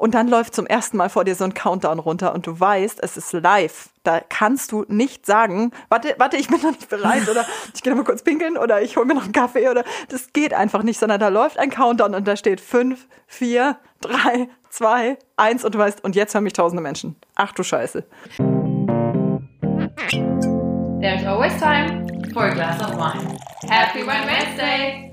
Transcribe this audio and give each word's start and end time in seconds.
Und 0.00 0.14
dann 0.14 0.28
läuft 0.28 0.54
zum 0.54 0.66
ersten 0.66 0.96
Mal 0.96 1.10
vor 1.10 1.24
dir 1.24 1.34
so 1.34 1.44
ein 1.44 1.52
Countdown 1.52 1.98
runter 1.98 2.34
und 2.34 2.46
du 2.46 2.58
weißt, 2.58 3.02
es 3.02 3.18
ist 3.18 3.34
live. 3.34 3.90
Da 4.02 4.22
kannst 4.26 4.72
du 4.72 4.86
nicht 4.88 5.26
sagen, 5.26 5.72
warte, 5.90 6.14
warte, 6.16 6.38
ich 6.38 6.48
bin 6.48 6.58
noch 6.62 6.70
nicht 6.70 6.88
bereit 6.88 7.28
oder 7.28 7.44
ich 7.74 7.82
gehe 7.82 7.92
noch 7.92 7.98
mal 7.98 8.06
kurz 8.06 8.22
pinkeln 8.22 8.56
oder 8.56 8.80
ich 8.80 8.96
hole 8.96 9.04
mir 9.04 9.12
noch 9.12 9.24
einen 9.24 9.32
Kaffee 9.32 9.68
oder 9.68 9.84
das 10.08 10.32
geht 10.32 10.54
einfach 10.54 10.82
nicht, 10.84 10.98
sondern 10.98 11.20
da 11.20 11.28
läuft 11.28 11.58
ein 11.58 11.68
Countdown 11.68 12.14
und 12.14 12.26
da 12.26 12.34
steht 12.34 12.62
fünf, 12.62 13.08
vier, 13.26 13.76
drei, 14.00 14.48
zwei, 14.70 15.18
eins 15.36 15.66
und 15.66 15.74
du 15.74 15.78
weißt, 15.78 16.02
und 16.02 16.16
jetzt 16.16 16.32
hören 16.32 16.44
mich 16.44 16.54
tausende 16.54 16.82
Menschen. 16.82 17.16
Ach 17.34 17.52
du 17.52 17.62
Scheiße. 17.62 18.02
There's 21.02 21.26
always 21.26 21.52
time 21.60 22.06
for 22.32 22.44
a 22.44 22.54
glass 22.54 22.80
of 22.80 22.96
wine. 22.96 23.38
Happy 23.68 24.00
Wine 24.00 24.26
Wednesday! 24.26 25.09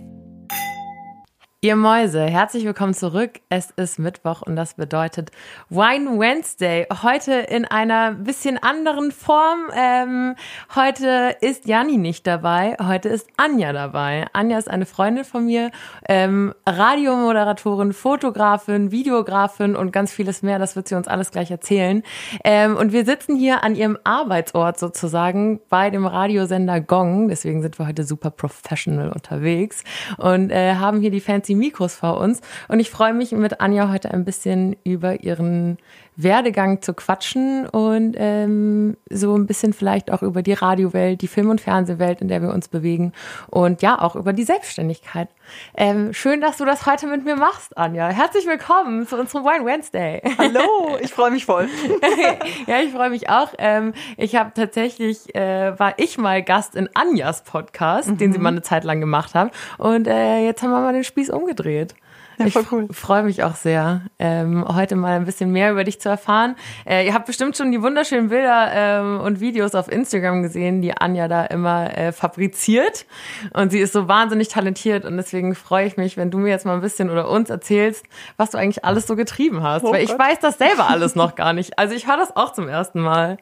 Ihr 1.62 1.76
Mäuse, 1.76 2.22
herzlich 2.22 2.66
willkommen 2.66 2.94
zurück. 2.94 3.40
Es 3.50 3.72
ist 3.72 3.98
Mittwoch 3.98 4.44
und 4.44 4.56
das 4.56 4.76
bedeutet 4.76 5.32
Wine 5.70 6.20
Wednesday. 6.20 6.86
Heute 7.02 7.34
in 7.34 7.66
einer 7.66 8.12
bisschen 8.12 8.62
anderen 8.62 9.12
Form. 9.12 9.62
Ähm, 9.76 10.36
heute 10.76 11.36
ist 11.42 11.66
Janni 11.66 11.98
nicht 11.98 12.28
dabei, 12.28 12.78
heute 12.80 13.10
ist 13.10 13.28
Anja 13.38 13.74
dabei. 13.74 14.28
Anja 14.34 14.60
ist 14.60 14.70
eine 14.70 14.86
Freundin 14.86 15.24
von 15.24 15.48
mir, 15.48 15.72
ähm, 16.08 16.54
Radiomoderatorin, 16.68 17.92
Fotografin, 17.92 18.92
Videografin 18.92 19.76
und 19.76 19.92
ganz 19.92 20.12
vieles 20.12 20.44
mehr. 20.44 20.60
Das 20.60 20.76
wird 20.76 20.88
sie 20.88 20.94
uns 20.94 21.08
alles 21.08 21.32
gleich 21.32 21.50
erzählen. 21.50 22.04
Ähm, 22.44 22.78
und 22.78 22.94
wir 22.94 23.04
sitzen 23.04 23.36
hier 23.36 23.64
an 23.64 23.74
ihrem 23.74 23.98
Arbeitsort 24.04 24.78
sozusagen 24.78 25.60
bei 25.70 25.90
dem 25.90 26.06
Radiosender 26.06 26.82
Gong. 26.82 27.30
Deswegen 27.30 27.64
sind 27.64 27.80
wir 27.80 27.88
heute 27.88 28.04
super 28.04 28.30
professional 28.30 29.12
unterwegs 29.12 29.84
und 30.18 30.52
äh, 30.52 30.76
haben 30.76 31.02
hier 31.02 31.10
die 31.10 31.20
Fans 31.20 31.47
die 31.48 31.56
Mikros 31.56 31.96
vor 31.96 32.20
uns. 32.20 32.42
Und 32.68 32.80
ich 32.80 32.90
freue 32.90 33.14
mich 33.14 33.32
mit 33.32 33.62
Anja 33.62 33.90
heute 33.92 34.12
ein 34.12 34.26
bisschen 34.26 34.76
über 34.84 35.24
ihren 35.24 35.78
Werdegang 36.18 36.82
zu 36.82 36.96
quatschen 36.96 37.68
und 37.68 38.16
ähm, 38.18 38.98
so 39.08 39.38
ein 39.38 39.46
bisschen 39.46 39.72
vielleicht 39.72 40.12
auch 40.12 40.24
über 40.24 40.42
die 40.42 40.54
Radiowelt, 40.54 41.22
die 41.22 41.28
Film- 41.28 41.52
und 41.52 41.62
Fernsehwelt, 41.62 42.22
in 42.22 42.28
der 42.28 42.42
wir 42.42 42.52
uns 42.52 42.68
bewegen 42.68 43.14
und 43.52 43.84
ja, 43.84 44.02
auch 44.02 44.16
über 44.16 44.34
die 44.34 44.44
Selbstständigkeit. 44.44 45.30
Ähm, 45.76 46.14
schön, 46.14 46.42
dass 46.42 46.58
du 46.58 46.66
das 46.66 46.88
heute 46.88 47.06
mit 47.06 47.24
mir 47.24 47.36
machst, 47.36 47.78
Anja. 47.78 48.10
Herzlich 48.10 48.48
willkommen 48.48 49.08
zu 49.08 49.16
unserem 49.16 49.46
Wine 49.46 49.64
Wednesday. 49.64 50.22
Hallo, 50.40 50.98
ich 51.00 51.14
freue 51.14 51.30
mich 51.30 51.46
voll. 51.46 51.70
ja, 52.68 52.80
ich 52.80 52.92
freue 52.92 53.12
mich 53.12 53.30
auch. 53.30 53.54
Ähm, 53.60 53.94
ich 54.18 54.36
habe 54.36 54.52
tatsächlich, 54.56 55.36
äh, 55.36 55.78
war 55.78 55.94
ich 55.98 56.18
mal 56.18 56.42
Gast 56.42 56.76
in 56.76 56.90
Anjas 56.96 57.44
Podcast, 57.44 58.10
mhm. 58.10 58.18
den 58.18 58.34
sie 58.34 58.40
mal 58.40 58.50
eine 58.50 58.64
Zeit 58.64 58.84
lang 58.84 59.00
gemacht 59.00 59.36
haben 59.36 59.52
und 59.78 60.08
äh, 60.08 60.44
jetzt 60.44 60.64
haben 60.64 60.72
wir 60.72 60.82
mal 60.82 60.94
den 60.94 61.04
Spieß 61.04 61.30
umgedreht. 61.30 61.94
Ja, 62.38 62.50
voll 62.50 62.66
cool. 62.72 62.88
Ich 62.90 62.98
freue 62.98 63.24
mich 63.24 63.44
auch 63.44 63.56
sehr, 63.56 64.02
ähm, 64.20 64.66
heute 64.68 64.96
mal 64.96 65.16
ein 65.16 65.26
bisschen 65.26 65.52
mehr 65.52 65.72
über 65.72 65.84
dich 65.84 66.00
zu 66.00 66.10
erfahren. 66.10 66.56
Äh, 66.86 67.06
ihr 67.08 67.14
habt 67.14 67.26
bestimmt 67.26 67.58
schon 67.58 67.72
die 67.72 67.82
wunderschönen 67.82 68.30
Bilder 68.30 68.72
ähm, 68.74 69.20
und 69.20 69.40
Videos 69.40 69.74
auf 69.74 69.92
Instagram 69.92 70.44
gesehen, 70.44 70.82
die 70.82 70.96
Anja 70.96 71.28
da 71.28 71.46
immer 71.46 71.98
äh, 71.98 72.12
fabriziert. 72.12 73.06
Und 73.54 73.72
sie 73.72 73.80
ist 73.80 73.94
so 73.94 74.08
wahnsinnig 74.08 74.50
talentiert 74.50 75.06
und 75.06 75.18
deswegen 75.18 75.56
freue 75.56 75.88
ich 75.88 75.98
mich, 75.98 76.18
wenn 76.18 76.30
du 76.30 76.38
mir 76.38 76.50
jetzt 76.50 76.66
mal 76.66 76.76
ein 76.76 76.82
bisschen 76.82 77.10
oder 77.10 77.30
uns 77.30 77.50
erzählst, 77.50 78.06
was 78.38 78.52
du 78.52 78.58
eigentlich 78.58 78.86
alles 78.86 79.08
so 79.08 79.16
getrieben 79.16 79.64
hast. 79.64 79.84
Oh 79.84 79.92
Weil 79.92 80.04
ich 80.04 80.18
weiß 80.18 80.40
das 80.40 80.58
selber 80.58 80.90
alles 80.90 81.16
noch 81.16 81.36
gar 81.36 81.54
nicht. 81.54 81.80
Also 81.80 81.96
ich 81.96 82.08
höre 82.08 82.18
das 82.18 82.36
auch 82.36 82.54
zum 82.54 82.68
ersten 82.68 83.02
Mal. 83.02 83.38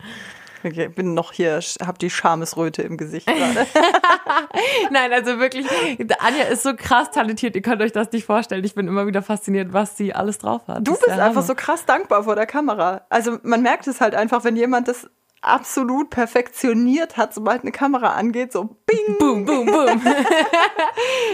Okay, 0.65 0.87
bin 0.87 1.13
noch 1.13 1.31
hier, 1.31 1.59
hab 1.85 1.99
die 1.99 2.09
Schamesröte 2.09 2.81
im 2.81 2.97
Gesicht 2.97 3.27
gerade. 3.27 3.67
Nein, 4.91 5.13
also 5.13 5.37
wirklich, 5.39 5.67
Anja 6.19 6.45
ist 6.45 6.63
so 6.63 6.75
krass 6.75 7.11
talentiert, 7.11 7.55
ihr 7.55 7.61
könnt 7.61 7.83
euch 7.83 7.91
das 7.91 8.11
nicht 8.11 8.25
vorstellen. 8.25 8.63
Ich 8.63 8.73
bin 8.73 8.87
immer 8.87 9.05
wieder 9.05 9.21
fasziniert, 9.21 9.73
was 9.73 9.95
sie 9.95 10.15
alles 10.15 10.39
drauf 10.39 10.67
hat. 10.67 10.87
Du 10.87 10.93
bist 10.93 11.07
einfach 11.07 11.43
so 11.43 11.53
krass 11.53 11.85
dankbar 11.85 12.23
vor 12.23 12.35
der 12.35 12.47
Kamera. 12.47 13.05
Also 13.09 13.37
man 13.43 13.61
merkt 13.61 13.85
es 13.85 14.01
halt 14.01 14.15
einfach, 14.15 14.43
wenn 14.43 14.55
jemand 14.55 14.87
das 14.87 15.07
absolut 15.45 16.09
perfektioniert 16.09 17.17
hat, 17.17 17.33
sobald 17.33 17.61
eine 17.61 17.71
Kamera 17.71 18.13
angeht, 18.13 18.51
so 18.51 18.77
bing. 18.85 19.17
Boom, 19.19 19.45
boom, 19.45 19.65
boom. 19.65 20.01
das, 20.03 20.15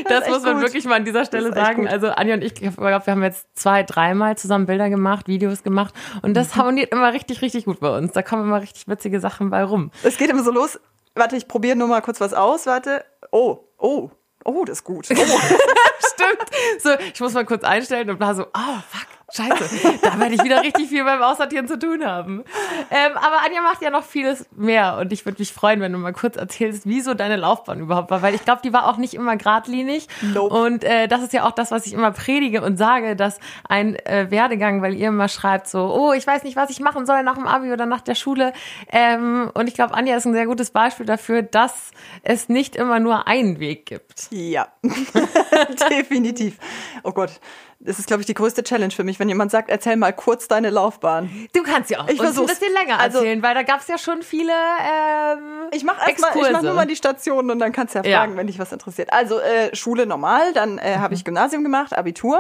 das 0.08 0.30
muss 0.30 0.44
man 0.44 0.56
gut. 0.56 0.64
wirklich 0.64 0.86
mal 0.86 0.96
an 0.96 1.06
dieser 1.06 1.26
Stelle 1.26 1.54
sagen. 1.54 1.88
Also 1.88 2.10
Anja 2.10 2.36
und 2.36 2.44
ich, 2.44 2.62
ich 2.62 2.76
glaube, 2.76 3.06
wir 3.06 3.12
haben 3.12 3.24
jetzt 3.24 3.48
zwei, 3.56 3.84
dreimal 3.84 4.38
zusammen 4.38 4.66
Bilder 4.66 4.90
gemacht, 4.90 5.28
Videos 5.28 5.64
gemacht 5.64 5.94
und 6.22 6.36
das 6.36 6.56
mhm. 6.56 6.60
harmoniert 6.60 6.92
immer 6.92 7.14
richtig, 7.14 7.42
richtig 7.42 7.66
gut 7.66 7.80
bei 7.80 7.96
uns. 7.96 8.12
Da 8.12 8.22
kommen 8.22 8.44
immer 8.44 8.62
richtig 8.62 8.88
witzige 8.88 9.20
Sachen 9.20 9.50
bei 9.50 9.64
rum. 9.64 9.92
Es 10.04 10.18
geht 10.18 10.30
immer 10.30 10.44
so 10.44 10.52
los. 10.52 10.80
Warte, 11.16 11.36
ich 11.36 11.48
probiere 11.48 11.76
nur 11.76 11.88
mal 11.88 12.02
kurz 12.02 12.22
was 12.22 12.34
aus. 12.34 12.66
Warte. 12.66 13.04
Oh, 13.32 13.60
oh, 13.78 14.12
oh, 14.46 14.66
das 14.66 14.80
ist 14.80 14.84
gut. 14.84 15.08
Oh. 15.12 15.16
Stimmt. 15.16 16.50
So, 16.80 16.90
ich 17.14 17.20
muss 17.20 17.34
mal 17.34 17.46
kurz 17.46 17.64
einstellen 17.64 18.10
und 18.10 18.18
bla 18.18 18.34
so, 18.34 18.44
oh, 18.44 18.80
fuck 18.90 19.21
Scheiße, 19.34 20.00
da 20.02 20.20
werde 20.20 20.36
ich 20.36 20.44
wieder 20.44 20.62
richtig 20.62 20.90
viel 20.90 21.04
beim 21.04 21.22
Aussortieren 21.22 21.68
zu 21.68 21.80
tun 21.80 22.06
haben. 22.06 22.44
Ähm, 22.90 23.12
aber 23.16 23.46
Anja 23.46 23.62
macht 23.62 23.82
ja 23.82 23.90
noch 23.90 24.04
vieles 24.04 24.46
mehr 24.56 24.98
und 25.00 25.14
ich 25.14 25.26
würde 25.26 25.40
mich 25.40 25.54
freuen, 25.54 25.80
wenn 25.80 25.94
du 25.94 25.98
mal 25.98 26.14
kurz 26.14 26.36
erzählst, 26.36 26.84
wieso 26.86 27.14
deine 27.14 27.38
Laufbahn 27.38 27.80
überhaupt 27.80 28.12
war, 28.12 28.22
weil 28.22 28.36
ich 28.36 28.44
glaube, 28.44 28.62
die 28.64 28.74
war 28.74 28.88
auch 28.88 28.98
nicht 28.98 29.14
immer 29.14 29.38
geradlinig. 29.38 30.08
Nope. 30.22 30.54
Und 30.54 30.84
äh, 30.84 31.08
das 31.08 31.22
ist 31.22 31.34
ja 31.34 31.46
auch 31.46 31.52
das, 31.52 31.72
was 31.72 31.86
ich 31.86 31.94
immer 31.94 32.12
predige 32.12 32.62
und 32.62 32.78
sage, 32.78 33.16
dass 33.16 33.40
ein 33.68 33.96
äh, 34.06 34.30
Werdegang, 34.30 34.82
weil 34.82 34.96
ihr 34.96 35.08
immer 35.08 35.30
schreibt 35.30 35.68
so, 35.68 35.94
oh, 35.94 36.14
ich 36.14 36.28
weiß 36.28 36.44
nicht, 36.44 36.56
was 36.56 36.70
ich 36.70 36.80
machen 36.80 37.06
soll 37.06 37.24
nach 37.24 37.36
dem 37.36 37.48
Abi 37.48 37.72
oder 37.72 37.86
nach 37.86 38.02
der 38.02 38.16
Schule. 38.16 38.54
Ähm, 38.92 39.50
und 39.54 39.68
ich 39.68 39.74
glaube, 39.74 39.94
Anja 39.94 40.16
ist 40.18 40.26
ein 40.26 40.34
sehr 40.34 40.46
gutes 40.46 40.72
Beispiel 40.72 41.06
dafür, 41.06 41.42
dass 41.42 41.92
es 42.24 42.50
nicht 42.50 42.76
immer 42.76 43.00
nur 43.00 43.28
einen 43.28 43.60
Weg 43.60 43.86
gibt. 43.86 44.28
Ja, 44.32 44.68
definitiv. 45.90 46.58
Oh 47.04 47.12
Gott 47.12 47.40
das 47.84 48.00
ist, 48.00 48.08
glaube 48.08 48.22
ich, 48.22 48.28
die 48.28 48.34
größte 48.34 48.64
Challenge 48.64 48.92
für 48.92 49.04
mich, 49.04 49.20
wenn 49.20 49.28
jemand 49.28 49.52
sagt, 49.52 49.70
erzähl 49.70 49.96
mal 49.96 50.14
kurz 50.14 50.48
deine 50.48 50.70
Laufbahn. 50.70 51.48
Du 51.54 51.64
kannst 51.64 51.90
ja 51.90 52.02
auch 52.02 52.08
ich 52.08 52.20
uns 52.20 52.38
ein 52.38 52.46
bisschen 52.46 52.74
länger 52.74 53.00
also, 53.00 53.20
erzählen, 53.20 53.42
weil 53.42 53.56
da 53.56 53.64
gab 53.64 53.82
es 53.82 53.88
ja 53.88 53.98
schon 53.98 54.22
viele 54.22 54.52
ähm, 54.52 55.70
Ich 55.72 55.84
mache 55.84 56.00
mache 56.20 56.64
nur 56.64 56.74
mal 56.74 56.86
die 56.86 56.96
Stationen 56.96 57.50
und 57.50 57.60
dann 57.60 57.72
kannst 57.72 57.96
du 57.96 58.00
ja 58.00 58.04
fragen, 58.04 58.34
ja. 58.34 58.38
wenn 58.38 58.48
dich 58.48 58.60
was 58.60 58.72
interessiert. 58.72 59.12
Also 59.12 59.40
äh, 59.40 59.76
Schule 59.76 60.06
normal, 60.06 60.54
dann 60.54 60.78
äh, 60.78 60.98
habe 60.98 61.14
ich 61.14 61.26
Gymnasium 61.26 61.64
gemacht, 61.64 61.98
Abitur. 61.98 62.40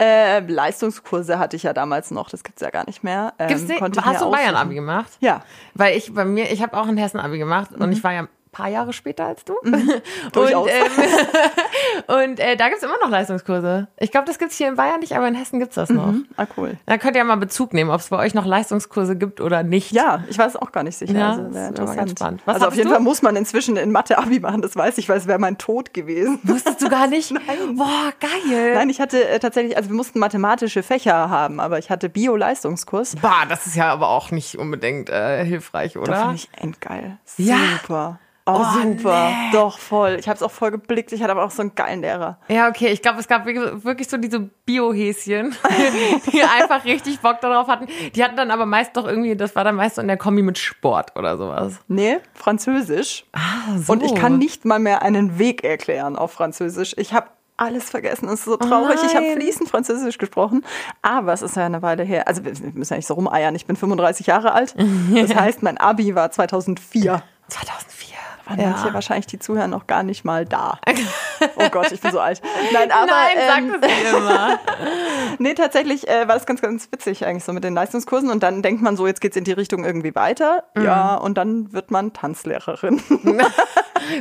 Äh, 0.00 0.40
Leistungskurse 0.40 1.38
hatte 1.38 1.56
ich 1.56 1.64
ja 1.64 1.72
damals 1.72 2.10
noch, 2.10 2.30
das 2.30 2.42
gibt's 2.42 2.62
ja 2.62 2.70
gar 2.70 2.86
nicht 2.86 3.04
mehr. 3.04 3.34
Ähm, 3.38 3.48
Gibt's 3.48 3.64
nicht? 3.64 3.82
Hast 3.82 4.22
du 4.22 4.30
Bayern 4.30 4.54
Abi 4.54 4.74
gemacht? 4.74 5.10
Ja. 5.20 5.42
Weil 5.74 5.96
ich 5.96 6.14
bei 6.14 6.24
mir, 6.24 6.50
ich 6.50 6.62
habe 6.62 6.78
auch 6.78 6.88
in 6.88 6.96
Hessen 6.96 7.20
Abi 7.20 7.38
gemacht 7.38 7.72
mhm. 7.72 7.82
und 7.82 7.92
ich 7.92 8.02
war 8.02 8.12
ja 8.12 8.28
paar 8.52 8.68
Jahre 8.68 8.92
später 8.92 9.26
als 9.26 9.44
du. 9.44 9.54
Mhm, 9.62 9.74
und 10.34 10.50
ähm, 10.50 10.90
und 12.06 12.40
äh, 12.40 12.56
da 12.56 12.68
gibt's 12.68 12.82
immer 12.82 12.98
noch 13.02 13.10
Leistungskurse. 13.10 13.88
Ich 13.98 14.10
glaube, 14.10 14.26
das 14.26 14.38
gibt's 14.38 14.56
hier 14.56 14.68
in 14.68 14.76
Bayern 14.76 15.00
nicht, 15.00 15.16
aber 15.16 15.28
in 15.28 15.34
Hessen 15.34 15.58
gibt's 15.58 15.76
das 15.76 15.90
noch. 15.90 16.08
Mhm. 16.08 16.26
Ah, 16.36 16.46
cool. 16.56 16.76
Da 16.86 16.98
könnt 16.98 17.16
ihr 17.16 17.20
ja 17.20 17.24
mal 17.24 17.36
Bezug 17.36 17.72
nehmen, 17.72 17.90
ob 17.90 18.00
es 18.00 18.08
bei 18.08 18.18
euch 18.18 18.34
noch 18.34 18.46
Leistungskurse 18.46 19.16
gibt 19.16 19.40
oder 19.40 19.62
nicht. 19.62 19.92
Ja, 19.92 20.24
ich 20.28 20.38
weiß 20.38 20.56
auch 20.56 20.72
gar 20.72 20.82
nicht 20.82 20.96
sicher. 20.96 21.18
Ja, 21.18 21.30
also, 21.30 21.72
das 21.72 21.96
ganz 21.96 22.10
spannend. 22.12 22.42
Was 22.44 22.56
also 22.56 22.68
auf 22.68 22.74
jeden 22.74 22.88
du? 22.88 22.94
Fall 22.94 23.02
muss 23.02 23.22
man 23.22 23.36
inzwischen 23.36 23.76
in 23.76 23.92
Mathe 23.92 24.18
Abi 24.18 24.40
machen, 24.40 24.62
das 24.62 24.76
weiß 24.76 24.98
ich, 24.98 25.08
weil 25.08 25.18
es 25.18 25.26
wäre 25.26 25.38
mein 25.38 25.58
Tod 25.58 25.94
gewesen. 25.94 26.38
Wusstest 26.44 26.82
du 26.82 26.88
gar 26.88 27.06
nicht? 27.06 27.30
Nein. 27.32 27.76
Boah, 27.76 28.12
geil. 28.20 28.74
Nein, 28.74 28.90
ich 28.90 29.00
hatte 29.00 29.28
äh, 29.28 29.38
tatsächlich, 29.38 29.76
also 29.76 29.90
wir 29.90 29.96
mussten 29.96 30.18
mathematische 30.18 30.82
Fächer 30.82 31.30
haben, 31.30 31.60
aber 31.60 31.78
ich 31.78 31.90
hatte 31.90 32.08
Bio-Leistungskurs. 32.08 33.16
Bah, 33.22 33.46
das 33.48 33.66
ist 33.66 33.76
ja 33.76 33.92
aber 33.92 34.08
auch 34.08 34.30
nicht 34.30 34.58
unbedingt 34.58 35.08
äh, 35.08 35.44
hilfreich, 35.44 35.96
oder? 35.96 36.12
Doch, 36.12 36.20
finde 36.20 36.34
ich 36.36 36.48
endgeil. 36.56 37.18
Super. 37.24 37.48
Ja. 37.48 38.18
Oh, 38.46 38.60
oh 38.60 38.82
super. 38.82 39.28
Nee. 39.28 39.52
Doch, 39.52 39.78
voll. 39.78 40.16
Ich 40.18 40.28
habe 40.28 40.36
es 40.36 40.42
auch 40.42 40.50
voll 40.50 40.70
geblickt. 40.70 41.12
Ich 41.12 41.22
hatte 41.22 41.32
aber 41.32 41.44
auch 41.44 41.50
so 41.50 41.62
einen 41.62 41.74
geilen 41.74 42.00
Lehrer. 42.00 42.38
Ja, 42.48 42.68
okay. 42.68 42.88
Ich 42.88 43.02
glaube, 43.02 43.20
es 43.20 43.28
gab 43.28 43.44
wirklich 43.46 44.08
so 44.08 44.16
diese 44.16 44.40
Biohäschen, 44.40 45.54
die 46.32 46.42
einfach 46.60 46.84
richtig 46.84 47.20
Bock 47.20 47.40
darauf 47.40 47.68
hatten. 47.68 47.86
Die 48.14 48.24
hatten 48.24 48.36
dann 48.36 48.50
aber 48.50 48.66
meist 48.66 48.96
doch 48.96 49.06
irgendwie, 49.06 49.36
das 49.36 49.54
war 49.54 49.64
dann 49.64 49.76
meist 49.76 49.96
so 49.96 50.02
in 50.02 50.08
der 50.08 50.16
Kombi 50.16 50.42
mit 50.42 50.58
Sport 50.58 51.16
oder 51.16 51.36
sowas. 51.36 51.80
Nee, 51.88 52.18
Französisch. 52.34 53.24
Ah, 53.32 53.78
so. 53.78 53.92
Und 53.92 54.02
ich 54.02 54.14
kann 54.14 54.38
nicht 54.38 54.64
mal 54.64 54.78
mehr 54.78 55.02
einen 55.02 55.38
Weg 55.38 55.62
erklären 55.64 56.16
auf 56.16 56.32
Französisch. 56.32 56.94
Ich 56.96 57.12
habe 57.12 57.28
alles 57.60 57.90
vergessen. 57.90 58.26
Das 58.26 58.40
ist 58.40 58.44
so 58.46 58.56
traurig. 58.56 58.98
Oh 59.02 59.06
ich 59.06 59.14
habe 59.14 59.32
fließend 59.34 59.68
Französisch 59.68 60.16
gesprochen, 60.16 60.64
aber 61.02 61.34
es 61.34 61.42
ist 61.42 61.56
ja 61.56 61.66
eine 61.66 61.82
Weile 61.82 62.04
her. 62.04 62.26
Also 62.26 62.42
wir 62.44 62.52
müssen 62.72 62.94
ja 62.94 62.96
nicht 62.96 63.06
so 63.06 63.14
rumeiern. 63.14 63.54
Ich 63.54 63.66
bin 63.66 63.76
35 63.76 64.26
Jahre 64.26 64.52
alt. 64.52 64.74
Das 65.14 65.34
heißt, 65.34 65.62
mein 65.62 65.76
Abi 65.76 66.14
war 66.14 66.30
2004. 66.30 67.22
2004 67.48 68.19
waren 68.50 68.60
ja. 68.60 68.70
manche 68.70 68.92
wahrscheinlich, 68.92 69.26
die 69.26 69.38
zuhören, 69.38 69.70
noch 69.70 69.86
gar 69.86 70.02
nicht 70.02 70.24
mal 70.24 70.44
da. 70.44 70.78
Oh 71.56 71.68
Gott, 71.70 71.90
ich 71.90 72.00
bin 72.00 72.12
so 72.12 72.20
alt. 72.20 72.42
Nein, 72.72 72.90
aber. 72.90 73.06
Nein, 73.06 73.36
ähm, 73.36 73.70
sagt 73.70 73.86
es 73.86 74.12
immer. 74.12 74.58
nee, 75.38 75.54
tatsächlich 75.54 76.06
äh, 76.06 76.28
war 76.28 76.34
das 76.34 76.44
ganz, 76.44 76.60
ganz 76.60 76.92
witzig 76.92 77.24
eigentlich 77.24 77.44
so 77.44 77.54
mit 77.54 77.64
den 77.64 77.74
Leistungskursen. 77.74 78.30
Und 78.30 78.42
dann 78.42 78.62
denkt 78.62 78.82
man 78.82 78.96
so, 78.96 79.06
jetzt 79.06 79.22
geht's 79.22 79.36
in 79.36 79.44
die 79.44 79.52
Richtung 79.52 79.84
irgendwie 79.84 80.14
weiter. 80.14 80.64
Mhm. 80.74 80.84
Ja, 80.84 81.14
und 81.16 81.38
dann 81.38 81.72
wird 81.72 81.90
man 81.90 82.12
Tanzlehrerin. 82.12 83.02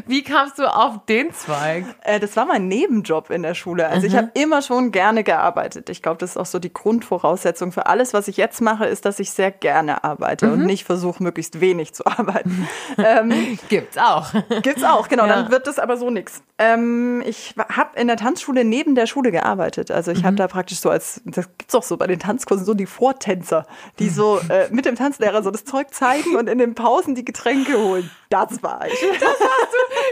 Wie 0.05 0.23
kamst 0.23 0.59
du 0.59 0.73
auf 0.73 1.05
den 1.07 1.33
Zweig? 1.33 1.85
Äh, 2.03 2.19
das 2.19 2.35
war 2.35 2.45
mein 2.45 2.67
Nebenjob 2.67 3.29
in 3.29 3.43
der 3.43 3.53
Schule. 3.53 3.87
Also 3.87 4.01
mhm. 4.01 4.07
ich 4.07 4.15
habe 4.17 4.31
immer 4.33 4.61
schon 4.61 4.91
gerne 4.91 5.23
gearbeitet. 5.23 5.89
Ich 5.89 6.01
glaube, 6.01 6.17
das 6.17 6.31
ist 6.31 6.37
auch 6.37 6.45
so 6.45 6.59
die 6.59 6.73
Grundvoraussetzung 6.73 7.71
für 7.71 7.85
alles, 7.85 8.13
was 8.13 8.27
ich 8.27 8.37
jetzt 8.37 8.61
mache, 8.61 8.85
ist, 8.85 9.05
dass 9.05 9.19
ich 9.19 9.31
sehr 9.31 9.51
gerne 9.51 10.03
arbeite 10.03 10.47
mhm. 10.47 10.53
und 10.53 10.65
nicht 10.65 10.83
versuche, 10.83 11.23
möglichst 11.23 11.61
wenig 11.61 11.93
zu 11.93 12.05
arbeiten. 12.05 12.67
ähm, 12.97 13.57
Gibt's 13.69 13.97
auch. 13.97 14.31
Gibt's 14.61 14.83
auch, 14.83 15.07
genau. 15.07 15.25
Ja. 15.25 15.35
Dann 15.35 15.51
wird 15.51 15.67
das 15.67 15.79
aber 15.79 15.97
so 15.97 16.09
nichts. 16.09 16.41
Ähm, 16.57 17.23
ich 17.25 17.55
habe 17.57 17.97
in 17.99 18.07
der 18.07 18.17
Tanzschule 18.17 18.65
neben 18.65 18.95
der 18.95 19.07
Schule 19.07 19.31
gearbeitet. 19.31 19.91
Also 19.91 20.11
ich 20.11 20.23
habe 20.23 20.35
da 20.35 20.47
praktisch 20.47 20.79
so 20.79 20.89
als, 20.89 21.21
das 21.25 21.47
gibt's 21.57 21.73
auch 21.75 21.83
so 21.83 21.97
bei 21.97 22.07
den 22.07 22.19
Tanzkursen, 22.19 22.65
so 22.65 22.73
die 22.73 22.85
Vortänzer, 22.85 23.65
die 23.99 24.09
so 24.09 24.39
äh, 24.49 24.67
mit 24.69 24.85
dem 24.85 24.95
Tanzlehrer 24.95 25.41
so 25.41 25.51
das 25.51 25.63
Zeug 25.65 25.93
zeigen 25.93 26.35
und 26.35 26.47
in 26.47 26.57
den 26.57 26.75
Pausen 26.75 27.15
die 27.15 27.23
Getränke 27.23 27.77
holen. 27.77 28.09
Das 28.29 28.61
war 28.61 28.85
ich. 28.85 28.93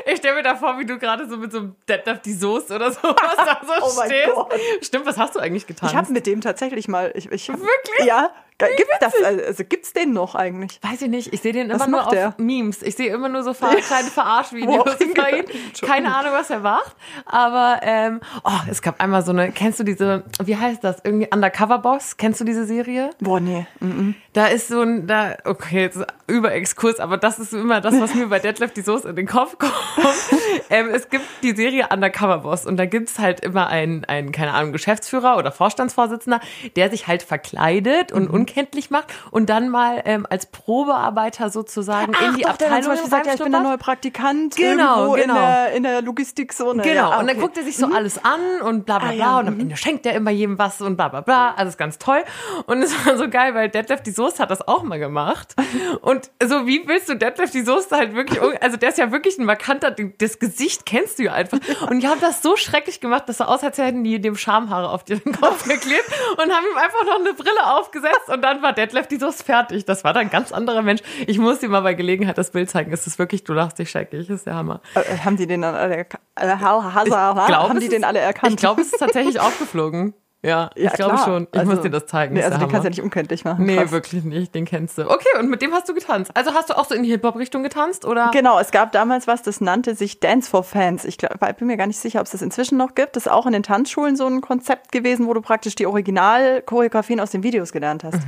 Ich 0.05 0.17
stelle 0.17 0.35
mir 0.35 0.43
da 0.43 0.55
vor, 0.55 0.79
wie 0.79 0.85
du 0.85 0.97
gerade 0.97 1.27
so 1.27 1.37
mit 1.37 1.51
so 1.51 1.59
einem 1.59 1.75
Deadlift 1.87 2.25
die 2.25 2.33
Soße 2.33 2.75
oder 2.75 2.91
sowas 2.91 3.15
da 3.35 3.61
so 3.65 3.73
Oh 3.81 4.05
stehst. 4.05 4.85
Stimmt, 4.85 5.05
was 5.05 5.17
hast 5.17 5.35
du 5.35 5.39
eigentlich 5.39 5.67
getan? 5.67 5.89
Ich 5.89 5.95
habe 5.95 6.11
mit 6.11 6.25
dem 6.25 6.41
tatsächlich 6.41 6.87
mal. 6.87 7.11
Ich, 7.15 7.31
ich 7.31 7.49
hab, 7.49 7.59
Wirklich? 7.59 8.05
Ja. 8.05 8.31
Gibt 8.59 8.89
das? 9.01 9.13
Also 9.23 9.63
gibt's 9.63 9.93
den 9.93 10.13
noch 10.13 10.33
eigentlich? 10.33 10.79
Weiß 10.81 11.01
ich 11.03 11.09
nicht. 11.09 11.31
Ich 11.33 11.41
sehe 11.41 11.53
den 11.53 11.69
Was 11.69 11.75
immer 11.75 11.87
nur 11.87 11.99
macht 11.99 12.07
auf 12.07 12.13
der? 12.13 12.33
Memes. 12.37 12.81
Ich 12.81 12.95
sehe 12.95 13.13
immer 13.13 13.29
nur 13.29 13.43
so 13.43 13.53
ver 13.55 13.75
kleine 13.75 14.09
Verarschvideos 14.09 14.99
über 14.99 15.29
ihn. 15.29 15.45
hingehört? 15.45 15.81
Keine 15.81 16.15
Ahnung, 16.15 16.31
was 16.33 16.49
er 16.49 16.59
macht. 16.59 16.95
Aber 17.25 17.79
ähm, 17.83 18.19
oh, 18.43 18.51
es 18.69 18.81
gab 18.81 18.99
einmal 19.01 19.23
so 19.23 19.31
eine. 19.31 19.51
Kennst 19.51 19.79
du 19.79 19.83
diese? 19.83 20.23
Wie 20.43 20.57
heißt 20.57 20.83
das? 20.83 20.97
Irgendwie 21.03 21.27
Undercover 21.31 21.79
Boss. 21.79 22.17
Kennst 22.17 22.41
du 22.41 22.45
diese 22.45 22.65
Serie? 22.65 23.11
Boah, 23.19 23.39
nee. 23.39 23.67
Mhm. 23.79 24.15
Da 24.33 24.47
ist 24.47 24.67
so 24.67 24.81
ein, 24.81 25.07
da, 25.07 25.35
okay, 25.45 25.81
jetzt 25.81 25.99
über 26.27 26.51
Exkurs, 26.53 26.99
aber 26.99 27.17
das 27.17 27.39
ist 27.39 27.53
immer 27.53 27.81
das, 27.81 27.99
was 27.99 28.13
mir 28.13 28.27
bei 28.27 28.37
Deadlift 28.37 28.77
die 28.77 28.81
Soße 28.81 29.09
in 29.09 29.15
den 29.15 29.25
Kopf 29.25 29.57
kommt. 29.57 29.73
ähm, 30.69 30.89
es 30.93 31.09
gibt 31.09 31.25
die 31.41 31.55
Serie 31.55 31.87
Undercover 31.91 32.39
Boss 32.39 32.65
und 32.65 32.77
da 32.77 32.85
gibt's 32.85 33.17
halt 33.17 33.39
immer 33.39 33.67
einen, 33.67 34.05
einen, 34.05 34.31
keine 34.31 34.53
Ahnung, 34.53 34.73
Geschäftsführer 34.73 35.37
oder 35.37 35.51
Vorstandsvorsitzender, 35.51 36.39
der 36.75 36.89
sich 36.91 37.07
halt 37.07 37.23
verkleidet 37.23 38.11
Mhm. 38.11 38.46
Und 38.47 38.57
unkenntlich 38.57 38.89
macht 38.89 39.07
und 39.31 39.49
dann 39.49 39.69
mal 39.69 40.01
ähm, 40.05 40.25
als 40.29 40.45
Probearbeiter 40.45 41.49
sozusagen 41.49 42.13
in 42.13 42.35
die 42.35 42.43
doch, 42.43 42.57
der 42.57 42.67
Abteilung 42.67 42.91
Beispiel 42.91 43.09
sagt, 43.09 43.27
ja, 43.27 43.33
ich 43.33 43.41
bin 43.41 43.51
der 43.51 43.61
neue 43.61 43.77
Praktikant 43.77 44.55
Genau, 44.55 45.13
genau. 45.13 45.15
In, 45.15 45.27
der, 45.27 45.71
in 45.73 45.83
der 45.83 46.01
Logistikzone. 46.01 46.83
Genau, 46.83 46.95
Ja, 46.95 47.09
ah, 47.09 47.19
und 47.19 47.27
dann 47.27 47.35
okay. 47.35 47.45
guckt 47.45 47.57
er 47.57 47.63
sich 47.63 47.77
so 47.77 47.87
alles 47.87 48.23
an 48.23 48.61
und 48.61 48.85
bla 48.85 48.99
bla 48.99 49.09
Ah, 49.09 49.11
bla 49.11 49.19
ja, 49.19 49.39
und 49.39 49.47
am 49.47 49.59
Ende 49.59 49.77
schenkt 49.77 50.05
er 50.05 50.13
immer 50.13 50.31
jedem 50.31 50.57
was 50.57 50.81
und 50.81 50.95
bla 50.95 51.07
bla 51.07 51.21
bla, 51.21 51.53
alles 51.55 51.77
ganz 51.77 51.97
toll. 51.97 52.23
Und 52.65 52.81
es 52.81 53.05
war 53.05 53.17
so 53.17 53.29
geil, 53.29 53.53
weil 53.53 53.69
Detlef 53.69 54.01
die 54.01 54.11
Soße 54.11 54.41
hat 54.41 54.51
das 54.51 54.67
auch 54.67 54.83
mal 54.83 54.99
gemacht. 54.99 55.55
Und 56.01 56.29
so, 56.43 56.67
wie 56.67 56.87
willst 56.87 57.09
du 57.09 57.15
Detlef 57.15 57.51
die 57.51 57.61
Soße 57.61 57.95
halt 57.95 58.15
wirklich, 58.15 58.41
also 58.61 58.77
der 58.77 58.89
ist 58.89 58.97
ja 58.97 59.11
wirklich 59.11 59.37
ein 59.37 59.45
markanter, 59.45 59.91
das 59.91 60.39
Gesicht 60.39 60.85
kennst 60.85 61.19
du 61.19 61.23
ja 61.23 61.33
einfach. 61.33 61.59
Und 61.89 62.01
die 62.01 62.07
haben 62.07 62.21
das 62.21 62.41
so 62.41 62.55
schrecklich 62.55 62.99
gemacht, 62.99 63.27
dass 63.27 63.39
er 63.39 63.49
aus, 63.49 63.63
als 63.63 63.77
hätten 63.77 64.03
die 64.03 64.19
dem 64.19 64.35
Schamhaare 64.35 64.89
auf 64.89 65.03
den 65.03 65.21
Kopf 65.23 65.63
geklebt 65.67 66.09
und 66.31 66.51
haben 66.51 66.65
ihm 66.71 66.77
einfach 66.77 67.03
noch 67.05 67.19
eine 67.19 67.33
Brille 67.33 67.73
aufgesetzt 67.73 68.29
und 68.37 68.43
dann 68.43 68.61
war 68.61 68.71
Detlef 68.73 69.07
die 69.07 69.17
Soße 69.17 69.43
fertig. 69.43 69.85
Das 69.85 70.03
war 70.03 70.13
dann 70.13 70.23
ein 70.23 70.29
ganz 70.29 70.51
anderer 70.51 70.81
Mensch. 70.83 71.01
Ich 71.25 71.39
muss 71.39 71.59
dir 71.59 71.69
mal 71.69 71.81
bei 71.81 71.93
Gelegenheit 71.95 72.37
das 72.37 72.51
Bild 72.51 72.69
zeigen. 72.69 72.93
Es 72.93 73.07
ist 73.07 73.17
wirklich, 73.19 73.43
du 73.43 73.53
lachst 73.53 73.79
dich 73.79 73.89
scheckig, 73.89 74.29
ist 74.29 74.45
der 74.45 74.55
Hammer. 74.55 74.81
Äh, 74.93 75.17
haben 75.25 75.37
die 75.37 75.47
den 75.47 75.61
dann 75.63 75.75
alle 75.75 75.97
erkannt? 75.97 76.23
Äh, 76.35 77.69
haben 77.69 77.79
die 77.79 77.89
den 77.89 78.03
alle 78.03 78.19
erkannt? 78.19 78.53
Ich 78.53 78.57
glaube, 78.57 78.81
es 78.81 78.93
ist 78.93 78.99
tatsächlich 78.99 79.39
aufgeflogen. 79.41 80.13
Ja, 80.43 80.69
ich 80.75 80.83
Ja, 80.83 80.91
glaube 80.91 81.17
schon. 81.17 81.47
Ich 81.51 81.59
Also, 81.59 81.71
muss 81.73 81.81
dir 81.81 81.89
das 81.89 82.05
zeigen. 82.05 82.35
Nee, 82.35 82.43
also 82.43 82.57
den 82.59 82.67
kannst 82.69 82.83
du 82.83 82.85
ja 82.85 82.89
nicht 82.91 83.01
unkenntlich 83.01 83.43
machen. 83.43 83.65
Nee, 83.65 83.75
Krass. 83.77 83.91
wirklich 83.91 84.23
nicht. 84.23 84.53
Den 84.53 84.65
kennst 84.65 84.97
du. 84.97 85.09
Okay, 85.09 85.27
und 85.39 85.49
mit 85.49 85.61
dem 85.63 85.73
hast 85.73 85.89
du 85.89 85.95
getanzt. 85.95 86.31
Also 86.35 86.53
hast 86.53 86.69
du 86.69 86.77
auch 86.77 86.85
so 86.85 86.93
in 86.93 87.01
die 87.03 87.09
Hip-Hop-Richtung 87.09 87.63
getanzt, 87.63 88.05
oder? 88.05 88.29
Genau, 88.31 88.59
es 88.59 88.69
gab 88.71 88.91
damals 88.91 89.25
was, 89.27 89.41
das 89.41 89.61
nannte 89.61 89.95
sich 89.95 90.19
Dance 90.19 90.49
for 90.49 90.63
Fans. 90.63 91.05
Ich 91.05 91.17
glaub, 91.17 91.39
bin 91.57 91.67
mir 91.67 91.75
gar 91.77 91.87
nicht 91.87 91.97
sicher, 91.99 92.19
ob 92.19 92.25
es 92.27 92.31
das 92.31 92.41
inzwischen 92.43 92.77
noch 92.77 92.93
gibt. 92.93 93.15
Das 93.15 93.25
ist 93.25 93.31
auch 93.31 93.47
in 93.47 93.53
den 93.53 93.63
Tanzschulen 93.63 94.15
so 94.15 94.27
ein 94.27 94.41
Konzept 94.41 94.91
gewesen, 94.91 95.27
wo 95.27 95.33
du 95.33 95.41
praktisch 95.41 95.73
die 95.75 95.87
Original-Choreografien 95.87 97.19
aus 97.19 97.31
den 97.31 97.41
Videos 97.43 97.71
gelernt 97.71 98.03
hast. 98.03 98.19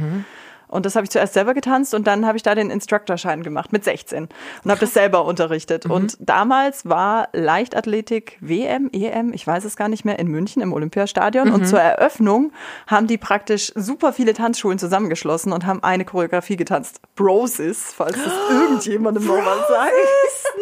Und 0.69 0.85
das 0.85 0.95
habe 0.95 1.03
ich 1.03 1.09
zuerst 1.09 1.33
selber 1.33 1.53
getanzt 1.53 1.93
und 1.93 2.05
dann 2.07 2.25
habe 2.25 2.37
ich 2.37 2.43
da 2.43 2.55
den 2.55 2.69
Instructorschein 2.69 3.43
gemacht 3.43 3.73
mit 3.73 3.83
16 3.83 4.29
und 4.63 4.71
habe 4.71 4.79
das 4.79 4.93
selber 4.93 5.25
unterrichtet. 5.25 5.85
Und 5.87 6.15
damals 6.19 6.87
war 6.87 7.27
Leichtathletik 7.33 8.37
WM, 8.39 8.89
EM, 8.93 9.33
ich 9.33 9.45
weiß 9.45 9.65
es 9.65 9.75
gar 9.75 9.89
nicht 9.89 10.05
mehr, 10.05 10.19
in 10.19 10.27
München 10.27 10.61
im 10.61 10.71
Olympiastadion. 10.73 11.51
Und 11.51 11.67
zur 11.67 11.79
Eröffnung 11.79 12.51
haben 12.87 13.07
die 13.07 13.17
praktisch 13.17 13.71
super 13.75 14.13
viele 14.13 14.33
Tanzschulen 14.33 14.79
zusammengeschlossen 14.79 15.51
und 15.51 15.65
haben 15.65 15.83
eine 15.83 16.05
Choreografie 16.05 16.55
getanzt. 16.55 17.01
Brosis, 17.15 17.91
falls 17.95 18.15
das 18.23 18.33
irgendjemandem 18.49 19.25
noch 19.25 19.37
was 19.37 19.67
sagt. 19.67 19.91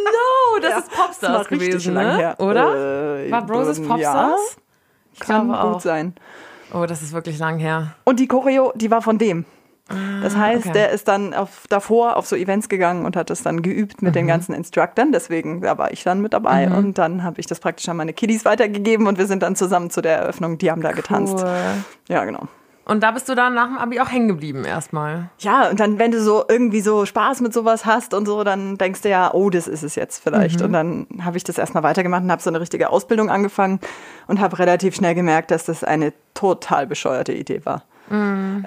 No, 0.06 0.60
das 0.62 0.72
Ja, 0.72 0.78
ist 0.80 0.92
Popstars 0.92 1.38
das 1.40 1.48
gewesen, 1.50 1.94
ne? 1.94 2.18
her. 2.18 2.36
Oder? 2.40 3.26
Äh, 3.26 3.32
War 3.32 3.46
Broses 3.46 3.78
ja, 3.80 3.86
Popstars? 3.86 4.58
Ich 5.14 5.20
Kann 5.20 5.48
gut 5.48 5.58
auch. 5.58 5.82
sein. 5.82 6.14
Oh, 6.74 6.86
das 6.86 7.02
ist 7.02 7.14
wirklich 7.14 7.40
lang 7.40 7.58
her. 7.60 7.96
Und 8.04 8.20
die 8.20 8.28
Choreo, 8.28 8.72
die 8.76 8.92
war 8.92 9.02
von 9.02 9.18
dem. 9.18 9.46
Das 10.22 10.36
heißt, 10.36 10.66
okay. 10.66 10.74
der 10.74 10.92
ist 10.92 11.08
dann 11.08 11.34
auf, 11.34 11.66
davor 11.70 12.18
auf 12.18 12.28
so 12.28 12.36
Events 12.36 12.68
gegangen 12.70 13.06
und 13.06 13.16
hat 13.16 13.30
das 13.30 13.44
dann 13.44 13.62
geübt 13.62 14.02
mit 14.02 14.16
den 14.16 14.28
ganzen 14.28 14.54
Instructern. 14.54 15.12
Deswegen, 15.12 15.62
da 15.62 15.78
war 15.78 15.92
ich 15.92 16.04
dann 16.04 16.22
mit 16.22 16.34
dabei. 16.34 16.70
Und 16.70 16.98
dann 16.98 17.24
habe 17.24 17.40
ich 17.40 17.46
das 17.46 17.60
praktisch 17.60 17.88
an 17.88 17.98
meine 17.98 18.14
Kiddies 18.14 18.46
weitergegeben 18.46 19.08
und 19.08 19.18
wir 19.18 19.28
sind 19.28 19.44
dann 19.44 19.56
zusammen 19.56 19.90
zu 19.90 20.02
der 20.02 20.18
Eröffnung. 20.18 20.58
Die 20.58 20.72
haben 20.72 20.82
da 20.82 20.92
getanzt. 20.92 21.38
Cool. 21.38 21.54
Ja, 22.10 22.26
genau. 22.26 22.48
Und 22.88 23.04
da 23.04 23.12
bist 23.12 23.28
du 23.28 23.36
dann 23.36 23.54
nach 23.54 23.68
dem 23.68 23.78
Abi 23.78 24.00
auch 24.00 24.10
hängen 24.10 24.30
geblieben 24.30 24.64
erstmal. 24.64 25.30
Ja, 25.40 25.70
und 25.70 25.78
dann, 25.78 26.00
wenn 26.00 26.12
du 26.12 26.22
so 26.22 26.46
irgendwie 26.48 26.80
so 26.80 27.06
Spaß 27.06 27.42
mit 27.42 27.54
sowas 27.54 27.86
hast 27.86 28.14
und 28.14 28.26
so, 28.26 28.46
dann 28.46 28.78
denkst 28.78 29.02
du 29.02 29.10
ja, 29.10 29.34
oh, 29.34 29.50
das 29.50 29.68
ist 29.68 29.84
es 29.84 29.96
jetzt 29.96 30.24
vielleicht. 30.24 30.62
Und 30.62 30.72
dann 30.72 31.06
habe 31.22 31.36
ich 31.36 31.44
das 31.44 31.58
erstmal 31.58 31.84
weitergemacht 31.84 32.24
und 32.24 32.32
habe 32.32 32.42
so 32.42 32.50
eine 32.50 32.62
richtige 32.62 32.90
Ausbildung 32.90 33.30
angefangen 33.30 33.82
und 34.28 34.40
habe 34.40 34.58
relativ 34.58 34.96
schnell 34.96 35.16
gemerkt, 35.16 35.52
dass 35.52 35.66
das 35.66 35.84
eine 35.84 36.14
total 36.34 36.88
bescheuerte 36.88 37.34
Idee 37.34 37.66
war. 37.66 37.84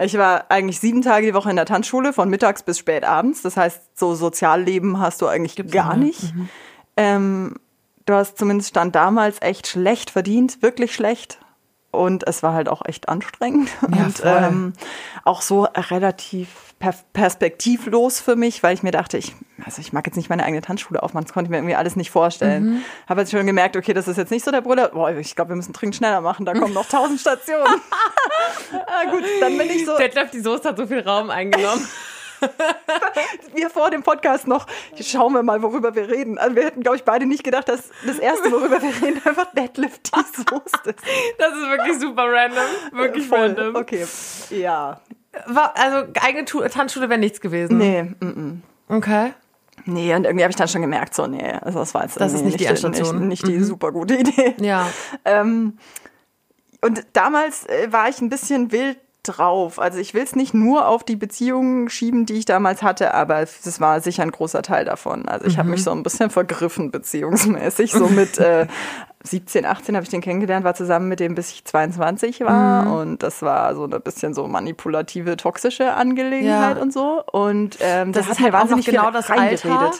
Ich 0.00 0.16
war 0.18 0.46
eigentlich 0.50 0.80
sieben 0.80 1.02
Tage 1.02 1.26
die 1.26 1.34
Woche 1.34 1.50
in 1.50 1.56
der 1.56 1.66
Tanzschule, 1.66 2.12
von 2.12 2.28
mittags 2.28 2.62
bis 2.62 2.78
spät 2.78 3.04
abends. 3.04 3.42
Das 3.42 3.56
heißt, 3.56 3.98
so 3.98 4.14
Sozialleben 4.14 4.98
hast 5.00 5.22
du 5.22 5.26
eigentlich 5.26 5.56
gar 5.70 5.96
nicht. 5.96 6.34
Ähm, 6.96 7.56
du 8.06 8.14
hast 8.14 8.38
zumindest 8.38 8.70
stand 8.70 8.94
damals 8.94 9.40
echt 9.40 9.66
schlecht 9.66 10.10
verdient, 10.10 10.62
wirklich 10.62 10.94
schlecht. 10.94 11.38
Und 11.92 12.26
es 12.28 12.44
war 12.44 12.52
halt 12.52 12.68
auch 12.68 12.82
echt 12.84 13.08
anstrengend. 13.08 13.68
Ja, 13.82 14.04
und 14.04 14.22
ähm, 14.24 14.72
auch 15.24 15.42
so 15.42 15.64
relativ 15.64 16.48
per 16.78 16.94
perspektivlos 17.12 18.20
für 18.20 18.36
mich, 18.36 18.62
weil 18.62 18.74
ich 18.74 18.82
mir 18.82 18.92
dachte, 18.92 19.18
ich, 19.18 19.34
also 19.64 19.80
ich 19.80 19.92
mag 19.92 20.06
jetzt 20.06 20.16
nicht 20.16 20.30
meine 20.30 20.44
eigene 20.44 20.62
Tanzschule 20.62 21.02
aufmachen, 21.02 21.26
das 21.26 21.34
konnte 21.34 21.48
ich 21.48 21.50
mir 21.50 21.58
irgendwie 21.58 21.74
alles 21.74 21.96
nicht 21.96 22.10
vorstellen. 22.10 22.64
Mhm. 22.64 22.82
Habe 23.08 23.20
jetzt 23.20 23.32
schon 23.32 23.44
gemerkt, 23.44 23.76
okay, 23.76 23.92
das 23.92 24.06
ist 24.06 24.16
jetzt 24.16 24.30
nicht 24.30 24.44
so 24.44 24.52
der 24.52 24.60
Brüller. 24.60 24.88
Boah, 24.88 25.10
ich 25.10 25.34
glaube, 25.34 25.50
wir 25.50 25.56
müssen 25.56 25.72
dringend 25.72 25.96
schneller 25.96 26.20
machen, 26.20 26.46
da 26.46 26.54
kommen 26.54 26.72
noch 26.72 26.88
tausend 26.88 27.20
Stationen. 27.20 27.66
ah, 28.72 29.10
gut, 29.10 29.24
dann 29.40 29.56
bin 29.56 29.70
ich 29.70 29.84
so, 29.84 29.96
Detlef, 29.96 30.30
die 30.30 30.40
Soße 30.40 30.68
hat 30.68 30.76
so 30.76 30.86
viel 30.86 31.00
Raum 31.00 31.30
eingenommen. 31.30 31.86
wir 33.54 33.70
vor 33.70 33.90
dem 33.90 34.02
Podcast 34.02 34.46
noch, 34.46 34.66
schauen 35.00 35.32
wir 35.32 35.42
mal, 35.42 35.62
worüber 35.62 35.94
wir 35.94 36.08
reden. 36.08 36.38
Also 36.38 36.56
wir 36.56 36.64
hätten, 36.64 36.82
glaube 36.82 36.96
ich, 36.96 37.04
beide 37.04 37.26
nicht 37.26 37.44
gedacht, 37.44 37.68
dass 37.68 37.90
das 38.06 38.18
Erste, 38.18 38.50
worüber 38.50 38.80
wir 38.82 38.88
reden, 39.02 39.20
einfach 39.24 39.52
Deadlift 39.52 40.10
die 40.14 40.20
Soße 40.36 40.90
ist. 40.90 41.00
Das 41.38 41.52
ist 41.52 41.70
wirklich 41.70 41.98
super 41.98 42.24
random. 42.26 42.64
Wirklich 42.92 43.26
Voll. 43.26 43.38
random. 43.38 43.76
Okay, 43.76 44.06
ja. 44.50 45.00
War, 45.46 45.74
also 45.76 46.10
eigene 46.20 46.44
Tanzschule 46.44 47.08
wäre 47.08 47.20
nichts 47.20 47.40
gewesen. 47.40 47.78
Nee, 47.78 48.02
mm, 48.02 48.62
Okay. 48.88 49.32
Nee, 49.86 50.14
und 50.14 50.24
irgendwie 50.24 50.42
habe 50.42 50.50
ich 50.50 50.56
dann 50.56 50.68
schon 50.68 50.82
gemerkt, 50.82 51.14
so, 51.14 51.26
nee, 51.26 51.52
also 51.62 51.78
das 51.78 51.94
war 51.94 52.02
jetzt 52.02 52.20
Das 52.20 52.34
ist 52.34 52.40
nee, 52.40 52.48
nicht 52.48 52.60
die 52.60 52.66
Endstation. 52.66 53.28
Nicht, 53.28 53.46
nicht 53.46 53.60
die 53.60 53.64
super 53.64 53.92
gute 53.92 54.16
Idee. 54.16 54.54
Ja. 54.60 54.88
Ähm, 55.24 55.78
und 56.82 57.04
damals 57.12 57.66
äh, 57.66 57.92
war 57.92 58.08
ich 58.08 58.20
ein 58.20 58.28
bisschen 58.28 58.72
wild 58.72 58.98
drauf. 59.22 59.78
Also 59.78 59.98
ich 59.98 60.14
will 60.14 60.22
es 60.22 60.34
nicht 60.34 60.54
nur 60.54 60.86
auf 60.88 61.04
die 61.04 61.14
Beziehungen 61.16 61.90
schieben, 61.90 62.24
die 62.24 62.34
ich 62.38 62.46
damals 62.46 62.82
hatte, 62.82 63.12
aber 63.12 63.40
es 63.40 63.78
war 63.78 64.00
sicher 64.00 64.22
ein 64.22 64.30
großer 64.30 64.62
Teil 64.62 64.86
davon. 64.86 65.28
Also 65.28 65.44
ich 65.46 65.58
habe 65.58 65.68
mich 65.68 65.84
so 65.84 65.90
ein 65.90 66.02
bisschen 66.02 66.30
vergriffen 66.30 66.90
beziehungsmäßig. 66.90 67.92
So 67.92 68.08
mit 68.08 68.38
äh, 68.38 68.66
17, 69.22 69.66
18 69.66 69.94
habe 69.94 70.04
ich 70.04 70.08
den 70.10 70.22
kennengelernt, 70.22 70.64
war 70.64 70.74
zusammen 70.74 71.08
mit 71.10 71.20
dem, 71.20 71.34
bis 71.34 71.50
ich 71.50 71.66
22 71.66 72.40
war. 72.40 72.98
Und 72.98 73.22
das 73.22 73.42
war 73.42 73.74
so 73.74 73.84
ein 73.84 73.90
bisschen 74.00 74.32
so 74.32 74.48
manipulative, 74.48 75.36
toxische 75.36 75.92
Angelegenheit 75.92 76.76
Ja. 76.78 76.82
und 76.82 76.90
so. 76.90 77.22
Und 77.30 77.76
ähm, 77.80 78.12
Das 78.12 78.24
da 78.24 78.30
hat 78.30 78.38
ist 78.38 78.40
mir 78.40 78.44
halt 78.46 78.54
auch 78.54 78.58
noch 78.60 78.70
wahnsinnig 78.70 78.86
genau 78.86 79.10
das. 79.10 79.28
Alter, 79.30 79.90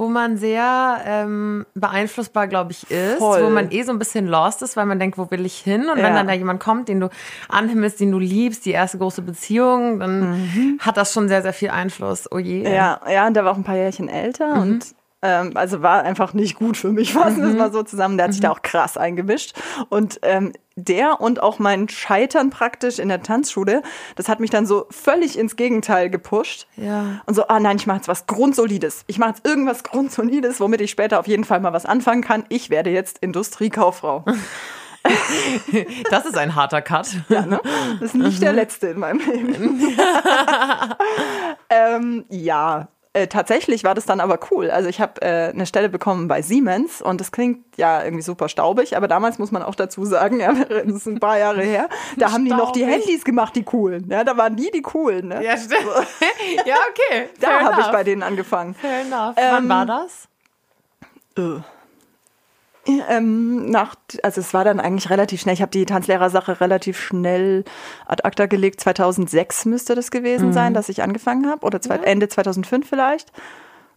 wo 0.00 0.08
man 0.08 0.38
sehr 0.38 0.98
ähm, 1.04 1.66
beeinflussbar, 1.74 2.46
glaube 2.48 2.72
ich, 2.72 2.90
ist, 2.90 3.18
Voll. 3.18 3.44
wo 3.44 3.50
man 3.50 3.70
eh 3.70 3.82
so 3.82 3.92
ein 3.92 3.98
bisschen 3.98 4.26
lost 4.26 4.62
ist, 4.62 4.74
weil 4.78 4.86
man 4.86 4.98
denkt, 4.98 5.18
wo 5.18 5.30
will 5.30 5.44
ich 5.44 5.58
hin? 5.58 5.90
Und 5.90 5.96
wenn 5.98 6.04
Ja. 6.06 6.14
dann 6.14 6.26
da 6.26 6.32
jemand 6.32 6.58
kommt, 6.58 6.88
den 6.88 7.00
du 7.00 7.10
anhimmelst, 7.50 8.00
den 8.00 8.10
du 8.10 8.18
liebst, 8.18 8.64
die 8.64 8.70
erste 8.70 8.96
große 8.96 9.20
Beziehung, 9.20 9.98
dann 10.00 10.78
hat 10.78 10.96
das 10.96 11.12
schon 11.12 11.28
sehr, 11.28 11.42
sehr 11.42 11.52
viel 11.52 11.68
Einfluss. 11.68 12.26
Oh 12.32 12.38
je. 12.38 12.60
Mhm. 12.60 12.74
Ja, 12.74 12.98
ja, 13.12 13.26
und 13.26 13.34
der 13.34 13.44
war 13.44 13.52
auch 13.52 13.56
ein 13.58 13.64
paar 13.64 13.76
Jährchen 13.76 14.08
älter 14.08 14.54
Mhm. 14.56 14.60
und 14.62 14.86
ähm, 15.22 15.52
also 15.56 15.82
war 15.82 16.02
einfach 16.02 16.32
nicht 16.34 16.56
gut 16.56 16.76
für 16.76 16.92
mich, 16.92 17.12
fassen 17.14 17.42
wir 17.42 17.48
es 17.48 17.56
mal 17.56 17.72
so 17.72 17.82
zusammen. 17.82 18.16
Der 18.16 18.24
hat 18.24 18.30
Mhm. 18.30 18.32
sich 18.34 18.40
da 18.42 18.50
auch 18.50 18.62
krass 18.62 18.96
eingemischt. 18.96 19.54
Und 19.88 20.18
ähm, 20.22 20.52
der 20.76 21.20
und 21.20 21.42
auch 21.42 21.58
mein 21.58 21.88
Scheitern 21.90 22.48
praktisch 22.48 22.98
in 22.98 23.08
der 23.10 23.22
Tanzschule, 23.22 23.82
das 24.16 24.28
hat 24.30 24.40
mich 24.40 24.48
dann 24.50 24.64
so 24.64 24.86
völlig 24.90 25.38
ins 25.38 25.56
Gegenteil 25.56 26.08
gepusht. 26.08 26.66
Ja. 26.76 27.20
Und 27.26 27.34
so, 27.34 27.46
ah 27.48 27.60
nein, 27.60 27.76
ich 27.76 27.86
mache 27.86 27.98
jetzt 27.98 28.08
was 28.08 28.26
Grundsolides. 28.26 29.04
Ich 29.08 29.18
mache 29.18 29.30
jetzt 29.30 29.46
irgendwas 29.46 29.82
Grundsolides, 29.82 30.58
womit 30.60 30.80
ich 30.80 30.90
später 30.90 31.20
auf 31.20 31.26
jeden 31.26 31.44
Fall 31.44 31.60
mal 31.60 31.72
was 31.74 31.84
anfangen 31.84 32.22
kann. 32.22 32.44
Ich 32.48 32.70
werde 32.70 32.88
jetzt 32.90 33.18
Industriekauffrau. 33.18 34.24
Das 36.10 36.26
ist 36.26 36.36
ein 36.36 36.54
harter 36.54 36.82
Cut. 36.82 37.08
Ja, 37.30 37.46
ne? 37.46 37.58
Das 38.00 38.10
ist 38.10 38.14
nicht 38.16 38.36
Mhm. 38.36 38.40
der 38.44 38.52
letzte 38.52 38.88
in 38.88 38.98
meinem 38.98 39.18
Leben. 39.20 39.96
ähm, 41.70 42.24
ja, 42.28 42.88
äh, 43.12 43.26
tatsächlich 43.26 43.82
war 43.82 43.94
das 43.94 44.06
dann 44.06 44.20
aber 44.20 44.38
cool. 44.50 44.70
Also 44.70 44.88
ich 44.88 45.00
habe 45.00 45.20
äh, 45.22 45.48
eine 45.48 45.66
Stelle 45.66 45.88
bekommen 45.88 46.28
bei 46.28 46.42
Siemens 46.42 47.02
und 47.02 47.20
das 47.20 47.32
klingt 47.32 47.76
ja 47.76 48.04
irgendwie 48.04 48.22
super 48.22 48.48
staubig, 48.48 48.96
aber 48.96 49.08
damals 49.08 49.38
muss 49.38 49.50
man 49.50 49.64
auch 49.64 49.74
dazu 49.74 50.04
sagen, 50.04 50.38
ja, 50.40 50.52
das 50.52 50.84
ist 50.86 51.06
ein 51.06 51.18
paar 51.18 51.38
Jahre 51.38 51.62
her, 51.62 51.88
da 52.16 52.30
haben 52.30 52.44
die 52.44 52.52
noch 52.52 52.70
die. 52.70 52.84
Handys 52.84 53.24
gemacht, 53.24 53.56
die 53.56 53.64
coolen. 53.64 54.08
Ja, 54.08 54.22
da 54.24 54.36
waren 54.36 54.54
die 54.54 54.70
die 54.72 54.82
coolen. 54.82 55.28
Ne? 55.28 55.44
Ja, 55.44 55.56
stimmt. 55.56 55.82
ja, 56.66 56.76
okay. 56.90 57.28
da 57.40 57.60
habe 57.60 57.80
ich 57.80 57.86
bei 57.88 58.04
denen 58.04 58.22
angefangen. 58.22 58.74
Fair 58.74 59.00
enough. 59.00 59.34
Ähm, 59.36 59.52
Wann 59.52 59.68
war 59.68 59.86
das? 59.86 60.28
Äh. 61.36 61.60
Ähm, 62.86 63.66
nach, 63.70 63.94
also 64.22 64.40
es 64.40 64.54
war 64.54 64.64
dann 64.64 64.80
eigentlich 64.80 65.10
relativ 65.10 65.40
schnell. 65.40 65.54
Ich 65.54 65.62
habe 65.62 65.70
die 65.70 65.84
Tanzlehrersache 65.84 66.60
relativ 66.60 66.98
schnell 66.98 67.64
ad 68.06 68.24
acta 68.24 68.46
gelegt. 68.46 68.80
2006 68.80 69.66
müsste 69.66 69.94
das 69.94 70.10
gewesen 70.10 70.48
Mhm. 70.48 70.52
sein, 70.52 70.74
dass 70.74 70.88
ich 70.88 71.02
angefangen 71.02 71.46
habe. 71.48 71.64
Oder 71.66 71.80
zwei, 71.80 71.96
Ende 71.96 72.28
2005 72.28 72.88
vielleicht. 72.88 73.32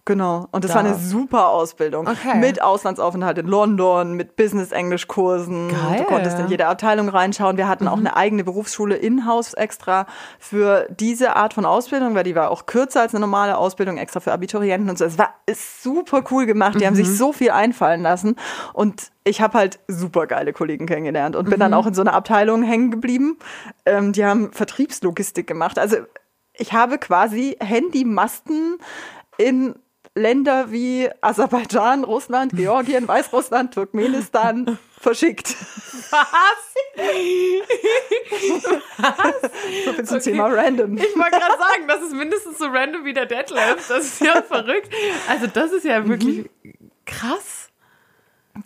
Genau. 0.06 0.48
Und 0.52 0.66
das 0.66 0.72
Da. 0.72 0.80
war 0.80 0.86
eine 0.86 0.96
super 0.96 1.48
Ausbildung. 1.48 2.08
Okay. 2.10 2.38
Mit 2.38 2.62
Auslandsaufenthalt 2.62 3.38
in 3.38 3.48
London, 3.48 4.14
mit 4.16 4.36
Business-Englisch-Kursen. 4.36 5.68
Mhm. 5.68 5.98
Du 5.98 6.04
konntest 6.04 6.38
in 6.40 6.50
jede 6.50 6.68
Abteilung 6.68 7.08
reinschauen. 7.08 7.56
Wir 7.56 7.70
hatten 7.70 7.88
auch 7.88 7.98
eine 7.98 8.14
eigene 8.18 8.44
Berufsschule 8.44 8.96
in-house 8.98 9.54
extra 9.54 10.06
für 10.40 10.88
diese 10.90 11.38
Art 11.38 11.54
von 11.54 11.64
Ausbildung, 11.66 12.16
weil 12.16 12.26
die 12.26 12.36
war 12.36 12.52
auch 12.52 12.66
kürzer 12.66 13.00
als 13.00 13.14
eine 13.16 13.22
normale 13.22 13.58
Ausbildung, 13.58 13.98
extra 13.98 14.20
für 14.20 14.34
Abiturienten 14.34 14.90
und 14.90 14.98
so. 14.98 15.06
Es 15.06 15.18
war 15.18 15.36
super 15.54 16.22
cool 16.32 16.46
gemacht. 16.46 16.82
Die 16.82 16.86
haben 16.86 16.94
Mhm. 16.96 17.06
sich 17.06 17.18
so 17.18 17.32
viel 17.32 17.52
einfallen 17.52 18.02
lassen. 18.02 18.36
Und 18.74 19.10
ich 19.24 19.40
habe 19.40 19.58
halt 19.58 19.80
super 19.88 20.28
geile 20.28 20.52
Kollegen 20.52 20.86
kennengelernt 20.86 21.38
und 21.38 21.46
bin 21.46 21.54
Mhm. 21.56 21.60
dann 21.62 21.74
auch 21.74 21.86
in 21.88 21.94
so 21.94 22.02
einer 22.02 22.14
Abteilung 22.14 22.62
hängen 22.64 22.92
geblieben. 22.92 23.38
Ähm, 23.86 24.12
die 24.12 24.26
haben 24.26 24.52
Vertriebslogistik 24.52 25.48
gemacht. 25.48 25.80
Also 25.80 25.96
ich 26.52 26.74
habe 26.74 26.98
quasi 26.98 27.56
Handymasten 27.62 28.78
in 29.38 29.76
Länder 30.16 30.72
wie 30.72 31.10
Aserbaidschan, 31.22 32.04
Russland, 32.04 32.52
Georgien, 32.56 33.08
Weißrussland, 33.08 33.74
Turkmenistan 33.74 34.78
verschickt. 35.00 35.48
so 39.86 39.94
viel 39.94 40.06
zum 40.06 40.20
Thema 40.20 40.48
random. 40.48 40.98
Ich 40.98 41.16
wollte 41.18 41.32
gerade 41.32 41.58
sagen, 41.58 41.88
das 41.88 42.02
ist 42.04 42.14
mindestens 42.14 42.60
so 42.60 42.66
random 42.66 43.04
wie 43.06 43.14
der 43.14 43.26
Deadlift. 43.26 43.90
Das 43.90 44.06
ist 44.06 44.22
ja 44.22 44.42
verrückt. 44.48 44.90
Also 45.28 45.48
das 45.48 45.72
ist 45.72 45.86
ja 45.86 46.08
wirklich 46.08 46.50
krass. 47.06 47.63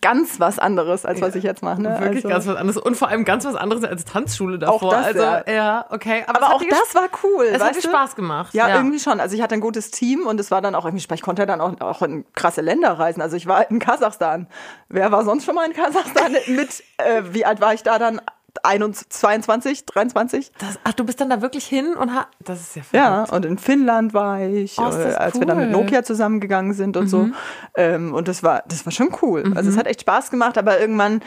Ganz 0.02 0.42
was 0.42 0.60
anderes, 0.60 1.06
als 1.06 1.22
was 1.22 1.34
ich 1.36 1.46
jetzt 1.46 1.64
mache. 1.64 1.82
Ne? 1.82 1.98
Wirklich 2.02 2.26
also, 2.26 2.28
ganz 2.28 2.48
was 2.48 2.58
anderes. 2.58 2.78
Und 2.78 2.96
vor 2.96 3.08
allem 3.08 3.24
ganz 3.24 3.46
was 3.46 3.56
anderes 3.56 3.86
als 3.86 4.04
Tanzschule 4.04 4.60
davor. 4.60 4.92
das, 4.92 5.06
also, 5.08 5.22
ja. 5.22 5.44
ja, 5.48 5.86
okay. 5.90 6.26
aber 6.28 6.42
hat 6.42 6.56
auch 6.56 6.62
das 6.70 6.94
war 6.94 7.08
cool. 7.24 7.46
Es 7.46 7.64
hat? 7.64 7.82
Spaß 7.82 8.18
gemacht. 8.18 8.54
Ja, 8.54 8.76
irgendwie 8.76 9.00
schon. 9.00 9.22
Also 9.22 9.36
ich 9.36 9.42
hatte 9.42 9.56
ein 9.56 9.62
gutes 9.62 9.90
Team 9.92 10.28
und 10.28 10.42
es 10.42 10.52
war 10.52 10.62
dann 10.62 10.76
auch 10.76 10.84
irgendwie, 10.84 11.06
ich 11.14 11.22
konnte 11.22 11.46
dann 11.46 11.62
auch, 11.62 11.80
auch 11.80 12.02
in 12.02 12.26
krasse 12.34 12.60
Länder 12.60 13.00
reisen. 13.00 13.22
Also 13.22 13.38
ich 13.38 13.48
war 13.48 13.72
in 13.72 13.80
Kasachstan. 13.80 14.48
Wer 14.90 15.12
war 15.14 15.24
sonst 15.24 15.46
schon 15.46 15.56
mal 15.56 15.66
in 15.66 15.74
Kasachstan? 15.74 16.34
Mit, 16.48 16.84
äh, 16.98 17.24
wie 17.32 17.46
alt 17.46 17.62
war 17.62 17.74
ich 17.74 17.84
da 17.84 17.98
dann? 17.98 18.20
21, 18.64 19.10
22, 19.10 19.86
23? 19.86 20.52
Das, 20.58 20.80
ach, 20.84 20.94
du 20.94 21.04
bist 21.06 21.20
dann 21.22 21.30
da 21.30 21.42
wirklich 21.42 21.66
hin 21.66 21.94
und 21.96 22.14
ha 22.14 22.28
das 22.44 22.62
ist 22.62 22.76
ja 22.76 22.82
Ja, 22.92 23.26
verrückt. 23.26 23.32
und 23.34 23.46
in 23.52 23.58
Finnland 23.58 24.14
war 24.14 24.42
ich, 24.42 24.78
Oh, 24.80 24.84
äh, 24.92 25.14
als 25.16 25.40
wir 25.40 25.46
dann 25.46 25.58
mit 25.58 25.68
cool. 25.68 25.76
Mhm. 25.76 25.82
Nokia 25.84 26.04
zusammengegangen 26.04 26.74
sind 26.74 26.98
und 26.98 27.08
so. 27.08 27.30
Ähm, 27.76 28.14
und 28.14 28.28
das 28.28 28.44
war, 28.44 28.64
das 28.68 28.86
war 28.86 28.92
schon 28.92 29.10
cool. 29.22 29.52
Also 29.56 29.70
es 29.70 29.78
hat 29.78 29.88
echt 29.88 30.02
Spaß 30.02 30.30
gemacht, 30.32 30.58
aber 30.58 30.80
irgendwann 30.80 31.22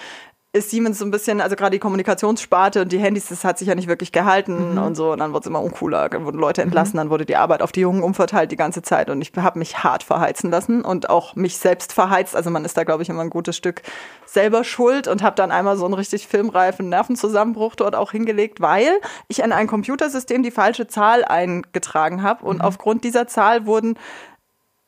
ist 0.52 0.70
Siemens 0.70 0.98
so 0.98 1.04
ein 1.04 1.12
bisschen, 1.12 1.40
also 1.40 1.54
gerade 1.54 1.70
die 1.70 1.78
Kommunikationssparte 1.78 2.82
und 2.82 2.90
die 2.90 2.98
Handys, 2.98 3.28
das 3.28 3.44
hat 3.44 3.56
sich 3.56 3.68
ja 3.68 3.76
nicht 3.76 3.86
wirklich 3.86 4.10
gehalten 4.10 4.78
und 4.78 4.96
so. 4.96 5.12
Und 5.12 5.20
dann 5.20 5.32
wurde 5.32 5.42
es 5.42 5.46
immer 5.46 5.62
uncooler, 5.62 6.08
dann 6.08 6.24
wurden 6.24 6.40
Leute 6.40 6.62
entlassen, 6.62 6.96
dann 6.96 7.08
wurde 7.08 7.24
die 7.24 7.36
Arbeit 7.36 7.62
auf 7.62 7.70
die 7.70 7.80
Jungen 7.80 8.02
umverteilt 8.02 8.50
die 8.50 8.56
ganze 8.56 8.82
Zeit. 8.82 9.10
Und 9.10 9.20
ich 9.22 9.30
habe 9.36 9.60
mich 9.60 9.84
hart 9.84 10.02
verheizen 10.02 10.50
lassen 10.50 10.82
und 10.82 11.08
auch 11.08 11.36
mich 11.36 11.56
selbst 11.56 11.92
verheizt. 11.92 12.34
Also 12.34 12.50
man 12.50 12.64
ist 12.64 12.76
da, 12.76 12.82
glaube 12.82 13.04
ich, 13.04 13.08
immer 13.08 13.22
ein 13.22 13.30
gutes 13.30 13.56
Stück 13.56 13.82
selber 14.26 14.64
schuld 14.64 15.06
und 15.06 15.22
habe 15.22 15.36
dann 15.36 15.52
einmal 15.52 15.76
so 15.76 15.84
einen 15.84 15.94
richtig 15.94 16.26
filmreifen 16.26 16.88
Nervenzusammenbruch 16.88 17.76
dort 17.76 17.94
auch 17.94 18.10
hingelegt, 18.10 18.60
weil 18.60 18.90
ich 19.28 19.44
in 19.44 19.52
ein 19.52 19.68
Computersystem 19.68 20.42
die 20.42 20.50
falsche 20.50 20.88
Zahl 20.88 21.24
eingetragen 21.24 22.24
habe. 22.24 22.44
Und 22.44 22.60
aufgrund 22.60 23.04
dieser 23.04 23.28
Zahl 23.28 23.66
wurden 23.66 23.96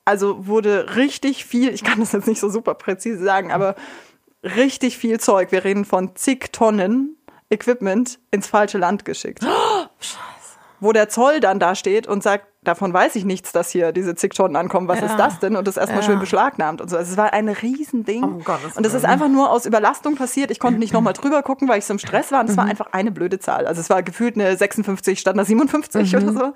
also 0.04 0.48
wurde 0.48 0.96
richtig 0.96 1.44
viel, 1.44 1.72
ich 1.72 1.84
kann 1.84 2.00
das 2.00 2.10
jetzt 2.10 2.26
nicht 2.26 2.40
so 2.40 2.48
super 2.48 2.74
präzise 2.74 3.22
sagen, 3.22 3.52
aber 3.52 3.76
richtig 4.42 4.98
viel 4.98 5.18
Zeug, 5.20 5.52
wir 5.52 5.64
reden 5.64 5.84
von 5.84 6.14
zig 6.16 6.52
Tonnen 6.52 7.16
Equipment 7.50 8.18
ins 8.30 8.46
falsche 8.46 8.78
Land 8.78 9.04
geschickt. 9.04 9.44
Wo 10.80 10.90
der 10.92 11.08
Zoll 11.08 11.38
dann 11.38 11.60
da 11.60 11.76
steht 11.76 12.08
und 12.08 12.24
sagt, 12.24 12.46
davon 12.64 12.92
weiß 12.92 13.14
ich 13.14 13.24
nichts, 13.24 13.52
dass 13.52 13.70
hier 13.70 13.92
diese 13.92 14.16
zig 14.16 14.32
Tonnen 14.34 14.56
ankommen. 14.56 14.88
Was 14.88 14.98
Ja. 14.98 15.06
ist 15.06 15.16
das 15.16 15.38
denn? 15.38 15.54
Und 15.54 15.68
das 15.68 15.76
erstmal 15.76 16.00
Ja. 16.00 16.06
schön 16.06 16.18
beschlagnahmt 16.18 16.80
und 16.80 16.88
so. 16.88 16.96
Also 16.96 17.12
es 17.12 17.16
war 17.16 17.32
ein 17.32 17.48
Riesending. 17.48 18.24
Um 18.24 18.42
Gottes 18.42 18.76
und 18.76 18.84
das 18.84 18.92
ist 18.94 19.04
einfach 19.04 19.28
nur 19.28 19.50
aus 19.50 19.64
Überlastung 19.64 20.16
passiert. 20.16 20.50
Ich 20.50 20.58
konnte 20.58 20.80
nicht 20.80 20.92
nochmal 20.92 21.12
drüber 21.12 21.42
gucken, 21.44 21.68
weil 21.68 21.78
ich 21.78 21.84
so 21.84 21.92
im 21.92 21.98
Stress 22.00 22.32
war. 22.32 22.40
Und 22.40 22.46
es 22.50 22.52
Mhm. 22.56 22.60
war 22.60 22.64
einfach 22.64 22.86
eine 22.92 23.12
blöde 23.12 23.38
Zahl. 23.38 23.66
Also 23.66 23.80
es 23.80 23.90
war 23.90 24.02
gefühlt 24.02 24.34
eine 24.34 24.56
56 24.56 25.20
statt 25.20 25.34
einer 25.34 25.44
57 25.44 26.14
Mhm. 26.14 26.22
oder 26.22 26.32
so. 26.32 26.52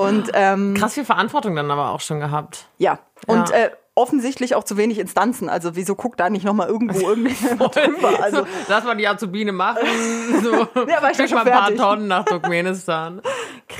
Und 0.00 0.30
ähm, 0.34 0.74
Krass 0.74 0.94
viel 0.94 1.04
Verantwortung 1.04 1.56
dann 1.56 1.68
aber 1.70 1.90
auch 1.90 2.00
schon 2.00 2.20
gehabt. 2.20 2.66
ja, 2.78 3.00
und 3.26 3.48
Ja. 3.50 3.56
äh, 3.56 3.70
offensichtlich 3.96 4.54
auch 4.54 4.62
zu 4.62 4.76
wenig 4.76 4.98
Instanzen. 5.00 5.48
Also 5.48 5.74
wieso 5.74 5.96
guckt 5.96 6.20
da 6.20 6.30
nicht 6.30 6.44
nochmal 6.44 6.68
irgendwo 6.68 7.00
irgendjemand 7.08 7.74
drüber? 7.74 8.22
Also 8.22 8.36
so, 8.42 8.46
lass 8.68 8.84
mal 8.84 8.94
die 8.96 9.08
Azubine 9.08 9.52
machen. 9.52 9.78
So, 10.42 10.52
Ja, 10.86 11.02
war 11.02 11.10
ich 11.10 11.16
schon 11.16 11.30
mal 11.30 11.46
ein 11.46 11.52
paar. 11.52 11.74
Tonnen 11.74 12.06
nach 12.08 12.24
Turkmenistan. 12.24 13.20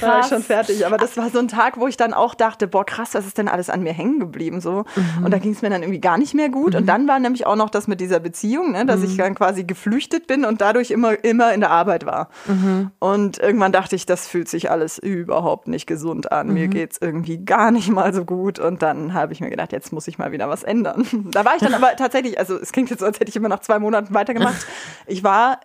da 0.01 0.07
war 0.09 0.21
ich 0.21 0.21
Krass. 0.21 0.29
schon 0.31 0.43
fertig. 0.43 0.87
Aber 0.87 0.97
das 0.97 1.17
war 1.17 1.29
so 1.31 1.39
ein 1.39 1.49
Tag, 1.49 1.79
wo 1.79 1.87
ich 1.87 1.97
dann 1.97 2.15
auch 2.15 2.35
dachte, 2.35 2.67
boah 2.67 2.85
krass, 2.85 3.11
was 3.15 3.27
ist 3.27 3.39
denn 3.39 3.49
alles 3.49 3.69
an 3.71 3.83
mir 3.83 3.93
hängen 3.93 4.19
geblieben? 4.21 4.61
So. 4.61 4.85
Mhm. 4.97 5.25
Und 5.25 5.31
da 5.31 5.39
ging 5.39 5.53
es 5.53 5.63
mir 5.63 5.71
dann 5.71 5.83
irgendwie 5.83 6.01
gar 6.01 6.19
nicht 6.19 6.35
mehr 6.35 6.49
gut. 6.49 6.75
Und 6.75 6.87
dann 6.87 7.07
war 7.09 7.19
nämlich 7.19 7.47
auch 7.47 7.57
noch 7.57 7.69
das 7.71 7.87
mit 7.89 8.01
dieser 8.01 8.21
Beziehung, 8.21 8.73
ne, 8.73 8.87
dass 8.87 9.01
Mhm. 9.01 9.07
ich 9.07 9.17
dann 9.19 9.35
quasi 9.35 9.65
geflüchtet 9.65 10.27
bin 10.27 10.45
und 10.45 10.61
dadurch 10.61 10.91
immer, 10.91 11.23
immer 11.25 11.53
in 11.53 11.61
der 11.61 11.71
Arbeit 11.71 12.07
war. 12.07 12.29
Mhm. 12.47 12.91
Und 12.99 13.39
irgendwann 13.39 13.73
dachte 13.73 13.95
ich, 13.97 14.07
das 14.07 14.27
fühlt 14.27 14.49
sich 14.49 14.71
alles 14.71 14.99
überhaupt 14.99 15.69
nicht 15.69 15.87
gesund 15.87 16.33
an. 16.33 16.49
Mhm. 16.49 16.55
Mir 16.55 16.69
geht's 16.69 16.99
irgendwie 17.01 17.45
gar 17.45 17.71
nicht 17.71 17.91
mal 17.91 18.15
so 18.15 18.25
gut. 18.25 18.59
Und 18.59 18.83
dann 18.83 19.13
habe 19.15 19.33
ich 19.35 19.41
mir 19.41 19.51
gedacht, 19.51 19.73
jetzt 19.73 19.93
muss 19.93 20.06
ich 20.11 20.19
mal 20.19 20.33
wieder 20.33 20.49
was 20.49 20.63
ändern. 20.63 21.07
Da 21.33 21.45
war 21.45 21.57
ich 21.57 21.63
dann 21.63 21.75
aber 21.75 21.97
tatsächlich, 21.97 22.39
also 22.39 22.57
es 22.59 22.73
klingt 22.73 22.91
jetzt 22.91 23.01
so, 23.01 23.07
als 23.07 23.19
hätte 23.21 23.29
ich 23.31 23.37
immer 23.37 23.49
nach 23.49 23.61
zwei 23.61 23.79
Monaten 23.79 24.13
weitergemacht. 24.15 24.67
Ich 25.07 25.23
war 25.25 25.61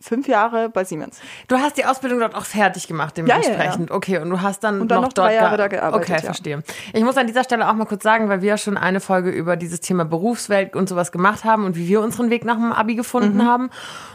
fünf 0.00 0.28
Jahre 0.28 0.68
bei 0.68 0.84
Siemens. 0.84 1.20
Du 1.48 1.56
hast 1.58 1.76
die 1.76 1.84
Ausbildung 1.84 2.20
dort 2.20 2.34
auch 2.36 2.44
fertig 2.44 2.86
gemacht, 2.86 3.18
ja, 3.18 3.24
ja. 3.24 3.34
dementsprechend. 3.40 3.90
Okay, 3.90 4.18
und 4.18 4.30
du 4.30 4.40
hast 4.40 4.62
dann, 4.62 4.80
Und 4.80 4.88
dann 4.92 5.00
noch, 5.00 5.08
noch 5.08 5.12
drei 5.12 5.34
Jahre 5.34 5.56
da 5.56 5.66
gearbeitet, 5.66 6.04
Okay, 6.08 6.18
ja. 6.18 6.24
verstehe. 6.24 6.62
Ich 6.92 7.02
muss 7.02 7.16
an 7.16 7.26
dieser 7.26 7.42
Stelle 7.42 7.68
auch 7.68 7.74
mal 7.74 7.84
kurz 7.84 8.04
sagen, 8.04 8.28
weil 8.28 8.40
wir 8.40 8.48
ja 8.50 8.58
schon 8.58 8.76
eine 8.76 9.00
Folge 9.00 9.30
über 9.30 9.56
dieses 9.56 9.80
Thema 9.80 10.04
Berufswelt 10.04 10.76
und 10.76 10.88
sowas 10.88 11.10
gemacht 11.10 11.42
haben 11.44 11.64
und 11.64 11.74
wie 11.76 11.88
wir 11.88 12.00
unseren 12.00 12.30
Weg 12.30 12.44
nach 12.44 12.54
dem 12.54 12.72
Abi 12.72 12.94
gefunden 12.94 13.38
Mhm. 13.38 13.44
haben. 13.44 13.70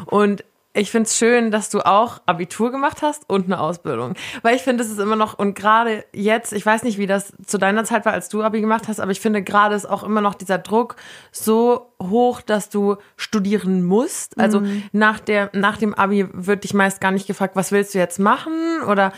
Und 0.05 0.45
ich 0.73 0.89
finde 0.89 1.07
es 1.07 1.17
schön, 1.17 1.51
dass 1.51 1.69
du 1.69 1.85
auch 1.85 2.19
Abitur 2.25 2.71
gemacht 2.71 3.03
hast 3.03 3.29
und 3.29 3.45
eine 3.45 3.59
Ausbildung. 3.59 4.15
Weil 4.41 4.55
ich 4.55 4.63
finde, 4.63 4.83
es 4.83 4.89
ist 4.89 4.99
immer 4.99 5.15
noch, 5.15 5.37
und 5.37 5.53
gerade 5.53 6.03
jetzt, 6.13 6.51
ich 6.51 6.65
weiß 6.65 6.83
nicht, 6.83 6.97
wie 6.97 7.05
das 7.05 7.31
zu 7.45 7.59
deiner 7.59 7.83
Zeit 7.83 8.05
war, 8.05 8.13
als 8.13 8.27
du 8.27 8.41
Abi 8.41 8.59
gemacht 8.59 8.87
hast, 8.87 8.99
aber 8.99 9.11
ich 9.11 9.19
finde 9.19 9.43
gerade 9.43 9.75
ist 9.75 9.85
auch 9.85 10.03
immer 10.03 10.21
noch 10.21 10.33
dieser 10.33 10.57
Druck 10.57 10.95
so 11.31 11.92
hoch, 12.09 12.41
dass 12.41 12.69
du 12.69 12.97
studieren 13.17 13.83
musst. 13.83 14.39
Also 14.39 14.59
Mhm. 14.61 14.83
nach, 14.91 15.19
der, 15.19 15.49
nach 15.53 15.77
dem 15.77 15.93
Abi 15.93 16.27
wird 16.33 16.63
dich 16.63 16.73
meist 16.73 17.01
gar 17.01 17.11
nicht 17.11 17.27
gefragt, 17.27 17.55
was 17.55 17.71
willst 17.71 17.93
du 17.93 17.99
jetzt 17.99 18.19
machen 18.19 18.81
oder 18.87 19.11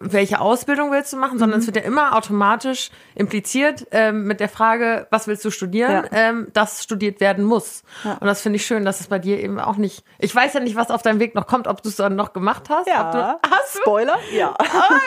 welche 0.00 0.40
Ausbildung 0.40 0.90
willst 0.90 1.12
du 1.12 1.16
machen, 1.16 1.38
sondern 1.38 1.58
Mhm. 1.58 1.62
es 1.62 1.66
wird 1.66 1.76
ja 1.76 1.82
immer 1.82 2.16
automatisch 2.16 2.90
impliziert 3.14 3.86
ähm, 3.90 4.24
mit 4.26 4.40
der 4.40 4.48
Frage, 4.48 5.06
was 5.10 5.26
willst 5.26 5.44
du 5.44 5.50
studieren, 5.50 5.92
Ja. 5.92 6.04
ähm, 6.12 6.48
das 6.52 6.82
studiert 6.82 7.20
werden 7.20 7.44
muss. 7.44 7.82
Und 8.04 8.24
das 8.26 8.40
finde 8.40 8.56
ich 8.56 8.66
schön, 8.66 8.84
dass 8.84 9.00
es 9.00 9.06
bei 9.08 9.18
dir 9.18 9.40
eben 9.40 9.58
auch 9.60 9.76
nicht, 9.76 10.04
ich 10.18 10.34
weiß 10.34 10.54
ja 10.54 10.60
nicht, 10.60 10.76
was 10.76 10.90
auf 10.90 11.02
deinem 11.02 11.20
Weg 11.20 11.34
noch 11.34 11.46
kommt, 11.46 11.66
ob 11.68 11.82
du 11.82 11.88
es 11.88 11.96
dann 11.96 12.16
noch 12.16 12.32
gemacht 12.32 12.68
hast. 12.70 12.88
Ob 12.88 13.12
du, 13.12 13.38
hast 13.50 13.76
du? 13.76 13.80
Spoiler? 13.80 14.16
Ja. 14.32 14.54
Ah, 14.58 14.64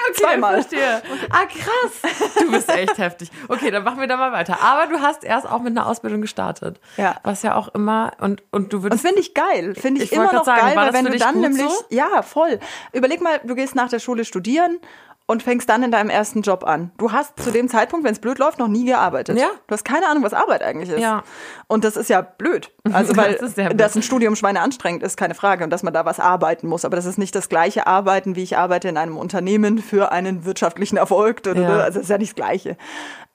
okay, 0.10 0.14
Zweimal. 0.22 0.54
verstehe. 0.56 1.02
Ah, 1.30 1.46
krass. 1.46 2.14
Du 2.40 2.52
bist 2.52 2.70
echt 2.70 2.98
heftig. 2.98 3.30
Okay, 3.48 3.72
dann 3.72 3.84
machen 3.84 4.00
wir 4.00 4.08
da 4.08 4.18
mal 4.18 4.32
weiter. 4.32 4.58
Aber 4.62 4.88
du 4.88 5.00
hast 5.02 5.24
erst 5.24 5.48
auch 5.50 5.60
mit 5.62 5.78
einer 5.78 5.86
Ausbildung 5.88 6.22
gestartet. 6.22 6.80
Ja. 6.98 7.05
Was 7.24 7.42
ja 7.44 7.56
auch 7.56 7.70
immer, 7.70 8.12
und, 8.20 8.44
und 8.52 8.72
du 8.74 8.78
Das 8.78 8.84
würdest. 8.84 9.06
finde 9.06 9.22
ich 9.22 9.34
geil. 9.34 9.76
Finde 9.76 10.02
ich, 10.04 10.12
Ich 10.12 10.18
immer 10.18 10.32
noch 10.34 10.46
sagen, 10.46 10.62
geil, 10.62 10.76
weil 10.76 10.86
das 10.92 10.94
wenn 10.96 11.06
du 11.12 11.18
dann 11.18 11.40
nämlich, 11.42 11.62
so? 11.70 11.86
ja, 11.90 12.22
voll. 12.22 12.60
Überleg 12.94 13.22
mal, 13.22 13.40
du 13.44 13.56
gehst 13.56 13.76
nach 13.76 13.90
der 13.90 14.00
Schule 14.00 14.26
studieren 14.26 14.80
und 15.28 15.42
fängst 15.42 15.68
dann 15.70 15.82
in 15.82 15.90
deinem 15.90 16.12
ersten 16.12 16.44
Job 16.44 16.64
an. 16.64 16.92
Du 17.00 17.12
hast 17.12 17.40
zu 17.42 17.50
dem 17.50 17.68
Zeitpunkt, 17.68 18.06
wenn 18.06 18.14
es 18.14 18.20
blöd 18.20 18.38
läuft, 18.38 18.60
noch 18.60 18.68
nie 18.68 18.86
gearbeitet. 18.86 19.40
Ja. 19.40 19.48
Du 19.66 19.74
hast 19.74 19.84
keine 19.84 20.08
Ahnung, 20.08 20.22
was 20.24 20.34
Arbeit 20.36 20.62
eigentlich 20.62 20.90
ist. 20.92 21.00
Ja. 21.00 21.24
Und 21.66 21.84
das 21.84 21.98
ist 21.98 22.10
ja 22.12 22.22
blöd. 22.22 22.70
Also, 22.94 23.18
weil 23.18 23.34
Das 23.34 23.54
blöd. 23.56 23.80
dass 23.80 23.96
ein 23.96 24.04
Studium 24.04 24.36
Schweine 24.36 24.62
anstrengend 24.62 25.02
ist, 25.02 25.18
keine 25.18 25.34
Frage. 25.34 25.64
Und 25.64 25.72
dass 25.72 25.82
man 25.82 25.94
da 25.96 26.06
was 26.06 26.20
arbeiten 26.20 26.68
muss. 26.68 26.86
Aber 26.86 26.96
das 26.96 27.06
ist 27.08 27.18
nicht 27.18 27.34
das 27.34 27.50
gleiche 27.50 27.88
Arbeiten, 27.88 28.36
wie 28.36 28.44
ich 28.44 28.56
arbeite 28.56 28.88
in 28.88 28.98
einem 28.98 29.18
Unternehmen 29.18 29.80
für 29.80 30.12
einen 30.12 30.46
wirtschaftlichen 30.46 30.98
Erfolg. 30.98 31.42
Ja. 31.48 31.54
Also, 31.54 31.76
das 31.78 31.96
ist 32.04 32.10
ja 32.12 32.20
nicht 32.20 32.34
das 32.34 32.36
Gleiche. 32.46 32.78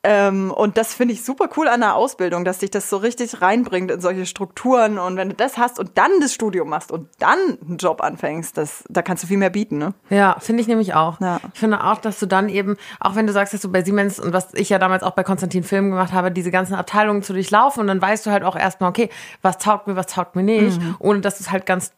Ähm, 0.03 0.51
und 0.51 0.79
das 0.79 0.95
finde 0.95 1.13
ich 1.13 1.23
super 1.25 1.51
cool 1.59 1.69
an 1.69 1.81
der 1.81 1.95
Ausbildung, 1.95 2.47
dass 2.47 2.59
dich 2.59 2.71
das 2.71 2.89
so 2.89 2.97
richtig 2.97 3.43
reinbringt 3.43 3.91
in 3.91 4.01
solche 4.01 4.25
Strukturen. 4.25 4.99
Und 4.99 5.19
wenn 5.19 5.29
du 5.29 5.35
das 5.35 5.59
hast 5.59 5.79
und 5.79 5.99
dann 5.99 6.11
das 6.23 6.33
Studium 6.33 6.71
machst 6.71 6.91
und 6.91 7.09
dann 7.19 7.39
einen 7.67 7.77
Job 7.77 8.01
anfängst, 8.03 8.57
das, 8.57 8.83
da 8.89 9.03
kannst 9.03 9.25
du 9.25 9.29
viel 9.29 9.37
mehr 9.37 9.51
bieten. 9.51 9.77
Ne? 9.77 9.93
Ja, 10.09 10.37
finde 10.41 10.63
ich 10.63 10.69
nämlich 10.69 10.95
auch. 10.95 11.21
Ja. 11.21 11.39
Ich 11.53 11.61
finde 11.61 11.85
auch, 11.85 11.99
dass 11.99 12.19
du 12.19 12.25
dann 12.25 12.49
eben, 12.49 12.79
auch 12.99 13.15
wenn 13.15 13.27
du 13.27 13.35
sagst, 13.35 13.53
dass 13.53 13.61
du 13.61 13.71
bei 13.71 13.83
Siemens 13.85 14.19
und 14.19 14.33
was 14.33 14.55
ich 14.55 14.71
ja 14.71 14.79
damals 14.79 15.03
auch 15.03 15.11
bei 15.13 15.23
Konstantin 15.23 15.65
Film 15.65 15.91
gemacht 15.91 16.15
habe, 16.15 16.31
diese 16.33 16.51
ganzen 16.51 16.75
Abteilungen 16.77 17.23
zu 17.23 17.35
durchlaufen 17.35 17.83
und 17.83 17.87
dann 17.87 18.01
weißt 18.01 18.25
du 18.25 18.31
halt 18.31 18.43
auch 18.43 18.57
erstmal, 18.57 18.89
okay, 18.89 19.11
was 19.43 19.59
taugt 19.59 19.87
mir, 19.87 19.97
was 19.97 20.07
taugt 20.07 20.35
mir 20.35 20.43
nicht, 20.43 20.81
Mhm. 20.81 20.97
ohne 20.99 21.21
dass 21.21 21.37
du 21.37 21.45
es 21.45 21.51
halt 21.53 21.67
ganz 21.67 21.93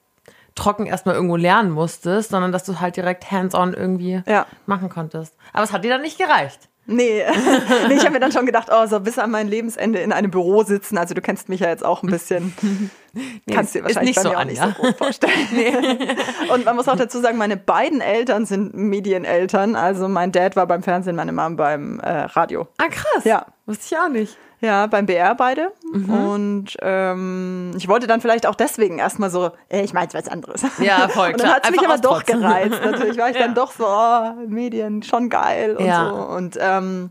trocken 0.56 0.86
erstmal 0.86 1.14
irgendwo 1.14 1.36
lernen 1.36 1.70
musstest, 1.70 2.30
sondern 2.30 2.50
dass 2.52 2.64
du 2.64 2.80
halt 2.80 2.96
direkt 2.96 3.30
hands-on 3.30 3.72
irgendwie 3.74 4.22
Ja. 4.26 4.44
machen 4.66 4.88
konntest. 4.88 5.34
Aber 5.52 5.62
es 5.62 5.72
hat 5.72 5.84
dir 5.84 5.90
dann 5.90 6.02
nicht 6.02 6.18
gereicht. 6.18 6.68
Nee, 6.92 7.24
nee 7.88 7.94
ich 7.94 8.00
habe 8.00 8.12
mir 8.12 8.20
dann 8.20 8.32
schon 8.32 8.46
gedacht, 8.46 8.68
oh, 8.70 8.86
so 8.86 9.00
bis 9.00 9.18
an 9.18 9.30
mein 9.30 9.48
Lebensende 9.48 10.00
in 10.00 10.12
einem 10.12 10.30
Büro 10.30 10.62
sitzen. 10.62 10.98
Also 10.98 11.14
du 11.14 11.20
kennst 11.20 11.48
mich 11.48 11.60
ja 11.60 11.68
jetzt 11.68 11.84
auch 11.84 12.02
ein 12.02 12.10
bisschen. 12.10 12.52
kannst 13.50 13.74
dir 13.74 13.80
ist 13.80 13.84
wahrscheinlich 13.84 14.16
nicht 14.16 14.16
bei 14.16 14.22
so, 14.22 14.28
mir 14.30 14.38
auch 14.38 14.44
nicht 14.44 14.60
Anja. 14.60 14.76
so 14.76 14.82
gut 14.82 14.96
vorstellen. 14.96 15.32
Und 16.52 16.64
man 16.64 16.76
muss 16.76 16.88
auch 16.88 16.96
dazu 16.96 17.20
sagen, 17.20 17.38
meine 17.38 17.56
beiden 17.56 18.00
Eltern 18.00 18.46
sind 18.46 18.74
Medieneltern. 18.74 19.76
Also 19.76 20.08
mein 20.08 20.32
Dad 20.32 20.56
war 20.56 20.66
beim 20.66 20.82
Fernsehen, 20.82 21.16
meine 21.16 21.32
Mom 21.32 21.56
beim 21.56 22.00
äh, 22.00 22.10
Radio. 22.10 22.68
Ah, 22.78 22.88
krass. 22.88 23.24
Ja. 23.24 23.46
Wusste 23.66 23.94
ich 23.94 23.98
auch 23.98 24.08
nicht. 24.08 24.36
Ja, 24.62 24.86
beim 24.86 25.06
BR 25.06 25.34
beide. 25.34 25.72
Und 25.92 26.66
ähm, 26.80 27.72
ich 27.76 27.88
wollte 27.88 28.06
dann 28.06 28.20
vielleicht 28.20 28.46
auch 28.46 28.54
deswegen 28.54 28.98
erstmal 28.98 29.28
so, 29.28 29.50
ey, 29.68 29.82
ich 29.82 29.92
meine 29.92 30.08
was 30.14 30.28
anderes. 30.28 30.62
Ja, 30.78 31.08
voll, 31.08 31.32
Und 31.32 31.40
dann 31.40 31.46
klar. 31.48 31.54
hat 31.56 31.64
es 31.64 31.70
mich 31.72 31.80
aber 31.86 31.98
doch 31.98 32.24
gereizt. 32.24 32.80
Natürlich 32.84 33.18
war 33.18 33.28
ich 33.30 33.36
Ja. 33.42 33.42
dann 33.46 33.54
doch 33.54 33.72
so, 33.72 33.84
oh, 33.86 34.32
Medien, 34.46 35.02
schon 35.02 35.28
geil 35.28 35.76
und 35.76 35.84
Ja. 35.84 36.08
so. 36.08 36.14
Und 36.36 36.56
ähm, 36.60 37.10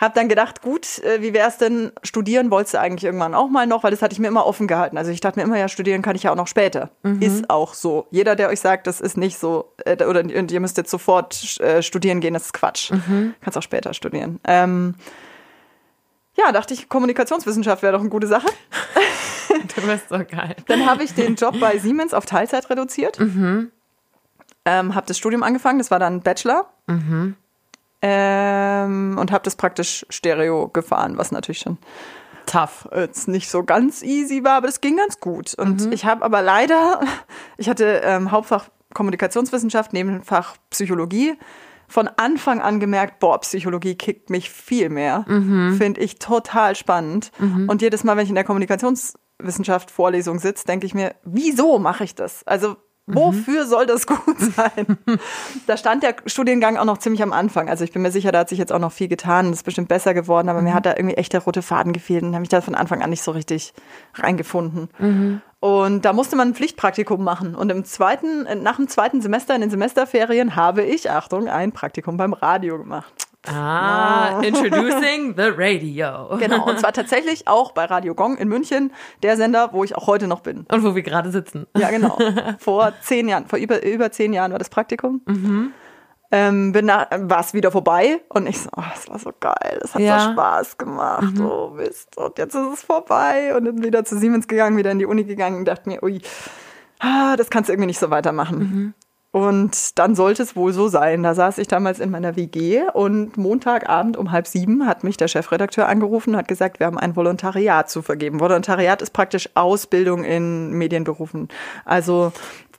habe 0.00 0.14
dann 0.14 0.28
gedacht, 0.28 0.60
gut, 0.62 0.98
äh, 1.04 1.22
wie 1.22 1.32
wär's 1.34 1.58
denn, 1.58 1.92
studieren 2.02 2.50
wolltest 2.50 2.74
du 2.74 2.80
eigentlich 2.80 3.04
irgendwann 3.04 3.34
auch 3.34 3.48
mal 3.48 3.66
noch, 3.66 3.82
weil 3.84 3.90
das 3.92 4.02
hatte 4.02 4.12
ich 4.12 4.18
mir 4.18 4.28
immer 4.28 4.44
offen 4.46 4.66
gehalten. 4.66 4.98
Also 4.98 5.10
ich 5.12 5.20
dachte 5.20 5.38
mir 5.38 5.44
immer, 5.44 5.58
ja, 5.58 5.68
studieren 5.68 6.02
kann 6.02 6.16
ich 6.16 6.24
ja 6.24 6.32
auch 6.32 6.36
noch 6.36 6.46
später. 6.48 6.90
Mhm. 7.04 7.22
Ist 7.22 7.48
auch 7.50 7.74
so. 7.74 8.06
Jeder, 8.10 8.34
der 8.36 8.48
euch 8.48 8.60
sagt, 8.60 8.86
das 8.88 9.00
ist 9.00 9.16
nicht 9.16 9.38
so, 9.38 9.72
äh, 9.84 10.04
oder 10.04 10.20
und 10.20 10.50
ihr 10.52 10.60
müsst 10.60 10.76
jetzt 10.76 10.90
sofort 10.90 11.60
äh, 11.60 11.80
studieren 11.82 12.20
gehen, 12.20 12.34
das 12.34 12.46
ist 12.46 12.52
Quatsch. 12.54 12.90
Mhm. 12.90 13.34
Kannst 13.40 13.56
auch 13.56 13.62
später 13.62 13.94
studieren. 13.94 14.40
Ähm, 14.44 14.94
ja, 16.38 16.52
dachte 16.52 16.74
ich, 16.74 16.88
Kommunikationswissenschaft 16.88 17.82
wäre 17.82 17.92
doch 17.92 18.00
eine 18.00 18.10
gute 18.10 18.26
Sache. 18.26 18.46
Du 19.74 19.86
bist 19.86 20.08
so 20.08 20.18
geil. 20.18 20.56
Dann 20.66 20.86
habe 20.86 21.04
ich 21.04 21.14
den 21.14 21.34
Job 21.34 21.58
bei 21.58 21.78
Siemens 21.78 22.12
auf 22.12 22.26
Teilzeit 22.26 22.68
reduziert. 22.68 23.18
Ähm, 24.64 24.94
habe 24.94 25.06
das 25.06 25.16
Studium 25.16 25.42
angefangen, 25.42 25.78
das 25.78 25.90
war 25.90 25.98
dann 25.98 26.20
Bachelor. 26.20 26.70
Ähm, 28.02 29.16
und 29.18 29.32
habe 29.32 29.44
das 29.44 29.56
praktisch 29.56 30.04
Stereo 30.10 30.68
gefahren, 30.68 31.16
was 31.16 31.32
natürlich 31.32 31.60
schon 31.60 31.78
Tough. 32.46 32.88
jetzt 32.94 33.28
nicht 33.28 33.50
so 33.50 33.62
ganz 33.62 34.02
easy 34.02 34.44
war, 34.44 34.56
aber 34.56 34.66
das 34.66 34.80
ging 34.80 34.96
ganz 34.96 35.20
gut. 35.20 35.54
Und 35.54 35.92
ich 35.92 36.04
habe 36.04 36.24
aber 36.24 36.42
leider, 36.42 37.00
ich 37.56 37.68
hatte 37.68 38.02
ähm, 38.04 38.30
Hauptfach 38.30 38.68
Kommunikationswissenschaft, 38.94 39.92
Nebenfach 39.92 40.56
Psychologie. 40.70 41.38
Von 41.88 42.08
Anfang 42.16 42.60
an 42.60 42.80
gemerkt, 42.80 43.18
boah, 43.18 43.40
Psychologie 43.40 43.94
kickt 43.94 44.30
mich 44.30 44.50
viel 44.50 44.88
mehr. 44.90 45.24
Finde 45.78 46.00
ich 46.00 46.18
total 46.18 46.76
spannend. 46.76 47.30
Und 47.68 47.80
jedes 47.82 48.04
Mal, 48.04 48.16
wenn 48.16 48.24
ich 48.24 48.28
in 48.30 48.34
der 48.34 48.44
Kommunikationswissenschaft 48.44 49.90
Vorlesung 49.90 50.38
sitze, 50.38 50.66
denke 50.66 50.86
ich 50.86 50.94
mir, 50.94 51.14
wieso 51.24 51.78
mache 51.78 52.04
ich 52.04 52.14
das? 52.14 52.46
Also 52.46 52.76
Wofür 53.10 53.64
soll 53.66 53.86
das 53.86 54.06
gut 54.06 54.38
sein? 54.38 54.98
da 55.66 55.78
stand 55.78 56.02
der 56.02 56.16
Studiengang 56.26 56.76
auch 56.76 56.84
noch 56.84 56.98
ziemlich 56.98 57.22
am 57.22 57.32
Anfang. 57.32 57.70
Also 57.70 57.82
ich 57.82 57.90
bin 57.92 58.02
mir 58.02 58.10
sicher, 58.10 58.32
da 58.32 58.40
hat 58.40 58.50
sich 58.50 58.58
jetzt 58.58 58.70
auch 58.70 58.78
noch 58.78 58.92
viel 58.92 59.08
getan. 59.08 59.46
Das 59.46 59.60
ist 59.60 59.62
bestimmt 59.64 59.88
besser 59.88 60.12
geworden, 60.12 60.50
aber 60.50 60.60
mir 60.60 60.74
hat 60.74 60.84
da 60.84 60.94
irgendwie 60.94 61.16
echt 61.16 61.32
der 61.32 61.40
rote 61.40 61.62
Faden 61.62 61.94
gefehlt 61.94 62.22
und 62.22 62.32
habe 62.34 62.40
mich 62.40 62.50
da 62.50 62.60
von 62.60 62.74
Anfang 62.74 63.00
an 63.02 63.08
nicht 63.08 63.22
so 63.22 63.30
richtig 63.30 63.72
reingefunden. 64.14 65.40
Und 65.60 66.04
da 66.04 66.12
musste 66.12 66.36
man 66.36 66.48
ein 66.48 66.54
Pflichtpraktikum 66.54 67.22
machen. 67.24 67.54
Und 67.54 67.70
im 67.70 67.84
zweiten, 67.84 68.46
nach 68.62 68.76
dem 68.76 68.88
zweiten 68.88 69.20
Semester 69.20 69.54
in 69.54 69.60
den 69.60 69.70
Semesterferien 69.70 70.54
habe 70.54 70.82
ich, 70.82 71.10
Achtung, 71.10 71.48
ein 71.48 71.72
Praktikum 71.72 72.16
beim 72.16 72.32
Radio 72.32 72.78
gemacht. 72.78 73.28
Ah, 73.46 74.40
introducing 74.42 75.34
the 75.36 75.50
radio. 75.56 76.36
Genau. 76.38 76.68
Und 76.68 76.78
zwar 76.78 76.92
tatsächlich 76.92 77.48
auch 77.48 77.72
bei 77.72 77.86
Radio 77.86 78.14
Gong 78.14 78.36
in 78.36 78.48
München, 78.48 78.92
der 79.22 79.36
Sender, 79.36 79.70
wo 79.72 79.84
ich 79.84 79.94
auch 79.96 80.06
heute 80.06 80.26
noch 80.26 80.40
bin. 80.40 80.66
Und 80.70 80.84
wo 80.84 80.94
wir 80.94 81.02
gerade 81.02 81.30
sitzen. 81.30 81.66
Ja, 81.76 81.90
genau. 81.90 82.18
Vor 82.58 82.92
zehn 83.00 83.28
Jahren, 83.28 83.46
vor 83.46 83.58
über, 83.58 83.82
über 83.84 84.10
zehn 84.10 84.32
Jahren 84.32 84.52
war 84.52 84.58
das 84.58 84.68
Praktikum. 84.68 85.22
Ähm, 86.30 86.72
bin 86.72 86.86
da, 86.88 87.06
war 87.10 87.40
es 87.40 87.54
wieder 87.54 87.70
vorbei 87.70 88.20
und 88.28 88.46
ich 88.46 88.60
so, 88.60 88.68
oh, 88.76 88.82
das 88.94 89.08
war 89.08 89.18
so 89.18 89.32
geil, 89.40 89.78
das 89.80 89.94
hat 89.94 90.02
Ja. 90.02 90.20
so 90.20 90.32
Spaß 90.32 90.76
gemacht, 90.76 91.40
oh 91.40 91.70
Mist, 91.74 92.18
und 92.18 92.36
jetzt 92.36 92.54
ist 92.54 92.74
es 92.74 92.82
vorbei 92.82 93.54
und 93.56 93.64
dann 93.64 93.82
wieder 93.82 94.04
zu 94.04 94.18
Siemens 94.18 94.46
gegangen, 94.46 94.76
wieder 94.76 94.90
in 94.90 94.98
die 94.98 95.06
Uni 95.06 95.24
gegangen 95.24 95.56
und 95.56 95.64
dachte 95.64 95.88
mir, 95.88 96.02
ui, 96.02 96.20
ah, 96.98 97.34
das 97.36 97.48
kannst 97.48 97.68
du 97.68 97.72
irgendwie 97.72 97.86
nicht 97.86 97.98
so 97.98 98.10
weitermachen. 98.10 98.92
Und 99.30 99.98
dann 99.98 100.14
sollte 100.14 100.42
es 100.42 100.56
wohl 100.56 100.72
so 100.72 100.88
sein. 100.88 101.22
Da 101.22 101.34
saß 101.34 101.58
ich 101.58 101.68
damals 101.68 102.00
in 102.00 102.10
meiner 102.10 102.34
WG 102.34 102.82
und 102.94 103.36
Montagabend 103.36 104.16
um 104.16 104.32
halb 104.32 104.46
sieben 104.46 104.86
hat 104.86 105.04
mich 105.04 105.18
der 105.18 105.28
Chefredakteur 105.28 105.86
angerufen 105.86 106.30
und 106.30 106.36
hat 106.38 106.48
gesagt, 106.48 106.80
wir 106.80 106.86
haben 106.86 106.98
ein 106.98 107.14
Volontariat 107.14 107.90
zu 107.90 108.00
vergeben. 108.00 108.40
Volontariat 108.40 109.02
ist 109.02 109.12
praktisch 109.12 109.50
Ausbildung 109.54 110.24
in 110.24 110.72
Medienberufen. 110.72 111.48
Also 111.84 112.32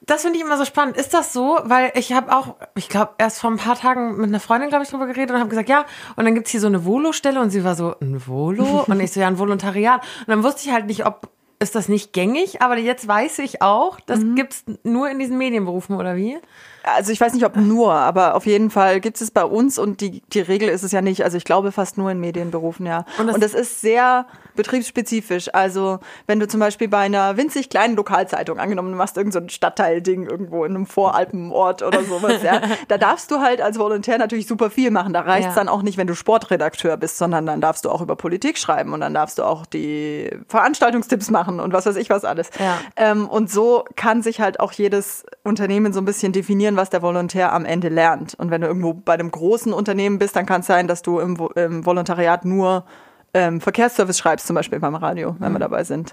Das 0.10 0.24
finde 0.24 0.40
ich 0.40 0.44
immer 0.44 0.58
so 0.58 0.66
spannend. 0.66 0.98
Ist 0.98 1.14
das 1.14 1.34
so? 1.34 1.60
Weil 1.64 1.92
ich 1.94 2.14
habe 2.14 2.36
auch, 2.36 2.56
ich 2.76 2.90
glaube, 2.90 3.12
erst 3.20 3.40
vor 3.40 3.52
ein 3.52 3.58
paar 3.58 3.78
Tagen 3.78 4.18
mit 4.18 4.30
einer 4.30 4.40
Freundin, 4.40 4.70
glaube 4.70 4.84
ich, 4.84 4.90
drüber 4.90 5.06
geredet 5.06 5.30
und 5.30 5.40
habe 5.40 5.50
gesagt, 5.50 5.70
ja, 5.70 5.86
und 6.16 6.26
dann 6.26 6.34
gibt's 6.34 6.50
hier 6.50 6.60
so 6.60 6.66
eine 6.66 6.84
Volo-Stelle 6.84 7.40
und 7.40 7.52
sie 7.52 7.64
war 7.64 7.76
so, 7.76 7.94
ein 8.02 8.26
Volo? 8.26 8.86
Und 8.88 9.00
ich 9.02 9.12
so, 9.12 9.20
ja, 9.20 9.28
ein 9.28 9.38
Volontariat. 9.38 10.02
Und 10.22 10.30
dann 10.30 10.44
wusste 10.44 10.68
ich 10.68 10.74
halt 10.74 10.88
nicht, 10.88 11.06
ob, 11.06 11.30
ist 11.60 11.76
das 11.76 11.90
nicht 11.90 12.12
gängig? 12.12 12.64
Aber 12.64 12.78
jetzt 12.80 13.08
weiß 13.08 13.38
ich 13.40 13.62
auch, 13.62 14.00
das 14.00 14.22
gibt's 14.34 14.64
nur 14.82 15.12
in 15.12 15.20
diesen 15.20 15.38
Medienberufen, 15.38 15.96
oder 15.96 16.16
wie? 16.16 16.40
Also 16.84 17.12
ich 17.12 17.20
weiß 17.22 17.34
nicht, 17.34 17.46
ob 17.46 17.56
nur, 17.56 17.94
aber 17.94 18.36
auf 18.36 18.46
jeden 18.46 18.70
Fall 18.70 19.00
gibt 19.02 19.20
es 19.22 19.32
bei 19.32 19.44
uns 19.44 19.78
und 19.78 20.02
die, 20.02 20.22
die 20.34 20.40
Regel 20.40 20.70
ist 20.70 20.84
es 20.84 20.92
ja 20.92 21.02
nicht. 21.02 21.24
Also 21.24 21.38
ich 21.38 21.44
glaube 21.44 21.72
fast 21.72 21.98
nur 21.98 22.10
in 22.12 22.20
Medienberufen, 22.20 22.86
ja. 22.86 23.06
Und 23.18 23.28
Und 23.30 23.42
das- 23.44 23.52
das, 23.52 23.62
ist 23.62 23.82
sehr 23.82 24.26
betriebsspezifisch. 24.56 25.54
Also 25.54 26.00
wenn 26.28 26.40
du 26.40 26.48
zum 26.48 26.60
Beispiel 26.60 26.88
bei 26.88 27.00
einer 27.00 27.38
winzig 27.38 27.70
kleinen 27.70 27.96
Lokalzeitung 27.96 28.60
angenommen, 28.60 28.92
du 28.92 28.98
machst 28.98 29.18
irgendein 29.18 29.42
so 29.42 29.46
ein 29.46 29.50
Stadtteilding 29.50 30.28
irgendwo 30.28 30.64
in 30.66 30.76
einem 30.76 30.86
Voralpenort 30.86 31.82
oder 31.82 32.04
sowas, 32.04 32.44
ja, 32.44 32.62
da 32.88 32.98
darfst 32.98 33.32
du 33.32 33.40
halt 33.40 33.62
als 33.62 33.80
Volontär 33.80 34.18
natürlich 34.18 34.48
super 34.48 34.70
viel 34.70 34.92
machen. 34.92 35.14
Da 35.14 35.22
reicht 35.22 35.50
es 35.50 35.56
Ja. 35.56 35.62
dann 35.62 35.70
auch 35.70 35.82
nicht, 35.82 35.98
wenn 35.98 36.08
du 36.08 36.16
Sportredakteur 36.16 36.98
bist, 36.98 37.18
sondern 37.18 37.46
dann 37.46 37.62
darfst 37.62 37.86
du 37.86 37.90
auch 37.90 38.02
über 38.02 38.16
Politik 38.16 38.58
schreiben 38.58 38.94
und 38.94 39.02
dann 39.02 39.14
darfst 39.14 39.38
du 39.40 39.44
auch 39.44 39.66
die 39.66 40.30
Veranstaltungstipps 40.48 41.30
machen 41.32 41.60
und 41.60 41.74
was 41.74 41.86
weiß 41.86 41.96
ich 41.96 42.10
was 42.10 42.24
alles. 42.26 42.50
Ja. 42.60 42.78
Ähm, 42.96 43.28
und 43.28 43.50
so 43.50 43.86
kann 43.96 44.22
sich 44.22 44.40
halt 44.42 44.60
auch 44.60 44.72
jedes 44.72 45.26
Unternehmen 45.44 45.94
so 45.94 46.00
ein 46.02 46.06
bisschen 46.06 46.32
definieren, 46.32 46.69
was 46.76 46.90
der 46.90 47.02
Volontär 47.02 47.54
am 47.54 47.66
Ende 47.66 47.90
lernt. 47.90 48.36
Und 48.36 48.52
wenn 48.52 48.62
du 48.62 48.68
irgendwo 48.68 48.94
bei 48.94 49.14
einem 49.14 49.32
großen 49.32 49.74
Unternehmen 49.74 50.20
bist, 50.20 50.36
dann 50.36 50.46
kann 50.46 50.62
es 50.62 50.68
sein, 50.68 50.88
dass 50.88 51.02
du 51.02 51.20
im, 51.20 51.38
im 51.56 51.86
Volontariat 51.86 52.46
nur 52.46 52.86
ähm, 53.34 53.62
Verkehrsservice 53.62 54.18
schreibst, 54.18 54.48
zum 54.48 54.56
Beispiel 54.56 54.80
beim 54.80 54.96
Radio, 54.96 55.36
wenn 55.40 55.52
wir 55.52 55.60
dabei 55.60 55.84
sind. 55.84 56.12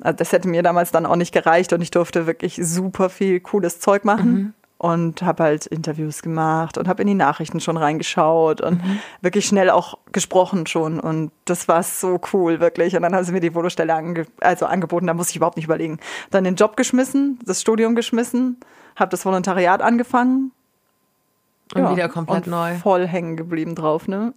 Also 0.00 0.16
das 0.16 0.32
hätte 0.32 0.48
mir 0.48 0.62
damals 0.62 0.90
dann 0.92 1.06
auch 1.06 1.16
nicht 1.16 1.32
gereicht 1.32 1.72
und 1.72 1.80
ich 1.80 1.90
durfte 1.90 2.26
wirklich 2.26 2.60
super 2.62 3.08
viel 3.08 3.40
cooles 3.40 3.80
Zeug 3.80 4.04
machen. 4.04 4.54
Und 4.80 5.22
habe 5.22 5.42
halt 5.42 5.66
Interviews 5.66 6.22
gemacht 6.22 6.78
und 6.78 6.86
habe 6.86 7.02
in 7.02 7.08
die 7.08 7.14
Nachrichten 7.14 7.58
schon 7.58 7.76
reingeschaut 7.76 8.60
und 8.60 8.80
wirklich 9.20 9.44
schnell 9.44 9.70
auch 9.70 9.98
gesprochen 10.12 10.68
schon. 10.68 11.00
Und 11.00 11.32
das 11.46 11.66
war 11.66 11.82
so 11.82 12.20
cool, 12.32 12.60
wirklich. 12.60 12.94
Und 12.94 13.02
dann 13.02 13.12
haben 13.12 13.24
sie 13.24 13.32
mir 13.32 13.40
die 13.40 13.56
Volostelle 13.56 13.92
ange 13.92 14.26
also 14.38 14.66
angeboten, 14.66 15.08
da 15.08 15.14
musste 15.14 15.32
ich 15.32 15.36
überhaupt 15.38 15.56
nicht 15.56 15.64
überlegen. 15.64 15.98
Dann 16.30 16.44
den 16.44 16.54
Job 16.54 16.76
geschmissen, 16.76 17.40
das 17.44 17.60
Studium 17.60 17.96
geschmissen, 17.96 18.56
habe 19.00 19.10
das 19.10 19.24
Volontariat 19.24 19.82
angefangen. 19.82 20.52
Und 21.74 21.90
wieder 21.90 22.08
komplett 22.08 22.46
und 22.46 22.52
neu. 22.52 22.74
Voll 22.76 23.06
hängen 23.06 23.36
geblieben 23.36 23.74
drauf, 23.74 24.08
ne? 24.08 24.32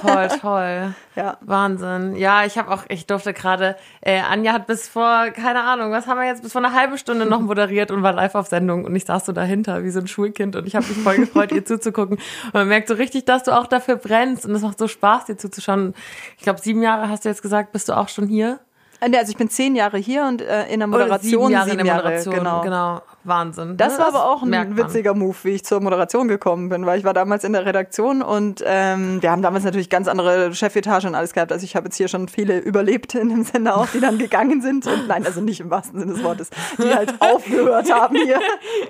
Voll 0.00 0.28
toll. 0.40 0.94
ja. 1.16 1.36
Wahnsinn. 1.40 2.14
Ja, 2.14 2.44
ich 2.44 2.56
habe 2.56 2.70
auch, 2.70 2.84
ich 2.88 3.04
durfte 3.08 3.32
gerade, 3.32 3.74
äh, 4.00 4.20
Anja 4.20 4.52
hat 4.52 4.68
bis 4.68 4.86
vor, 4.88 5.30
keine 5.30 5.64
Ahnung, 5.64 5.90
was 5.90 6.06
haben 6.06 6.20
wir 6.20 6.26
jetzt, 6.28 6.44
bis 6.44 6.52
vor 6.52 6.64
einer 6.64 6.72
halben 6.72 6.96
Stunde 6.96 7.26
noch 7.26 7.40
moderiert 7.40 7.90
und 7.90 8.04
war 8.04 8.12
live 8.12 8.36
auf 8.36 8.46
Sendung 8.46 8.84
und 8.84 8.94
ich 8.94 9.04
saß 9.06 9.26
so 9.26 9.32
dahinter 9.32 9.82
wie 9.82 9.90
so 9.90 9.98
ein 9.98 10.06
Schulkind 10.06 10.54
und 10.54 10.68
ich 10.68 10.76
habe 10.76 10.86
mich 10.86 10.98
voll 10.98 11.16
gefreut, 11.18 11.50
ihr 11.50 11.64
zuzugucken. 11.64 12.16
Und 12.18 12.54
man 12.54 12.68
merkt 12.68 12.86
so 12.86 12.94
richtig, 12.94 13.24
dass 13.24 13.42
du 13.42 13.58
auch 13.58 13.66
dafür 13.66 13.96
brennst 13.96 14.46
und 14.46 14.52
es 14.54 14.62
macht 14.62 14.78
so 14.78 14.86
Spaß, 14.86 15.24
dir 15.24 15.36
zuzuschauen. 15.36 15.94
Ich 16.36 16.44
glaube, 16.44 16.60
sieben 16.60 16.82
Jahre 16.84 17.08
hast 17.08 17.24
du 17.24 17.28
jetzt 17.28 17.42
gesagt, 17.42 17.72
bist 17.72 17.88
du 17.88 17.94
auch 17.96 18.08
schon 18.08 18.28
hier? 18.28 18.60
Äh, 19.00 19.08
nee, 19.08 19.18
Also 19.18 19.32
ich 19.32 19.36
bin 19.36 19.50
zehn 19.50 19.74
Jahre 19.74 19.98
hier 19.98 20.26
und 20.26 20.42
äh, 20.42 20.68
in 20.68 20.78
der 20.78 20.88
Oder 20.88 20.98
Moderation 20.98 21.40
sieben 21.40 21.50
Jahre 21.52 21.64
in 21.70 21.70
sieben 21.72 21.84
der 21.84 21.86
Jahre, 21.86 22.02
Moderation. 22.04 22.34
genau. 22.36 22.60
genau. 22.62 23.02
Wahnsinn. 23.28 23.76
Das 23.76 23.94
ne? 23.94 24.00
war 24.00 24.08
aber 24.08 24.30
auch 24.30 24.42
ein 24.42 24.50
man. 24.50 24.76
witziger 24.76 25.14
Move, 25.14 25.36
wie 25.42 25.50
ich 25.50 25.64
zur 25.64 25.80
Moderation 25.80 26.28
gekommen 26.28 26.68
bin, 26.68 26.86
weil 26.86 26.98
ich 26.98 27.04
war 27.04 27.14
damals 27.14 27.44
in 27.44 27.52
der 27.52 27.66
Redaktion 27.66 28.22
und 28.22 28.62
ähm, 28.64 29.22
wir 29.22 29.30
haben 29.30 29.42
damals 29.42 29.64
natürlich 29.64 29.90
ganz 29.90 30.08
andere 30.08 30.54
Chefetage 30.54 31.06
und 31.06 31.14
alles 31.14 31.32
gehabt. 31.32 31.52
Also 31.52 31.64
ich 31.64 31.76
habe 31.76 31.86
jetzt 31.86 31.96
hier 31.96 32.08
schon 32.08 32.28
viele 32.28 32.58
überlebt 32.58 33.14
in 33.14 33.28
dem 33.28 33.44
Sender 33.44 33.76
auch, 33.76 33.88
die 33.88 34.00
dann 34.00 34.18
gegangen 34.18 34.62
sind 34.62 34.86
und 34.86 35.08
nein, 35.08 35.24
also 35.24 35.40
nicht 35.40 35.60
im 35.60 35.70
wahrsten 35.70 36.00
Sinne 36.00 36.14
des 36.14 36.22
Wortes, 36.22 36.50
die 36.78 36.94
halt 36.94 37.14
aufgehört 37.20 37.92
haben 37.92 38.16
hier. 38.16 38.40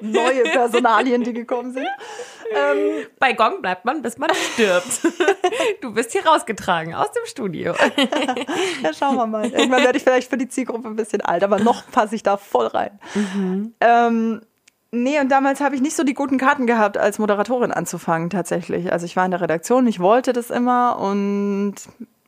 Neue 0.01 0.45
Personalien, 0.45 1.23
die 1.23 1.33
gekommen 1.33 1.73
sind. 1.73 1.87
Ähm, 2.51 3.07
Bei 3.19 3.33
Gong 3.33 3.61
bleibt 3.61 3.85
man, 3.85 4.03
bis 4.03 4.19
man 4.19 4.31
stirbt. 4.35 5.03
du 5.81 5.93
bist 5.93 6.13
hier 6.13 6.25
rausgetragen 6.27 6.95
aus 6.95 7.13
dem 7.13 7.27
Studio. 7.27 7.75
Ja, 8.83 8.93
schauen 8.93 9.17
wir 9.17 9.27
mal. 9.27 9.47
Irgendwann 9.47 9.83
werde 9.83 9.99
ich 9.99 10.05
vielleicht 10.05 10.31
für 10.31 10.37
die 10.37 10.49
Zielgruppe 10.49 10.89
ein 10.89 10.97
bisschen 10.97 11.21
alt, 11.21 11.43
aber 11.43 11.59
noch 11.59 11.91
passe 11.91 12.15
ich 12.15 12.23
da 12.23 12.37
voll 12.37 12.67
rein. 12.67 12.99
Ähm, 13.81 14.28
nee, 14.91 15.21
und 15.21 15.29
damals 15.31 15.61
habe 15.61 15.75
ich 15.75 15.81
nicht 15.83 15.97
so 15.97 16.03
die 16.05 16.15
guten 16.15 16.39
Karten 16.39 16.67
gehabt, 16.67 16.97
als 16.99 17.19
Moderatorin 17.19 17.73
anzufangen, 17.73 18.31
tatsächlich. 18.31 18.93
Also 18.93 19.07
ich 19.07 19.17
war 19.17 19.25
in 19.25 19.31
der 19.33 19.41
Redaktion, 19.41 19.87
ich 19.87 20.01
wollte 20.01 20.33
das 20.33 20.51
immer 20.51 20.99
und 20.99 21.75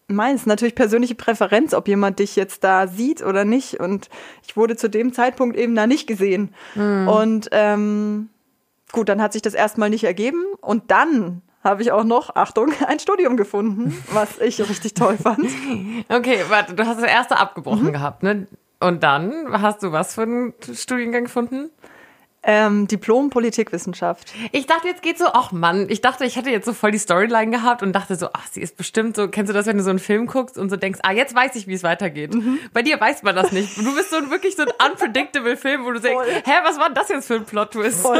meins 0.08 0.44
natürlich 0.44 0.74
persönliche 0.74 1.14
Präferenz, 1.14 1.72
ob 1.72 1.86
jemand 1.86 2.18
dich 2.18 2.34
jetzt 2.36 2.64
da 2.64 2.88
sieht 2.88 3.22
oder 3.22 3.44
nicht. 3.44 3.78
Und 3.80 4.08
ich 4.46 4.56
wurde 4.56 4.76
zu 4.76 4.88
dem 4.90 5.12
Zeitpunkt 5.12 5.56
eben 5.56 5.74
da 5.76 5.86
nicht 5.86 6.06
gesehen. 6.08 6.52
Und 6.74 7.48
ähm, 7.52 8.28
gut, 8.92 9.08
dann 9.08 9.22
hat 9.22 9.32
sich 9.32 9.42
das 9.42 9.54
erstmal 9.54 9.88
nicht 9.88 10.02
ergeben. 10.04 10.42
Und 10.60 10.90
dann 10.90 11.42
habe 11.62 11.82
ich 11.82 11.92
auch 11.92 12.02
noch, 12.04 12.34
Achtung, 12.34 12.72
ein 12.88 12.98
Studium 12.98 13.36
gefunden, 13.36 14.02
was 14.12 14.38
ich 14.40 14.58
richtig 14.68 14.94
toll 14.94 15.16
fand. 15.16 15.46
Okay, 16.08 16.38
warte, 16.48 16.74
du 16.74 16.84
hast 16.86 17.00
das 17.00 17.08
erste 17.08 17.36
abgebrochen 17.36 17.86
Mhm. 17.86 17.92
gehabt, 17.92 18.22
ne? 18.24 18.46
Und 18.80 19.02
dann 19.02 19.60
hast 19.60 19.82
du 19.82 19.92
was 19.92 20.14
für 20.14 20.22
einen 20.22 20.54
Studiengang 20.72 21.24
gefunden? 21.24 21.70
Ähm, 22.42 22.86
Diplom 22.88 23.28
Politikwissenschaft. 23.28 24.32
Ich 24.52 24.66
dachte, 24.66 24.88
jetzt 24.88 25.02
geht 25.02 25.18
so, 25.18 25.26
ach 25.26 25.52
Mann, 25.52 25.90
ich 25.90 26.00
dachte, 26.00 26.24
ich 26.24 26.36
hätte 26.36 26.50
jetzt 26.50 26.64
so 26.64 26.72
voll 26.72 26.90
die 26.90 26.98
Storyline 26.98 27.50
gehabt 27.50 27.82
und 27.82 27.92
dachte 27.92 28.16
so, 28.16 28.28
ach, 28.32 28.46
sie 28.50 28.62
ist 28.62 28.78
bestimmt 28.78 29.14
so, 29.16 29.28
kennst 29.28 29.50
du 29.50 29.52
das, 29.52 29.66
wenn 29.66 29.76
du 29.76 29.82
so 29.82 29.90
einen 29.90 29.98
Film 29.98 30.26
guckst 30.26 30.56
und 30.56 30.70
so 30.70 30.76
denkst, 30.76 31.00
ah, 31.02 31.12
jetzt 31.12 31.34
weiß 31.34 31.54
ich, 31.56 31.66
wie 31.66 31.74
es 31.74 31.82
weitergeht. 31.82 32.34
Mhm. 32.34 32.58
Bei 32.72 32.80
dir 32.82 32.98
weiß 32.98 33.22
man 33.24 33.36
das 33.36 33.52
nicht. 33.52 33.76
Du 33.76 33.94
bist 33.94 34.10
so 34.10 34.16
ein 34.16 34.30
wirklich 34.30 34.56
so 34.56 34.62
ein 34.62 34.90
unpredictable 34.90 35.56
Film, 35.56 35.84
wo 35.84 35.90
du 35.92 36.00
denkst, 36.00 36.24
Voll. 36.24 36.42
hä, 36.44 36.52
was 36.64 36.78
war 36.78 36.86
denn 36.86 36.94
das 36.94 37.10
jetzt 37.10 37.26
für 37.26 37.34
ein 37.34 37.44
Plot-Twist? 37.44 38.06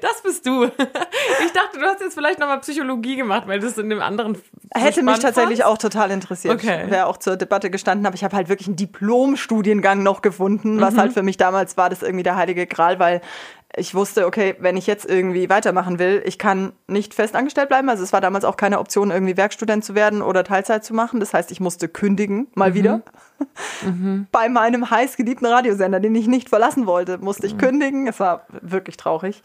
Das 0.00 0.22
bist 0.22 0.46
du. 0.46 0.64
Ich 0.64 1.52
dachte, 1.52 1.78
du 1.78 1.84
hast 1.84 2.00
jetzt 2.00 2.14
vielleicht 2.14 2.38
nochmal 2.38 2.60
Psychologie 2.60 3.16
gemacht, 3.16 3.44
weil 3.46 3.58
du 3.58 3.66
es 3.66 3.76
in 3.76 3.90
dem 3.90 4.00
anderen 4.00 4.38
Hätte 4.72 5.02
mich 5.02 5.18
tatsächlich 5.18 5.60
fandst. 5.60 5.64
auch 5.64 5.78
total 5.78 6.10
interessiert. 6.10 6.54
Okay. 6.54 6.90
Wäre 6.90 7.06
auch 7.06 7.16
zur 7.16 7.36
Debatte 7.36 7.70
gestanden, 7.70 8.06
aber 8.06 8.14
ich 8.14 8.24
habe 8.24 8.36
halt 8.36 8.48
wirklich 8.48 8.68
einen 8.68 8.76
Diplom-Studiengang 8.76 10.02
noch 10.02 10.22
gefunden, 10.22 10.80
was 10.80 10.96
halt 10.96 11.12
für 11.12 11.22
mich 11.22 11.36
damals 11.36 11.76
war 11.76 11.90
das 11.90 12.02
irgendwie 12.02 12.22
der 12.22 12.36
heilige 12.36 12.66
Gral, 12.66 12.98
weil 12.98 13.13
ich 13.76 13.94
wusste, 13.94 14.26
okay, 14.26 14.54
wenn 14.60 14.76
ich 14.76 14.86
jetzt 14.86 15.04
irgendwie 15.04 15.48
weitermachen 15.48 15.98
will, 15.98 16.22
ich 16.24 16.38
kann 16.38 16.72
nicht 16.86 17.14
fest 17.14 17.34
angestellt 17.34 17.68
bleiben. 17.68 17.88
Also 17.88 18.04
es 18.04 18.12
war 18.12 18.20
damals 18.20 18.44
auch 18.44 18.56
keine 18.56 18.78
Option, 18.78 19.10
irgendwie 19.10 19.36
Werkstudent 19.36 19.84
zu 19.84 19.94
werden 19.94 20.22
oder 20.22 20.44
Teilzeit 20.44 20.84
zu 20.84 20.94
machen. 20.94 21.18
Das 21.18 21.34
heißt, 21.34 21.50
ich 21.50 21.60
musste 21.60 21.88
kündigen, 21.88 22.46
mal 22.54 22.74
wieder. 22.74 23.02
Bei 24.32 24.48
meinem 24.48 24.90
heißgeliebten 24.90 25.46
Radiosender, 25.46 25.98
den 25.98 26.14
ich 26.14 26.28
nicht 26.28 26.48
verlassen 26.48 26.86
wollte, 26.86 27.18
musste 27.18 27.46
ich 27.46 27.58
kündigen. 27.58 28.06
Es 28.06 28.20
war 28.20 28.46
wirklich 28.48 28.96
traurig. 28.96 29.42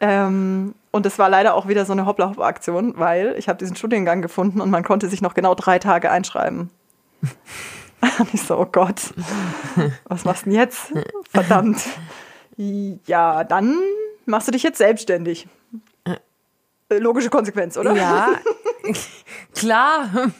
Ähm, 0.00 0.74
und 0.90 1.06
es 1.06 1.18
war 1.18 1.28
leider 1.28 1.54
auch 1.54 1.66
wieder 1.66 1.84
so 1.84 1.92
eine 1.92 2.06
Hoppla-Hopp-Aktion, 2.06 2.94
weil 2.96 3.34
ich 3.38 3.48
habe 3.48 3.58
diesen 3.58 3.74
Studiengang 3.74 4.22
gefunden 4.22 4.60
und 4.60 4.70
man 4.70 4.84
konnte 4.84 5.08
sich 5.08 5.20
noch 5.22 5.34
genau 5.34 5.54
drei 5.54 5.78
Tage 5.78 6.10
einschreiben. 6.10 6.70
und 8.18 8.34
ich 8.34 8.42
so, 8.42 8.58
oh 8.58 8.66
Gott, 8.70 9.14
was 10.04 10.24
machst 10.24 10.46
du 10.46 10.50
denn 10.50 10.58
jetzt? 10.58 10.92
Verdammt. 11.30 11.78
Ja, 12.56 13.44
dann 13.44 13.78
machst 14.26 14.48
du 14.48 14.52
dich 14.52 14.62
jetzt 14.62 14.78
selbstständig. 14.78 15.48
Äh, 16.04 16.98
Logische 16.98 17.30
Konsequenz, 17.30 17.76
oder? 17.76 17.94
Ja, 17.94 18.28
klar, 19.54 20.30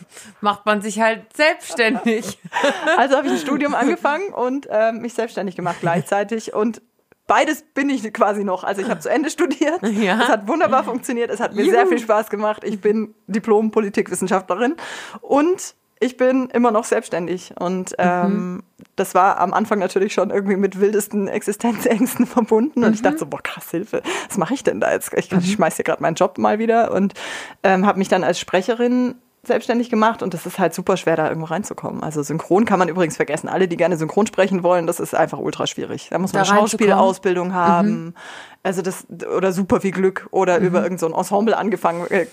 macht 0.40 0.66
man 0.66 0.82
sich 0.82 1.00
halt 1.00 1.34
selbstständig. 1.36 2.38
Also 2.96 3.16
habe 3.16 3.26
ich 3.26 3.32
ein 3.32 3.38
Studium 3.38 3.74
angefangen 3.74 4.32
und 4.32 4.68
ähm, 4.70 4.98
mich 4.98 5.14
selbstständig 5.14 5.56
gemacht 5.56 5.78
gleichzeitig 5.80 6.54
und 6.54 6.80
Beides 7.26 7.62
bin 7.72 7.88
ich 7.88 8.12
quasi 8.12 8.44
noch. 8.44 8.64
Also 8.64 8.82
ich 8.82 8.90
habe 8.90 9.00
zu 9.00 9.08
Ende 9.08 9.30
studiert. 9.30 9.80
Ja. 9.82 10.20
Es 10.20 10.28
hat 10.28 10.46
wunderbar 10.46 10.84
funktioniert. 10.84 11.30
Es 11.30 11.40
hat 11.40 11.54
mir 11.54 11.62
Juhu. 11.62 11.70
sehr 11.70 11.86
viel 11.86 11.98
Spaß 11.98 12.28
gemacht. 12.28 12.64
Ich 12.64 12.82
bin 12.82 13.14
Diplom-Politikwissenschaftlerin 13.28 14.76
und 15.22 15.74
ich 16.00 16.16
bin 16.16 16.50
immer 16.50 16.70
noch 16.70 16.84
selbstständig. 16.84 17.54
Und 17.58 17.94
ähm, 17.98 18.62
das 18.96 19.14
war 19.14 19.38
am 19.38 19.54
Anfang 19.54 19.78
natürlich 19.78 20.12
schon 20.12 20.30
irgendwie 20.30 20.56
mit 20.56 20.80
wildesten 20.80 21.28
Existenzängsten 21.28 22.26
verbunden. 22.26 22.84
Und 22.84 22.94
ich 22.94 23.02
dachte 23.02 23.18
so, 23.18 23.26
boah, 23.26 23.42
krass, 23.42 23.70
Hilfe, 23.70 24.02
was 24.28 24.36
mache 24.36 24.54
ich 24.54 24.64
denn 24.64 24.80
da 24.80 24.92
jetzt? 24.92 25.12
Ich, 25.14 25.32
ich 25.32 25.52
schmeiß 25.52 25.76
hier 25.76 25.84
gerade 25.84 26.02
meinen 26.02 26.14
Job 26.16 26.38
mal 26.38 26.58
wieder 26.58 26.92
und 26.92 27.14
ähm, 27.62 27.86
habe 27.86 27.98
mich 27.98 28.08
dann 28.08 28.24
als 28.24 28.38
Sprecherin 28.38 29.14
selbstständig 29.46 29.90
gemacht 29.90 30.22
und 30.22 30.32
das 30.32 30.46
ist 30.46 30.58
halt 30.58 30.72
super 30.72 30.96
schwer, 30.96 31.16
da 31.16 31.28
irgendwo 31.28 31.46
reinzukommen. 31.46 32.02
Also 32.02 32.22
synchron 32.22 32.64
kann 32.64 32.78
man 32.78 32.88
übrigens 32.88 33.16
vergessen. 33.16 33.48
Alle, 33.48 33.68
die 33.68 33.76
gerne 33.76 33.96
synchron 33.98 34.26
sprechen 34.26 34.62
wollen, 34.62 34.86
das 34.86 35.00
ist 35.00 35.14
einfach 35.14 35.38
ultra 35.38 35.66
schwierig. 35.66 36.08
Da 36.10 36.18
muss 36.18 36.32
man 36.32 36.44
Da. 36.44 36.48
Schauspielausbildung 36.56 37.52
haben, 37.52 38.14
also 38.62 38.80
das 38.80 39.06
oder 39.36 39.52
super 39.52 39.82
viel 39.82 39.90
Glück 39.90 40.28
oder 40.30 40.58
über 40.58 40.82
irgendein 40.82 41.10
so 41.10 41.14
Ensemble 41.14 41.56
angefangen. 41.58 42.06
äh, 42.10 42.26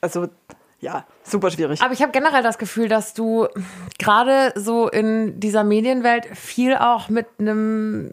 Also 0.00 0.26
ja, 0.80 1.04
super 1.22 1.50
schwierig. 1.50 1.82
Aber 1.82 1.92
ich 1.92 2.02
habe 2.02 2.12
generell 2.12 2.42
das 2.42 2.58
Gefühl, 2.58 2.88
dass 2.88 3.14
du 3.14 3.46
gerade 3.98 4.52
so 4.56 4.88
in 4.88 5.38
dieser 5.38 5.62
Medienwelt 5.62 6.26
viel 6.36 6.74
auch 6.74 7.08
mit 7.08 7.26
einem 7.38 8.12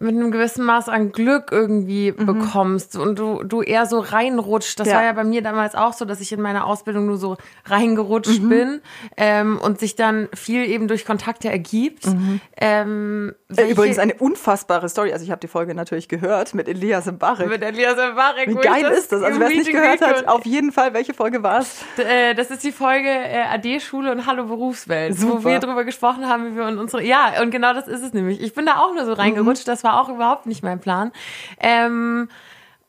mit 0.00 0.14
einem 0.14 0.30
gewissen 0.30 0.64
Maß 0.64 0.88
an 0.88 1.12
Glück 1.12 1.48
irgendwie 1.50 2.12
bekommst 2.12 2.96
und 2.96 3.18
du, 3.18 3.42
du 3.42 3.62
eher 3.62 3.86
so 3.86 3.98
reinrutscht. 4.00 4.78
Das 4.80 4.88
Ja. 4.88 4.94
war 4.96 5.04
ja 5.04 5.12
bei 5.12 5.24
mir 5.24 5.42
damals 5.42 5.74
auch 5.74 5.92
so, 5.92 6.04
dass 6.04 6.20
ich 6.20 6.32
in 6.32 6.40
meiner 6.40 6.66
Ausbildung 6.66 7.06
nur 7.06 7.16
so 7.16 7.36
reingerutscht 7.66 8.48
bin 8.48 8.80
ähm, 9.16 9.58
und 9.58 9.80
sich 9.80 9.96
dann 9.96 10.28
viel 10.34 10.64
eben 10.68 10.88
durch 10.88 11.04
Kontakte 11.04 11.48
ergibt. 11.50 12.04
Ähm, 12.56 13.34
Äh, 13.56 13.70
Übrigens 13.70 13.98
eine 13.98 14.12
unfassbare 14.12 14.90
Story. 14.90 15.10
Also 15.12 15.24
ich 15.24 15.30
habe 15.30 15.40
die 15.40 15.48
Folge 15.48 15.74
natürlich 15.74 16.06
gehört 16.08 16.52
mit 16.54 16.68
Elias 16.68 17.06
Mbarek. 17.06 17.48
mit 17.48 17.62
Elias 17.62 17.96
Mbarek. 17.96 18.46
Wie 18.48 18.54
wo 18.56 18.60
ich 18.60 18.64
geil 18.66 18.84
ist 18.92 19.10
das? 19.10 19.22
Also 19.22 19.40
wer 19.40 19.48
es 19.48 19.54
nicht 19.54 19.70
gehört 19.70 20.02
hat, 20.02 20.28
auf 20.28 20.44
jeden 20.44 20.70
Fall, 20.70 20.92
welche 20.92 21.14
Folge 21.14 21.42
war 21.42 21.60
es? 21.60 21.82
Äh, 21.96 22.34
das 22.34 22.50
ist 22.50 22.62
die 22.62 22.72
Folge 22.72 23.08
äh, 23.08 23.44
AD-Schule 23.54 24.12
und 24.12 24.26
Hallo 24.26 24.44
Berufswelt, 24.44 25.18
Super. 25.18 25.44
wo 25.44 25.48
wir 25.48 25.60
drüber 25.60 25.84
gesprochen 25.84 26.28
haben, 26.28 26.52
wie 26.52 26.56
wir 26.56 26.68
in 26.68 26.76
unsere. 26.78 27.02
Ja, 27.02 27.40
und 27.40 27.50
genau 27.50 27.72
das 27.72 27.88
ist 27.88 28.02
es 28.02 28.12
nämlich. 28.12 28.42
Ich 28.42 28.52
bin 28.52 28.66
da 28.66 28.76
auch 28.80 28.94
nur 28.94 29.06
so 29.06 29.14
reingerutscht, 29.14 29.66
Mhm. 29.66 29.70
das 29.70 29.82
war 29.82 29.87
auch 29.94 30.08
überhaupt 30.08 30.46
nicht 30.46 30.62
mein 30.62 30.80
Plan. 30.80 31.12
Ähm, 31.60 32.28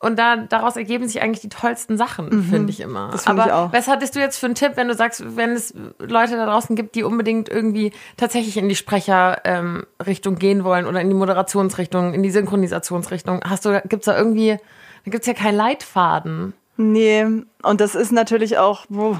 und 0.01 0.17
da, 0.17 0.37
daraus 0.37 0.77
ergeben 0.77 1.07
sich 1.07 1.21
eigentlich 1.21 1.41
die 1.41 1.49
tollsten 1.49 1.97
Sachen, 1.97 2.43
finde 2.49 2.69
ich 2.71 2.79
immer. 2.79 3.07
Mhm. 3.07 3.11
Das 3.11 3.25
find 3.25 3.37
Aber 3.37 3.47
ich 3.47 3.53
auch. 3.53 3.73
was 3.73 3.87
hattest 3.89 4.15
du 4.15 4.19
jetzt 4.19 4.37
für 4.37 4.45
einen 4.45 4.55
Tipp, 4.55 4.73
wenn 4.75 4.87
du 4.87 4.93
sagst, 4.93 5.35
wenn 5.35 5.51
es 5.51 5.73
Leute 5.99 6.37
da 6.37 6.45
draußen 6.45 6.75
gibt, 6.77 6.95
die 6.95 7.03
unbedingt 7.03 7.49
irgendwie 7.49 7.91
tatsächlich 8.15 8.55
in 8.55 8.69
die 8.69 8.75
Sprecherrichtung 8.75 9.41
ähm, 9.43 9.85
Richtung 10.05 10.35
gehen 10.35 10.63
wollen 10.63 10.85
oder 10.85 11.01
in 11.01 11.09
die 11.09 11.15
Moderationsrichtung, 11.15 12.13
in 12.13 12.23
die 12.23 12.31
Synchronisationsrichtung? 12.31 13.41
Hast 13.43 13.65
du, 13.65 13.81
gibt's 13.89 14.05
da 14.05 14.17
irgendwie, 14.17 14.57
da 15.03 15.11
gibt's 15.11 15.27
ja 15.27 15.33
keinen 15.33 15.57
Leitfaden. 15.57 16.53
Nee, 16.77 17.25
und 17.61 17.81
das 17.81 17.93
ist 17.93 18.13
natürlich 18.13 18.57
auch, 18.57 18.85
wo, 18.87 19.17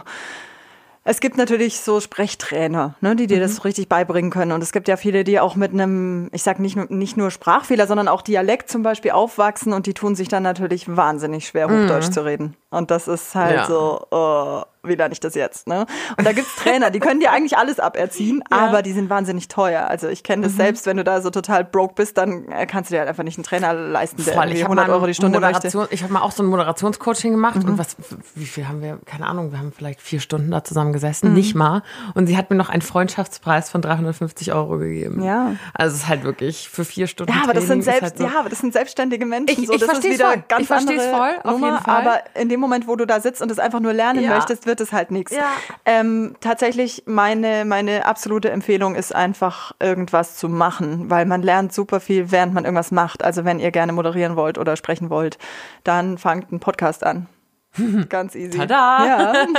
es 1.09 1.19
gibt 1.21 1.37
natürlich 1.37 1.79
so 1.79 1.99
Sprechtrainer, 1.99 2.95
ne, 3.01 3.15
die 3.15 3.27
dir 3.27 3.37
Mhm. 3.37 3.41
das 3.41 3.55
so 3.55 3.61
richtig 3.63 3.89
beibringen 3.89 4.29
können. 4.31 4.51
Und 4.51 4.61
es 4.61 4.71
gibt 4.71 4.87
ja 4.87 4.95
viele, 4.97 5.23
die 5.23 5.39
auch 5.39 5.55
mit 5.55 5.71
einem, 5.73 6.29
ich 6.31 6.43
sag 6.43 6.59
nicht, 6.59 6.75
nur- 6.75 6.85
nicht 6.89 7.17
nur 7.17 7.31
Sprachfehler, 7.31 7.87
sondern 7.87 8.07
auch 8.07 8.21
Dialekt 8.21 8.69
zum 8.69 8.83
Beispiel 8.83 9.11
aufwachsen 9.11 9.73
und 9.73 9.85
die 9.87 9.93
tun 9.93 10.15
sich 10.15 10.27
dann 10.27 10.43
natürlich 10.43 10.95
wahnsinnig 10.95 11.47
schwer, 11.47 11.67
Hochdeutsch 11.69 12.11
zu 12.11 12.23
reden. 12.23 12.55
Und 12.69 12.91
das 12.91 13.07
ist 13.07 13.33
halt 13.35 13.51
Mhm. 13.51 13.55
Ja. 13.57 13.67
so, 13.67 14.05
oh, 14.11 14.61
wie 14.83 14.95
lerne 14.95 15.11
ich 15.13 15.19
das 15.19 15.35
jetzt? 15.35 15.67
Ne? 15.67 15.85
Und 16.17 16.25
da 16.25 16.31
gibt's 16.31 16.55
Trainer, 16.55 16.89
die 16.89 16.99
können 16.99 17.19
dir 17.19 17.31
eigentlich 17.31 17.57
alles 17.57 17.79
aberziehen, 17.79 18.41
aber 18.49 18.81
die 18.81 18.93
sind 18.93 19.09
wahnsinnig 19.09 19.47
teuer. 19.49 19.87
Also 19.87 20.07
ich 20.07 20.23
kenne 20.23 20.39
Mhm. 20.39 20.43
das 20.43 20.55
selbst, 20.55 20.85
wenn 20.85 20.95
du 20.97 21.03
da 21.03 21.21
so 21.21 21.29
total 21.31 21.65
broke 21.65 21.95
bist, 21.95 22.17
dann 22.17 22.47
äh, 22.49 22.65
kannst 22.65 22.89
du 22.89 22.93
dir 22.95 22.99
halt 22.99 23.09
einfach 23.09 23.23
nicht 23.23 23.37
einen 23.37 23.43
Trainer 23.43 23.73
leisten, 23.73 24.23
der 24.23 24.33
Voll, 24.33 24.43
irgendwie 24.43 24.57
ich 24.59 24.63
habe 24.63 24.71
100 24.71 24.87
mal 24.87 24.93
Euro 24.93 25.05
die 25.07 25.13
Stunde 25.13 25.39
möchte. 25.39 25.53
Moderation, 25.67 25.87
ich 25.91 26.03
habe 26.03 26.13
mal 26.13 26.21
auch 26.21 26.31
so 26.31 26.43
ein 26.43 26.45
Moderationscoaching 26.47 27.31
gemacht 27.31 27.55
und 27.57 27.77
was, 27.77 27.97
wie 28.35 28.45
viel 28.45 28.67
haben 28.67 28.81
wir, 28.81 28.99
keine 29.05 29.27
Ahnung, 29.27 29.51
wir 29.51 29.59
haben 29.59 29.71
vielleicht 29.73 30.01
vier 30.01 30.19
Stunden 30.21 30.49
da 30.51 30.63
zusammen 30.63 30.93
gesessen, 30.93 31.33
nicht 31.33 31.55
mal. 31.55 31.83
Und 32.13 32.27
sie 32.27 32.37
hat 32.37 32.49
mir 32.49 32.55
noch 32.55 32.69
einen 32.69 32.81
Freundschaftspreis 32.81 33.69
von 33.69 33.81
350 33.81 34.53
Euro 34.53 34.77
gegeben. 34.77 35.23
Ja. 35.23 35.55
Also 35.73 35.95
es 35.95 36.03
ist 36.03 36.07
halt 36.07 36.23
wirklich 36.23 36.69
für 36.69 36.85
vier 36.85 37.07
Stunden. 37.07 37.33
Ja, 37.33 37.43
aber 37.43 37.53
das 37.53 37.67
sind 37.67 37.83
selbst, 37.83 38.01
halt 38.01 38.17
so, 38.17 38.23
ja, 38.23 38.39
aber 38.39 38.49
das 38.49 38.59
sind 38.59 38.71
selbstständige 38.73 39.25
Menschen. 39.25 39.59
Ich- 39.61 39.67
so, 39.67 39.73
ich 39.73 39.83
versteh's 39.83 40.13
wieder 40.15 40.31
voll. 40.31 40.43
ganz 40.47 40.61
Ich 40.61 40.67
versteh's 40.67 41.01
andere 41.01 41.17
voll, 41.17 41.35
auf 41.43 41.51
Nummer, 41.51 41.67
jeden 41.73 41.83
Fall. 41.83 42.01
Aber 42.07 42.19
in 42.35 42.49
dem 42.49 42.59
Moment, 42.59 42.87
wo 42.87 42.95
du 42.95 43.05
da 43.05 43.19
sitzt 43.19 43.41
und 43.41 43.51
es 43.51 43.59
einfach 43.59 43.79
nur 43.79 43.93
lernen 43.93 44.23
Ja. 44.23 44.35
möchtest, 44.35 44.65
wird 44.69 44.79
es 44.79 44.93
halt 44.93 45.10
nichts. 45.10 45.36
Ja. 45.36 45.51
Ähm, 45.86 46.36
tatsächlich 46.39 47.03
meine 47.08 47.65
meine 47.65 48.05
absolute 48.05 48.51
Empfehlung 48.51 48.93
ist 48.93 49.13
einfach 49.13 49.73
irgendwas 49.79 50.38
zu 50.38 50.47
machen, 50.47 51.10
weil 51.10 51.25
man 51.25 51.41
lernt 51.41 51.73
super 51.73 51.99
viel, 51.99 52.32
während 52.32 52.53
man 52.53 52.63
irgendwas 52.63 52.91
macht. 52.91 53.23
Also 53.23 53.43
wenn 53.45 53.60
ihr 53.60 53.71
gerne 53.71 53.91
moderieren 53.91 54.36
wollt 54.36 54.60
oder 54.60 54.77
sprechen 54.77 55.10
wollt, 55.10 55.39
dann 55.84 56.19
fangt 56.19 56.51
einen 56.51 56.60
Podcast 56.60 57.03
an. 57.03 57.27
Ganz 58.10 58.36
easy. 58.36 58.58
Tada! 58.58 59.05
Ja. 59.05 59.34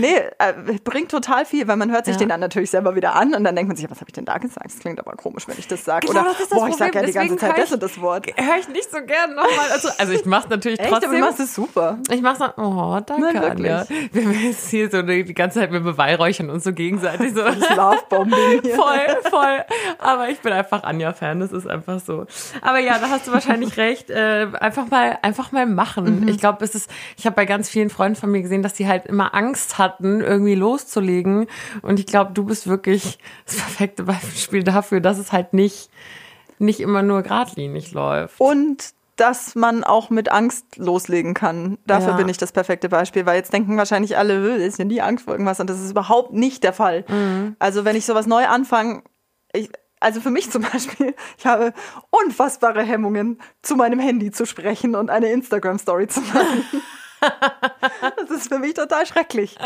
Nee, 0.00 0.14
äh, 0.38 0.52
bringt 0.84 1.10
total 1.10 1.44
viel, 1.44 1.66
weil 1.66 1.76
man 1.76 1.90
hört 1.90 2.04
sich 2.04 2.14
Ja. 2.14 2.18
den 2.20 2.28
dann 2.28 2.38
natürlich 2.38 2.70
selber 2.70 2.94
wieder 2.94 3.16
an 3.16 3.34
und 3.34 3.42
dann 3.42 3.56
denkt 3.56 3.66
man 3.66 3.76
sich, 3.76 3.90
was 3.90 3.98
habe 4.00 4.08
ich 4.08 4.12
denn 4.12 4.24
da 4.24 4.38
gesagt? 4.38 4.66
Das 4.66 4.78
klingt 4.78 5.00
aber 5.00 5.16
komisch, 5.16 5.48
wenn 5.48 5.58
ich 5.58 5.66
das 5.66 5.84
sage. 5.84 6.06
Genau, 6.06 6.20
Oder, 6.20 6.30
das 6.30 6.40
ist 6.40 6.52
das 6.52 6.58
boah, 6.58 6.68
ich 6.68 6.76
sage 6.76 7.00
ja 7.00 7.04
die 7.04 7.12
ganze 7.12 7.36
Zeit 7.36 7.56
höre 7.56 7.62
das 7.64 7.72
und 7.72 7.82
das 7.82 8.00
Wort. 8.00 8.26
Höre 8.36 8.58
ich 8.60 8.68
nicht 8.68 8.88
so 8.92 8.98
gern 9.04 9.34
nochmal. 9.34 9.72
Also, 9.72 9.88
also 9.98 10.12
ich 10.12 10.24
mache 10.24 10.44
es 10.44 10.50
natürlich 10.50 10.78
Echt, 10.78 10.88
aber 10.88 11.00
du 11.00 11.06
trotzdem. 11.06 11.20
machst 11.20 11.40
es 11.40 11.54
super. 11.54 11.98
Ich 12.10 12.22
mach's 12.22 12.38
dann, 12.38 12.52
oh, 12.58 13.00
danke, 13.04 13.22
Nein, 13.24 13.42
wirklich. 13.42 13.72
Anja. 13.72 13.86
Wir 14.12 14.22
jetzt 14.48 14.68
hier 14.70 14.88
so 14.88 15.02
die, 15.02 15.24
die 15.24 15.34
ganze 15.34 15.58
Zeit 15.58 15.72
mit 15.72 15.82
Beweihräuchern 15.82 16.48
und 16.50 16.62
so 16.62 16.72
gegenseitig 16.72 17.34
so. 17.34 17.42
Das 17.42 17.76
Lovebombing 17.76 18.60
hier. 18.62 18.76
Voll, 18.76 19.18
voll. 19.30 19.64
Aber 19.98 20.28
ich 20.28 20.38
bin 20.38 20.52
einfach 20.52 20.84
Anja-Fan, 20.84 21.40
das 21.40 21.50
ist 21.50 21.66
einfach 21.66 21.98
so. 21.98 22.26
Aber 22.62 22.78
ja, 22.78 22.98
da 23.00 23.08
hast 23.10 23.26
du 23.26 23.32
wahrscheinlich 23.32 23.76
recht. 23.76 24.10
Äh, 24.10 24.46
einfach 24.60 24.88
mal, 24.88 25.18
einfach 25.22 25.50
mal 25.50 25.66
machen. 25.66 26.20
Mhm. 26.20 26.28
Ich 26.28 26.38
glaube, 26.38 26.64
es 26.64 26.76
ist, 26.76 26.88
ich 27.16 27.26
habe 27.26 27.36
bei 27.36 27.44
ganz 27.46 27.68
vielen 27.68 27.90
Freunden 27.90 28.16
von 28.16 28.30
mir 28.30 28.42
gesehen, 28.42 28.62
dass 28.62 28.74
die 28.74 28.86
halt 28.86 29.06
immer 29.06 29.34
Angst 29.34 29.78
hatten, 29.78 30.20
irgendwie 30.20 30.54
loszulegen. 30.54 31.46
Und 31.82 31.98
ich 32.00 32.06
glaube, 32.06 32.32
du 32.32 32.44
bist 32.44 32.66
wirklich 32.66 33.18
das 33.46 33.56
perfekte 33.56 34.02
Beispiel 34.04 34.62
dafür, 34.64 35.00
dass 35.00 35.18
es 35.18 35.32
halt 35.32 35.52
nicht, 35.54 35.90
nicht 36.58 36.80
immer 36.80 37.02
nur 37.02 37.22
geradlinig 37.22 37.92
läuft. 37.92 38.40
Und 38.40 38.90
dass 39.16 39.56
man 39.56 39.82
auch 39.82 40.10
mit 40.10 40.30
Angst 40.30 40.76
loslegen 40.76 41.34
kann. 41.34 41.76
Dafür 41.86 42.10
Ja. 42.10 42.16
bin 42.16 42.28
ich 42.28 42.36
das 42.36 42.52
perfekte 42.52 42.88
Beispiel, 42.88 43.26
weil 43.26 43.36
jetzt 43.36 43.52
denken 43.52 43.76
wahrscheinlich 43.76 44.16
alle, 44.16 44.58
"Äh, 44.58 44.64
ist 44.64 44.78
ja 44.78 44.84
nie 44.84 45.00
Angst 45.00 45.24
vor 45.24 45.34
irgendwas 45.34 45.58
und 45.58 45.68
das 45.68 45.80
ist 45.80 45.90
überhaupt 45.90 46.32
nicht 46.34 46.62
der 46.62 46.72
Fall. 46.72 47.04
Mhm. 47.08 47.56
Also 47.58 47.84
wenn 47.84 47.96
ich 47.96 48.06
sowas 48.06 48.28
neu 48.28 48.46
anfange, 48.46 49.02
ich, 49.52 49.70
also 49.98 50.20
für 50.20 50.30
mich 50.30 50.52
zum 50.52 50.62
Beispiel, 50.72 51.16
ich 51.36 51.46
habe 51.46 51.72
unfassbare 52.10 52.84
Hemmungen, 52.84 53.40
zu 53.60 53.74
meinem 53.74 53.98
Handy 53.98 54.30
zu 54.30 54.46
sprechen 54.46 54.94
und 54.94 55.10
eine 55.10 55.32
Instagram-Story 55.32 56.06
zu 56.06 56.20
machen. 56.20 56.62
Das 57.20 58.30
ist 58.30 58.48
für 58.48 58.58
mich 58.58 58.74
total 58.74 59.06
schrecklich. 59.06 59.56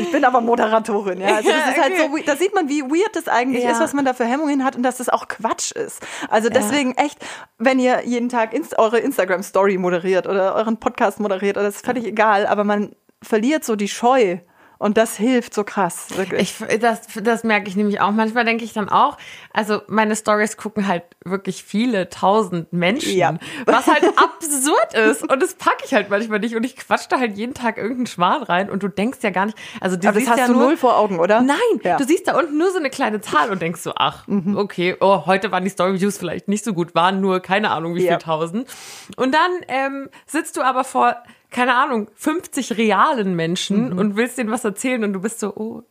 Ich 0.00 0.10
bin 0.12 0.24
aber 0.24 0.40
Moderatorin, 0.40 1.20
ja. 1.20 1.36
Also 1.36 1.50
das 1.50 1.70
ist 1.70 1.82
halt 1.82 1.96
so, 1.96 2.16
da 2.24 2.36
sieht 2.36 2.54
man, 2.54 2.68
wie 2.68 2.82
weird 2.82 3.14
das 3.14 3.28
eigentlich 3.28 3.64
Ja. 3.64 3.70
ist, 3.72 3.80
was 3.80 3.92
man 3.92 4.04
da 4.04 4.14
für 4.14 4.24
Hemmungen 4.24 4.64
hat 4.64 4.76
und 4.76 4.82
dass 4.82 4.98
das 4.98 5.08
auch 5.08 5.28
Quatsch 5.28 5.72
ist. 5.72 6.00
Also 6.28 6.48
deswegen 6.48 6.92
echt, 6.96 7.18
wenn 7.58 7.78
ihr 7.78 8.04
jeden 8.04 8.28
Tag 8.28 8.52
Inst 8.54 8.78
eure 8.78 8.98
Instagram-Story 8.98 9.78
moderiert 9.78 10.26
oder 10.26 10.54
euren 10.54 10.78
Podcast 10.78 11.20
moderiert, 11.20 11.56
oder 11.56 11.66
das 11.66 11.76
ist 11.76 11.84
völlig 11.86 12.04
egal, 12.04 12.46
aber 12.46 12.64
man 12.64 12.94
verliert 13.22 13.64
so 13.64 13.76
die 13.76 13.88
Scheu. 13.88 14.38
Und 14.78 14.96
das 14.96 15.16
hilft 15.16 15.54
so 15.54 15.64
krass, 15.64 16.06
wirklich. 16.16 16.54
Ich, 16.70 16.78
das, 16.78 17.00
das 17.20 17.42
merke 17.42 17.68
ich 17.68 17.74
nämlich 17.74 18.00
auch. 18.00 18.12
Manchmal 18.12 18.44
denke 18.44 18.64
ich 18.64 18.72
dann 18.72 18.88
auch, 18.88 19.16
also 19.52 19.82
meine 19.88 20.14
Stories 20.14 20.56
gucken 20.56 20.86
halt 20.86 21.02
wirklich 21.24 21.64
viele 21.64 22.08
tausend 22.10 22.72
Menschen, 22.72 23.16
Ja. 23.16 23.34
was 23.66 23.86
halt 23.88 24.04
absurd 24.16 24.94
ist. 24.94 25.22
Und 25.30 25.42
das 25.42 25.54
packe 25.54 25.84
ich 25.84 25.94
halt 25.94 26.10
manchmal 26.10 26.38
nicht. 26.38 26.54
Und 26.54 26.62
ich 26.64 26.76
quatsch 26.76 27.06
da 27.08 27.18
halt 27.18 27.36
jeden 27.36 27.54
Tag 27.54 27.76
irgendeinen 27.76 28.06
Schmarrn 28.06 28.42
rein 28.44 28.70
und 28.70 28.82
du 28.84 28.88
denkst 28.88 29.18
ja 29.22 29.30
gar 29.30 29.46
nicht, 29.46 29.58
also 29.80 29.96
du 29.96 30.06
aber 30.06 30.14
das 30.14 30.20
siehst 30.20 30.30
hast 30.30 30.38
ja 30.38 30.46
du 30.46 30.54
null 30.54 30.76
vor 30.76 30.96
Augen, 30.96 31.18
oder? 31.18 31.40
Nein, 31.42 31.56
Ja. 31.82 31.94
Mhm. 31.94 31.98
du 31.98 32.04
siehst 32.06 32.28
da 32.28 32.38
unten 32.38 32.56
nur 32.56 32.70
so 32.70 32.78
eine 32.78 32.90
kleine 32.90 33.20
Zahl 33.20 33.50
und 33.50 33.60
denkst 33.60 33.80
so, 33.80 33.92
ach, 33.96 34.26
okay, 34.54 34.96
oh, 35.00 35.26
heute 35.26 35.50
waren 35.50 35.64
die 35.64 35.70
Story-Views 35.70 36.18
vielleicht 36.18 36.46
nicht 36.46 36.64
so 36.64 36.72
gut, 36.72 36.94
waren 36.94 37.20
nur 37.20 37.40
keine 37.40 37.70
Ahnung 37.70 37.96
wie 37.96 38.04
Ja. 38.04 38.12
viel 38.12 38.18
tausend. 38.18 38.68
Und 39.16 39.34
dann 39.34 39.50
ähm, 39.66 40.08
sitzt 40.26 40.56
du 40.56 40.62
aber 40.62 40.84
vor, 40.84 41.16
keine 41.50 41.74
Ahnung, 41.74 42.08
50 42.14 42.76
realen 42.76 43.34
Menschen 43.34 43.90
Mhm. 43.90 43.98
und 43.98 44.16
willst 44.16 44.38
denen 44.38 44.50
was 44.50 44.64
erzählen 44.64 45.02
und 45.04 45.12
du 45.14 45.20
bist 45.20 45.40
so, 45.40 45.54
oh, 45.56 45.82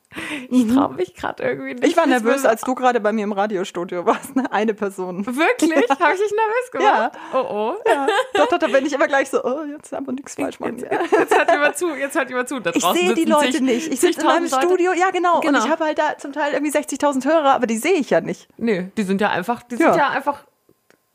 ich 0.49 0.73
traue 0.73 0.93
mich 0.93 1.15
gerade 1.15 1.43
irgendwie 1.43 1.73
nicht. 1.73 1.83
Ich 1.85 1.97
war 1.97 2.05
nervös, 2.07 2.45
als 2.45 2.61
du 2.61 2.73
gerade 2.75 2.99
bei 3.01 3.11
mir 3.11 3.23
im 3.25 3.33
Radiostudio 3.33 4.05
warst, 4.05 4.35
ne? 4.35 4.49
eine 4.51 4.73
Person. 4.73 5.25
Wirklich? 5.25 5.71
Habe 5.89 6.13
ich 6.13 6.21
dich 6.21 6.31
nervös 6.31 6.71
gemacht? 6.71 7.11
Oh, 7.33 7.37
oh. 7.49 7.73
Ja. 7.87 8.07
Doch, 8.35 8.47
doch, 8.47 8.57
da 8.57 8.67
bin 8.67 8.85
ich 8.85 8.93
immer 8.93 9.07
gleich 9.07 9.29
so, 9.29 9.43
oh, 9.43 9.63
jetzt 9.69 9.91
haben 9.91 10.05
wir 10.07 10.13
nichts 10.13 10.35
falsch 10.35 10.59
machen. 10.59 10.77
Ja. 10.79 10.99
Jetzt 11.19 11.35
hört 11.35 11.51
jemand 11.51 11.77
zu, 11.77 11.93
jetzt 11.95 12.15
hört 12.17 12.29
jemand 12.29 12.47
zu. 12.49 12.59
Da 12.59 12.71
Ich 12.73 12.83
sehe 12.85 13.13
die 13.15 13.25
Leute 13.25 13.51
zig- 13.51 13.61
nicht. 13.61 13.91
Ich 13.91 13.99
sitze 13.99 14.21
in 14.21 14.27
meinem 14.27 14.49
Leute. 14.49 14.65
Studio, 14.65 14.93
ja 14.93 15.09
genau. 15.11 15.41
Genau. 15.41 15.57
Und 15.59 15.65
ich 15.65 15.69
habe 15.71 15.83
halt 15.83 15.97
da 15.99 16.17
zum 16.17 16.31
Teil 16.33 16.53
irgendwie 16.53 16.71
60.000 16.71 17.25
Hörer, 17.25 17.53
aber 17.53 17.67
die 17.67 17.77
sehe 17.77 17.93
ich 17.95 18.09
ja 18.09 18.21
nicht. 18.21 18.47
Nee, 18.57 18.91
die 18.97 19.03
sind 19.03 19.19
ja 19.19 19.29
einfach, 19.29 19.61
die 19.63 19.75
Ja. 19.75 19.91
sind 19.91 19.97
ja 19.99 20.09
einfach 20.09 20.45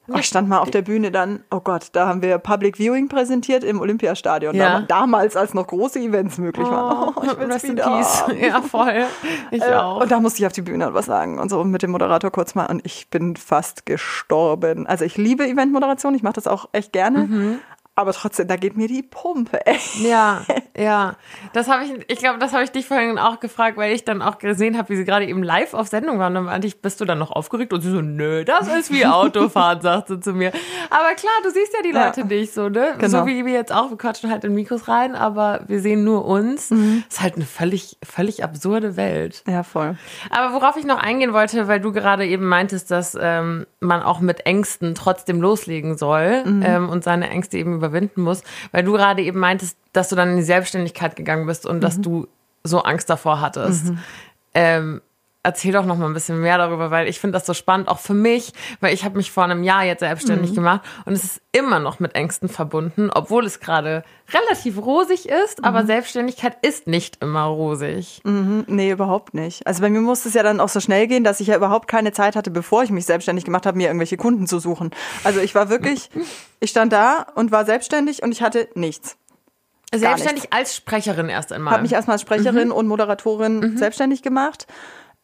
Oh, 0.09 0.17
ich 0.19 0.27
stand 0.27 0.49
mal 0.49 0.59
auf 0.59 0.71
der 0.71 0.83
Bühne 0.83 1.13
dann, 1.13 1.45
oh 1.53 1.61
Gott, 1.61 1.87
da 1.93 2.09
haben 2.09 2.23
wir 2.23 2.39
Public 2.39 2.77
Viewing 2.77 3.09
präsentiert 3.09 3.63
im 3.63 3.81
Olympiastadion. 3.81 4.55
Ja. 4.55 4.81
Dam- 4.81 4.87
Damals, 4.89 5.37
als 5.37 5.55
noch 5.55 5.67
große 5.69 6.01
Events 6.01 6.39
möglich 6.39 6.67
waren. 6.67 7.13
Oh, 7.17 7.23
ich 7.23 7.39
will's 7.39 7.55
Rest 7.55 7.65
in 7.67 7.77
peace. 7.77 8.25
Ja, 8.41 8.61
voll. 8.63 9.05
Ich 9.53 9.63
Äh, 9.63 9.75
auch. 9.75 10.01
Und 10.03 10.11
da 10.11 10.19
musste 10.19 10.41
ich 10.43 10.47
auf 10.47 10.53
die 10.53 10.63
Bühne 10.63 10.89
und 10.89 10.95
was 10.95 11.07
sagen 11.07 11.39
und 11.39 11.49
so 11.51 11.63
mit 11.63 11.83
dem 11.83 11.93
Moderator 11.93 12.31
kurz 12.33 12.55
mal 12.57 12.67
und 12.67 12.85
ich 12.85 13.09
bin 13.11 13.37
fast 13.37 13.87
gestorben. 13.87 14.87
Also 14.89 15.05
ich 15.05 15.17
liebe 15.17 15.47
Eventmoderation, 15.47 16.15
ich 16.15 16.23
mache 16.25 16.35
das 16.35 16.47
auch 16.49 16.69
echt 16.73 16.93
gerne, 16.93 17.21
Mhm. 17.21 17.59
Aber 17.95 18.13
trotzdem, 18.15 18.49
da 18.49 18.57
geht 18.57 18.75
mir 18.77 18.89
die 18.89 19.03
Pumpe. 19.03 19.67
Ey. 19.67 19.77
Ja, 20.03 20.41
ja. 20.77 21.17
Das 21.53 21.69
habe 21.69 21.85
ich, 21.85 21.93
ich 22.09 22.19
glaube, 22.19 22.39
das 22.39 22.55
habe 22.55 22.65
ich 22.65 22.71
dich 22.73 22.87
vorhin 22.87 23.19
auch 23.19 23.39
gefragt, 23.39 23.77
weil 23.77 23.93
ich 23.93 24.05
dann 24.05 24.23
auch 24.23 24.39
gesehen 24.39 24.79
habe, 24.79 24.89
wie 24.89 24.97
sie 24.97 25.05
gerade 25.05 25.27
eben 25.27 25.43
live 25.43 25.75
auf 25.75 25.89
Sendung 25.89 26.19
waren. 26.19 26.29
Und 26.29 26.35
dann 26.37 26.45
meinte 26.45 26.67
ich, 26.67 26.81
bist 26.81 27.03
du 27.03 27.05
dann 27.05 27.19
noch 27.19 27.31
aufgeregt? 27.31 27.73
Und 27.75 27.83
sie 27.83 27.91
so, 27.91 28.01
nö, 28.01 28.45
das 28.47 28.67
ist 28.69 28.91
wie 28.91 29.05
Autofahren, 29.13 29.83
sagt 29.83 30.09
sie 30.09 30.21
zu 30.21 30.33
mir. 30.33 30.53
Aber 30.89 31.15
klar, 31.17 31.33
du 31.43 31.51
siehst 31.51 31.75
ja 31.75 31.83
die 31.83 31.95
Ja. 31.95 32.07
Leute 32.07 32.25
nicht 32.25 32.55
so, 32.55 32.71
ne? 32.71 32.95
Genau. 32.97 33.21
So 33.21 33.27
wie 33.27 33.45
wir 33.45 33.53
jetzt 33.53 33.73
auch, 33.75 33.91
wir 33.91 33.99
quatschen 33.99 34.31
halt 34.31 34.45
in 34.45 34.55
Mikros 34.55 34.89
rein, 34.89 35.15
aber 35.15 35.61
wir 35.67 35.81
sehen 35.81 36.03
nur 36.03 36.25
uns. 36.25 36.71
Mhm. 36.71 37.05
ist 37.11 37.21
halt 37.21 37.37
eine 37.37 37.45
völlig, 37.45 37.99
völlig 38.03 38.43
absurde 38.43 38.97
Welt. 38.97 39.45
Ja, 39.47 39.63
voll. 39.63 39.99
Aber 40.31 40.55
worauf 40.55 40.79
ich 40.79 40.87
noch 40.87 40.99
eingehen 40.99 41.35
wollte, 41.35 41.69
weil 41.69 41.81
du 41.81 41.93
gerade 41.93 42.27
eben 42.27 42.49
meintest, 42.49 42.91
dass 42.91 43.15
ähm, 43.21 43.67
man 43.81 44.03
auch 44.03 44.21
mit 44.21 44.47
Ängsten 44.47 44.95
trotzdem 44.95 45.43
loslegen 45.43 45.99
soll 45.99 46.43
ähm, 46.47 46.89
und 46.89 47.05
seine 47.05 47.29
Ängste 47.29 47.59
eben 47.59 47.82
überwinden 47.83 48.23
muss, 48.23 48.43
weil 48.71 48.85
du 48.85 48.93
gerade 48.93 49.23
eben 49.23 49.39
meintest, 49.39 49.77
dass 49.93 50.09
du 50.09 50.17
dann 50.17 50.31
in 50.31 50.37
die 50.37 50.43
Selbstständigkeit 50.43 51.17
gegangen 51.17 51.47
bist 51.47 51.67
und 51.67 51.81
dass 51.81 52.01
du 52.01 52.29
so 52.65 52.83
Angst 52.83 53.11
davor 53.11 53.41
hattest. 53.41 53.93
Ähm, 54.55 55.01
erzähl 55.43 55.73
doch 55.73 55.85
noch 55.85 55.97
mal 55.97 56.07
ein 56.07 56.15
bisschen 56.15 56.41
mehr 56.41 56.57
darüber, 56.59 56.91
weil 56.91 57.09
ich 57.09 57.19
finde 57.19 57.37
das 57.39 57.47
so 57.47 57.55
spannend, 57.55 57.89
auch 57.89 57.99
für 57.99 58.15
mich, 58.15 58.53
weil 58.81 58.95
ich 58.95 59.05
habe 59.05 59.17
mich 59.17 59.33
vor 59.33 59.45
einem 59.45 59.65
Jahr 59.65 59.85
jetzt 59.85 60.01
selbstständig 60.01 60.55
gemacht 60.55 60.83
und 61.05 61.15
es 61.15 61.25
ist 61.25 61.41
immer 61.53 61.81
noch 61.81 61.99
mit 62.01 62.15
Ängsten 62.15 62.49
verbunden, 62.49 63.11
obwohl 63.13 63.45
es 63.45 63.59
gerade 63.61 64.05
relativ 64.33 64.79
rosig 64.79 65.29
ist, 65.29 65.65
aber 65.65 65.85
Selbstständigkeit 65.85 66.57
ist 66.63 66.87
nicht 66.87 67.23
immer 67.23 67.43
rosig. 67.45 68.21
Mhm, 68.25 68.65
Nee, 68.69 68.93
überhaupt 68.93 69.35
nicht. 69.35 69.67
Also 69.67 69.83
bei 69.83 69.91
mir 69.91 70.01
musste 70.01 70.29
es 70.29 70.35
ja 70.35 70.43
dann 70.43 70.61
auch 70.61 70.69
so 70.69 70.81
schnell 70.81 71.07
gehen, 71.09 71.25
dass 71.25 71.41
ich 71.41 71.49
ja 71.49 71.57
überhaupt 71.57 71.89
keine 71.89 72.13
Zeit 72.13 72.37
hatte, 72.37 72.51
bevor 72.51 72.85
ich 72.85 72.91
mich 72.91 73.05
selbstständig 73.07 73.45
gemacht 73.45 73.67
habe, 73.67 73.77
mir 73.77 73.89
irgendwelche 73.89 74.17
Kunden 74.17 74.47
zu 74.47 74.61
suchen. 74.61 74.91
Also 75.25 75.41
ich 75.41 75.55
war 75.55 75.69
wirklich, 75.69 76.09
ich 76.61 76.71
stand 76.71 76.93
da 76.93 77.27
und 77.35 77.51
war 77.51 77.65
selbstständig 77.65 78.23
und 78.23 78.33
ich 78.33 78.43
hatte 78.43 78.69
nichts. 78.75 79.17
Selbstständig 79.95 80.53
als 80.53 80.75
Sprecherin 80.75 81.29
erst 81.29 81.53
einmal. 81.53 81.75
Habe 81.75 81.83
mich 81.83 81.93
erstmal 81.93 82.15
als 82.15 82.23
Sprecherin 82.23 82.71
und 82.71 82.87
Moderatorin 82.87 83.77
selbstständig 83.77 84.23
gemacht. 84.23 84.67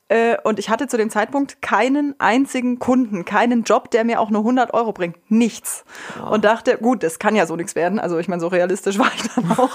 Äh, 0.08 0.36
Und 0.44 0.58
ich 0.58 0.70
hatte 0.70 0.86
zu 0.86 0.96
dem 0.96 1.10
Zeitpunkt 1.10 1.60
keinen 1.62 2.14
einzigen 2.18 2.78
Kunden, 2.78 3.24
keinen 3.24 3.62
Job, 3.64 3.90
der 3.90 4.04
mir 4.04 4.20
auch 4.20 4.30
nur 4.30 4.40
100 4.40 4.72
Euro 4.74 4.92
bringt. 4.92 5.16
Nichts. 5.30 5.84
Und 6.30 6.44
dachte, 6.44 6.78
gut, 6.78 7.02
das 7.02 7.18
kann 7.18 7.36
ja 7.36 7.46
so 7.46 7.56
nichts 7.56 7.74
werden. 7.74 7.98
Also 7.98 8.18
ich 8.18 8.28
meine, 8.28 8.40
so 8.40 8.48
realistisch 8.48 8.98
war 8.98 9.10
ich 9.14 9.22
dann 9.34 9.50
auch. 9.58 9.70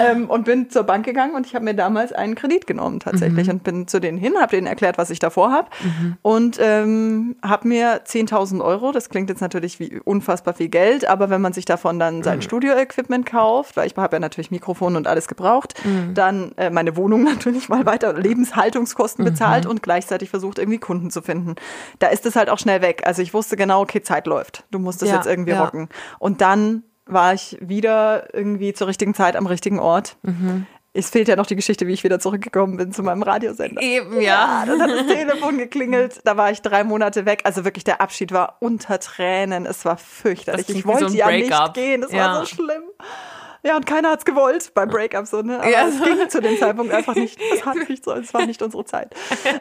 ähm, 0.00 0.30
und 0.30 0.44
bin 0.44 0.70
zur 0.70 0.84
Bank 0.84 1.04
gegangen 1.04 1.34
und 1.34 1.46
ich 1.46 1.54
habe 1.54 1.64
mir 1.64 1.74
damals 1.74 2.12
einen 2.12 2.34
Kredit 2.34 2.66
genommen 2.66 3.00
tatsächlich 3.00 3.50
und 3.50 3.62
bin 3.64 3.86
zu 3.86 4.00
denen 4.00 4.18
hin, 4.18 4.34
habe 4.40 4.50
denen 4.56 4.66
erklärt, 4.66 4.96
was 4.98 5.10
ich 5.10 5.18
davor 5.18 5.52
habe 5.52 5.68
und 6.22 6.58
ähm, 6.60 7.36
habe 7.42 7.68
mir 7.68 8.02
10.000 8.04 8.62
Euro, 8.64 8.92
das 8.92 9.08
klingt 9.08 9.28
jetzt 9.28 9.40
natürlich 9.40 9.78
wie 9.80 10.00
unfassbar 10.04 10.54
viel 10.54 10.68
Geld, 10.68 11.04
aber 11.04 11.30
wenn 11.30 11.40
man 11.40 11.52
sich 11.52 11.64
davon 11.64 11.98
dann 11.98 12.22
sein 12.22 12.42
Studio-Equipment 12.42 13.26
kauft, 13.26 13.76
weil 13.76 13.86
ich 13.86 13.96
habe 13.96 14.16
ja 14.16 14.20
natürlich 14.20 14.50
Mikrofon 14.50 14.96
und 14.96 15.06
alles 15.06 15.28
gebraucht, 15.28 15.74
dann 16.14 16.52
äh, 16.56 16.70
meine 16.70 16.96
Wohnung 16.96 17.24
natürlich 17.34 17.68
mal 17.68 17.84
weiter, 17.86 18.12
Lebenshaltungskosten 18.14 19.24
bezahlt 19.24 19.49
und 19.66 19.82
gleichzeitig 19.82 20.30
versucht, 20.30 20.58
irgendwie 20.58 20.78
Kunden 20.78 21.10
zu 21.10 21.22
finden. 21.22 21.54
Da 21.98 22.08
ist 22.08 22.26
es 22.26 22.36
halt 22.36 22.50
auch 22.50 22.58
schnell 22.58 22.82
weg. 22.82 23.02
Also 23.04 23.22
ich 23.22 23.34
wusste 23.34 23.56
genau, 23.56 23.80
okay, 23.82 24.02
Zeit 24.02 24.26
läuft. 24.26 24.64
Du 24.70 24.78
musst 24.78 25.02
es 25.02 25.08
Ja, 25.08 25.16
jetzt 25.16 25.26
irgendwie 25.26 25.52
ja. 25.52 25.64
rocken. 25.64 25.88
Und 26.18 26.40
dann 26.40 26.82
war 27.06 27.34
ich 27.34 27.56
wieder 27.60 28.32
irgendwie 28.34 28.72
zur 28.72 28.86
richtigen 28.86 29.14
Zeit 29.14 29.34
am 29.36 29.46
richtigen 29.46 29.78
Ort. 29.80 30.16
Es 30.92 31.10
fehlt 31.10 31.28
ja 31.28 31.36
noch 31.36 31.46
die 31.46 31.54
Geschichte, 31.56 31.86
wie 31.86 31.92
ich 31.92 32.02
wieder 32.02 32.18
zurückgekommen 32.18 32.76
bin 32.76 32.92
zu 32.92 33.02
meinem 33.04 33.22
Radiosender. 33.22 33.80
Eben, 33.80 34.20
ja. 34.20 34.64
Dann 34.66 34.80
hat 34.82 34.90
das 34.90 35.06
Telefon 35.06 35.56
geklingelt. 35.58 36.20
Da 36.24 36.36
war 36.36 36.50
ich 36.50 36.62
drei 36.62 36.82
Monate 36.84 37.26
weg. 37.26 37.42
Also 37.44 37.64
wirklich, 37.64 37.84
der 37.84 38.00
Abschied 38.00 38.32
war 38.32 38.56
unter 38.60 38.98
Tränen. 38.98 39.66
Es 39.66 39.84
war 39.84 39.96
fürchterlich. 39.96 40.66
Das 40.66 40.74
Ich 40.74 40.82
so 40.82 40.88
wollte 40.88 41.06
ein 41.06 41.12
ja 41.12 41.30
nicht 41.30 41.74
gehen. 41.74 42.02
Es 42.02 42.12
Ja. 42.12 42.26
war 42.26 42.40
so 42.40 42.46
schlimm. 42.46 42.82
Ja, 43.62 43.76
und 43.76 43.84
keiner 43.86 44.10
hat's 44.10 44.24
gewollt 44.24 44.72
beim 44.74 44.88
Breakup 44.88 45.26
so, 45.26 45.42
ne? 45.42 45.58
Aber 45.60 45.68
Ja. 45.70 45.86
es 45.86 46.02
ging 46.02 46.28
zu 46.30 46.40
dem 46.40 46.56
Zeitpunkt 46.58 46.92
einfach 46.94 47.14
nicht. 47.14 47.38
Es 47.54 47.64
hat 47.66 47.76
nicht 47.88 48.04
so, 48.04 48.12
es 48.12 48.32
war 48.32 48.46
nicht 48.46 48.62
unsere 48.62 48.84
Zeit. 48.84 49.14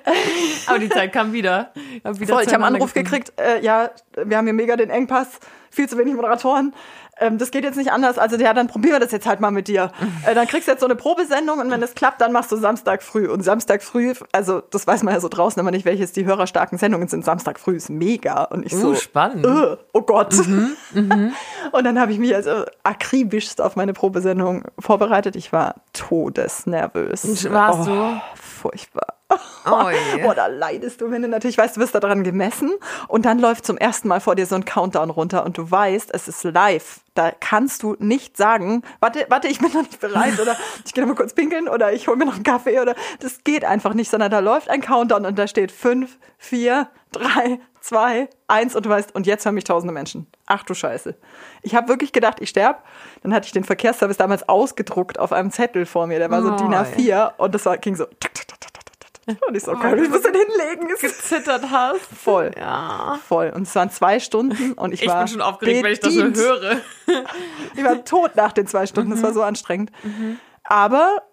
Aber 0.68 0.80
die 0.80 0.90
Zeit 0.90 1.12
kam 1.14 1.34
wieder. 1.34 1.74
Hab 2.04 2.20
wieder 2.20 2.34
Voll, 2.36 2.44
ich 2.44 2.54
habe 2.54 2.64
einen 2.66 2.76
Anruf 2.76 2.94
gefunden. 2.94 3.10
gekriegt, 3.24 3.34
äh, 3.40 3.62
ja, 3.62 3.92
wir 4.24 4.38
haben 4.38 4.46
hier 4.46 4.54
mega 4.54 4.76
den 4.78 4.90
Engpass, 4.90 5.40
viel 5.72 5.88
zu 5.90 5.98
wenig 5.98 6.16
Moderatoren. 6.16 6.74
Ähm, 7.20 7.38
das 7.38 7.52
geht 7.52 7.64
jetzt 7.64 7.78
nicht 7.78 7.92
anders. 7.92 8.18
Also 8.18 8.38
ja, 8.38 8.54
dann 8.54 8.68
probieren 8.68 8.96
wir 8.96 9.00
das 9.00 9.12
jetzt 9.12 9.28
halt 9.28 9.40
mal 9.40 9.52
mit 9.52 9.68
dir. 9.68 9.92
Äh, 10.26 10.36
dann 10.36 10.48
kriegst 10.48 10.68
du 10.68 10.72
jetzt 10.72 10.82
so 10.82 10.86
eine 10.86 10.96
Probesendung 10.96 11.60
und 11.60 11.72
wenn 11.72 11.80
das 11.80 11.96
klappt, 11.96 12.20
dann 12.20 12.34
machst 12.34 12.52
du 12.52 12.58
Samstag 12.58 13.02
früh. 13.04 13.28
Und 13.30 13.42
Samstag 13.42 13.82
früh, 13.82 14.14
also 14.34 14.62
das 14.70 14.86
weiß 14.86 15.04
man 15.04 15.14
ja 15.14 15.22
so 15.22 15.30
draußen 15.30 15.60
immer 15.60 15.72
nicht, 15.72 15.86
welches 15.86 16.12
die 16.12 16.26
hörerstarken 16.26 16.78
Sendungen 16.78 17.08
sind. 17.08 17.24
Samstag 17.24 17.58
früh 17.58 17.76
ist 17.78 17.90
mega. 17.90 18.44
Und 18.44 18.66
ich 18.66 18.76
so, 18.76 18.90
Uh, 18.90 18.96
spannend. 18.96 19.46
äh, 19.46 19.78
oh 19.94 20.02
Gott. 20.02 20.34
und 20.94 21.84
dann 21.84 22.00
habe 22.00 22.12
ich 22.12 22.20
mich 22.20 22.36
also 22.36 22.66
akribischst 22.84 23.62
auf 23.62 23.76
meine 23.76 23.94
Probesendung 23.94 24.64
vorbereitet. 24.78 25.36
Ich 25.36 25.54
war 25.54 25.76
todesnervös. 25.94 27.50
Warst 27.52 27.88
oh, 27.90 27.94
du? 27.94 28.22
Furchtbar. 28.36 29.19
Oh. 29.66 29.92
Boah, 30.24 30.34
da 30.34 30.48
leidest 30.48 31.02
du, 31.02 31.12
wenn 31.12 31.22
du 31.22 31.28
natürlich 31.28 31.58
weißt, 31.58 31.78
du 31.78 31.82
wirst 31.82 31.94
da 31.94 32.00
dran 32.00 32.24
gemessen 32.24 32.72
und 33.08 33.26
dann 33.26 33.40
läuft 33.40 33.66
zum 33.66 33.78
ersten 33.78 34.08
Mal 34.08 34.22
vor 34.22 34.36
dir 34.36 34.46
so 34.46 34.56
ein 34.56 34.66
Countdown 34.66 35.12
runter 35.12 35.46
und 35.46 35.58
du 35.58 35.70
weißt, 35.70 36.10
es 36.14 36.28
ist 36.28 36.44
live. 36.44 37.02
Da 37.14 37.32
kannst 37.32 37.84
du 37.84 37.96
nicht 38.00 38.38
sagen, 38.38 38.82
warte, 39.00 39.26
warte, 39.30 39.48
ich 39.48 39.60
bin 39.60 39.72
noch 39.72 39.82
nicht 39.82 40.00
bereit 40.00 40.40
oder 40.40 40.56
ich 40.86 40.94
gehe 40.94 41.04
noch 41.04 41.10
mal 41.10 41.16
kurz 41.16 41.34
pinkeln 41.34 41.68
oder 41.68 41.94
ich 41.94 42.08
hole 42.08 42.18
mir 42.18 42.26
noch 42.26 42.36
einen 42.36 42.44
Kaffee 42.44 42.80
oder 42.80 42.96
das 43.20 43.44
geht 43.44 43.66
einfach 43.66 43.94
nicht, 43.94 44.10
sondern 44.10 44.32
da 44.32 44.40
läuft 44.40 44.70
ein 44.70 44.82
Countdown 44.82 45.26
und 45.26 45.38
da 45.38 45.46
steht 45.48 45.72
fünf, 45.72 46.18
vier, 46.38 46.88
drei, 47.12 47.60
zwei, 47.82 48.30
eins 48.48 48.76
und 48.76 48.86
du 48.86 48.90
weißt, 48.90 49.14
und 49.16 49.28
jetzt 49.28 49.46
hören 49.46 49.56
mich 49.56 49.64
tausende 49.64 49.94
Menschen. 49.94 50.28
Ach 50.46 50.64
du 50.64 50.74
Scheiße. 50.74 51.16
Ich 51.62 51.76
habe 51.76 51.88
wirklich 51.88 52.12
gedacht, 52.12 52.38
ich 52.40 52.50
sterb. 52.50 52.84
Dann 53.24 53.34
hatte 53.34 53.46
ich 53.46 53.52
den 53.52 53.64
Verkehrsservice 53.64 54.18
damals 54.18 54.48
ausgedruckt 54.48 55.20
auf 55.20 55.32
einem 55.32 55.52
Zettel 55.52 55.86
vor 55.86 56.08
mir, 56.08 56.20
der 56.20 56.32
war 56.32 56.42
so 56.42 56.54
Oh, 56.54 56.56
DIN 56.56 56.74
A4 56.74 57.34
und 57.38 57.54
das 57.54 57.66
war, 57.66 57.78
ging 57.78 57.96
so. 57.96 58.06
Und 59.48 59.56
ich 59.56 59.64
so, 59.64 59.72
okay, 59.72 60.02
ich 60.02 60.10
muss 60.10 60.22
den 60.22 60.34
hinlegen. 60.34 60.90
Es 60.94 61.04
ist 61.04 61.28
Zittert 61.28 61.70
hast. 61.70 62.00
voll. 62.02 62.52
Ja. 62.58 63.20
Voll. 63.28 63.52
Und 63.56 63.64
es 63.64 63.76
waren 63.76 63.90
zwei 63.90 64.20
Stunden 64.20 64.74
und 64.74 64.94
ich, 64.94 65.04
Ich 65.04 65.08
war 65.08 65.20
bin 65.20 65.28
schon 65.28 65.42
aufgeregt, 65.42 65.84
wenn 65.84 65.94
ich 65.94 66.00
das 66.00 66.14
so 66.14 66.24
bedient. 66.24 66.38
höre. 66.38 66.78
Ich 67.76 67.84
war 67.84 68.04
tot 68.06 68.36
nach 68.36 68.52
den 68.52 68.68
zwei 68.68 68.86
Stunden. 68.86 69.12
Das 69.12 69.24
war 69.24 69.34
so 69.34 69.42
anstrengend. 69.42 69.92
Aber 70.64 71.24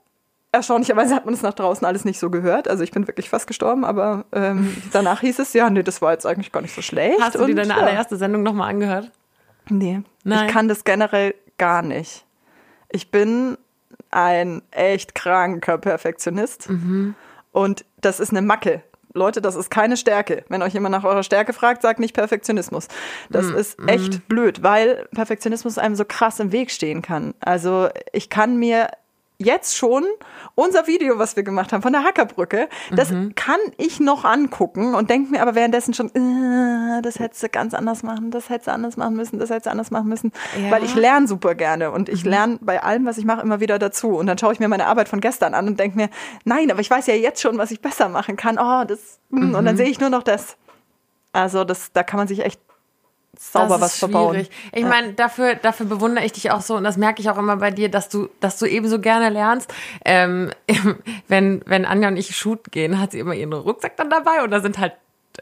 erstaunlicherweise 0.52 1.14
hat 1.14 1.24
man 1.24 1.34
es 1.34 1.42
nach 1.42 1.54
draußen 1.54 1.86
alles 1.86 2.04
nicht 2.04 2.18
so 2.18 2.30
gehört. 2.30 2.68
Also 2.68 2.82
ich 2.82 2.90
bin 2.90 3.06
wirklich 3.06 3.28
fast 3.28 3.46
gestorben, 3.46 3.84
aber 3.84 4.24
ähm, 4.32 4.76
danach 4.92 5.20
hieß 5.20 5.38
es, 5.38 5.52
ja, 5.52 5.68
nee, 5.70 5.82
das 5.82 6.02
war 6.02 6.12
jetzt 6.12 6.26
eigentlich 6.26 6.52
gar 6.52 6.62
nicht 6.62 6.74
so 6.74 6.82
schlecht. 6.82 7.20
Hast 7.20 7.34
du 7.36 7.44
dir 7.44 7.54
deine 7.54 7.70
ja. 7.70 7.76
allererste 7.76 8.16
Sendung 8.16 8.42
nochmal 8.42 8.70
angehört? 8.70 9.10
Nee, 9.68 10.02
Nein. 10.24 10.46
ich 10.46 10.52
kann 10.52 10.68
das 10.68 10.84
generell 10.84 11.34
gar 11.58 11.82
nicht. 11.82 12.24
Ich 12.88 13.10
bin 13.10 13.58
ein 14.10 14.62
echt 14.70 15.14
kranker 15.14 15.78
Perfektionist. 15.78 16.68
Und 17.56 17.86
das 18.02 18.20
ist 18.20 18.32
eine 18.32 18.42
Macke. 18.42 18.82
Leute, 19.14 19.40
das 19.40 19.56
ist 19.56 19.70
keine 19.70 19.96
Stärke. 19.96 20.44
Wenn 20.50 20.60
euch 20.60 20.74
jemand 20.74 20.92
nach 20.92 21.04
eurer 21.04 21.22
Stärke 21.22 21.54
fragt, 21.54 21.80
sagt 21.80 22.00
nicht 22.00 22.12
Perfektionismus. 22.12 22.86
Das 23.30 23.46
ist 23.46 23.78
echt 23.86 24.28
blöd, 24.28 24.62
weil 24.62 25.08
Perfektionismus 25.14 25.78
einem 25.78 25.96
so 25.96 26.04
krass 26.04 26.38
im 26.38 26.52
Weg 26.52 26.70
stehen 26.70 27.00
kann. 27.00 27.32
Also 27.40 27.88
ich 28.12 28.28
kann 28.28 28.58
mir 28.58 28.88
jetzt 29.38 29.76
schon 29.76 30.04
unser 30.54 30.86
Video, 30.86 31.18
was 31.18 31.36
wir 31.36 31.42
gemacht 31.42 31.72
haben 31.72 31.82
von 31.82 31.92
der 31.92 32.04
Hackerbrücke, 32.04 32.68
das 32.90 33.12
kann 33.34 33.58
ich 33.76 34.00
noch 34.00 34.24
angucken 34.24 34.94
und 34.94 35.10
denke 35.10 35.30
mir 35.30 35.42
aber 35.42 35.54
währenddessen 35.54 35.92
schon, 35.92 36.08
äh, 36.14 37.02
das 37.02 37.18
hättest 37.18 37.42
du 37.42 37.48
ganz 37.48 37.74
anders 37.74 38.02
machen, 38.02 38.30
das 38.30 38.48
hättest 38.48 38.68
du 38.68 38.72
anders 38.72 38.96
machen 38.96 39.16
müssen, 39.16 39.38
das 39.38 39.50
hättest 39.50 39.66
du 39.66 39.70
anders 39.70 39.90
machen 39.90 40.08
müssen, 40.08 40.32
Ja. 40.62 40.70
weil 40.70 40.84
ich 40.84 40.94
lerne 40.94 41.28
super 41.28 41.54
gerne 41.54 41.90
und 41.90 42.08
ich 42.08 42.24
lerne 42.24 42.58
bei 42.62 42.82
allem, 42.82 43.04
was 43.04 43.18
ich 43.18 43.24
mache, 43.26 43.42
immer 43.42 43.60
wieder 43.60 43.78
dazu 43.78 44.16
und 44.16 44.26
dann 44.26 44.38
schaue 44.38 44.52
ich 44.54 44.60
mir 44.60 44.68
meine 44.68 44.86
Arbeit 44.86 45.08
von 45.08 45.20
gestern 45.20 45.52
an 45.54 45.66
und 45.66 45.78
denke 45.78 45.96
mir, 45.96 46.08
nein, 46.44 46.70
aber 46.70 46.80
ich 46.80 46.90
weiß 46.90 47.06
ja 47.06 47.14
jetzt 47.14 47.42
schon, 47.42 47.58
was 47.58 47.70
ich 47.70 47.80
besser 47.82 48.08
machen 48.08 48.36
kann. 48.36 48.58
Oh, 48.58 48.84
das 48.86 49.18
hm, 49.30 49.54
und 49.54 49.64
dann 49.64 49.76
sehe 49.76 49.88
ich 49.88 50.00
nur 50.00 50.10
noch 50.10 50.22
das. 50.22 50.56
Also 51.32 51.64
das, 51.64 51.92
da 51.92 52.02
kann 52.02 52.16
man 52.18 52.28
sich 52.28 52.42
echt 52.44 52.60
sauber 53.38 53.80
was 53.80 53.98
verbauen. 53.98 54.34
schwierig. 54.34 54.50
Ich 54.72 54.84
meine, 54.84 55.12
dafür, 55.12 55.54
dafür 55.54 55.86
bewundere 55.86 56.24
ich 56.24 56.32
dich 56.32 56.50
auch 56.50 56.60
so 56.60 56.76
und 56.76 56.84
das 56.84 56.96
merke 56.96 57.20
ich 57.20 57.30
auch 57.30 57.38
immer 57.38 57.56
bei 57.56 57.70
dir, 57.70 57.90
dass 57.90 58.08
du, 58.08 58.28
dass 58.40 58.58
du 58.58 58.66
eben 58.66 58.88
so 58.88 59.00
gerne 59.00 59.28
lernst. 59.28 59.72
Ähm, 60.04 60.50
wenn, 61.28 61.62
wenn 61.66 61.84
Anja 61.84 62.08
und 62.08 62.16
ich 62.16 62.36
shooten 62.36 62.70
gehen, 62.70 63.00
hat 63.00 63.12
sie 63.12 63.18
immer 63.18 63.34
ihren 63.34 63.52
Rucksack 63.52 63.96
dann 63.96 64.10
dabei 64.10 64.42
und 64.42 64.50
da 64.50 64.60
sind 64.60 64.78
halt 64.78 64.92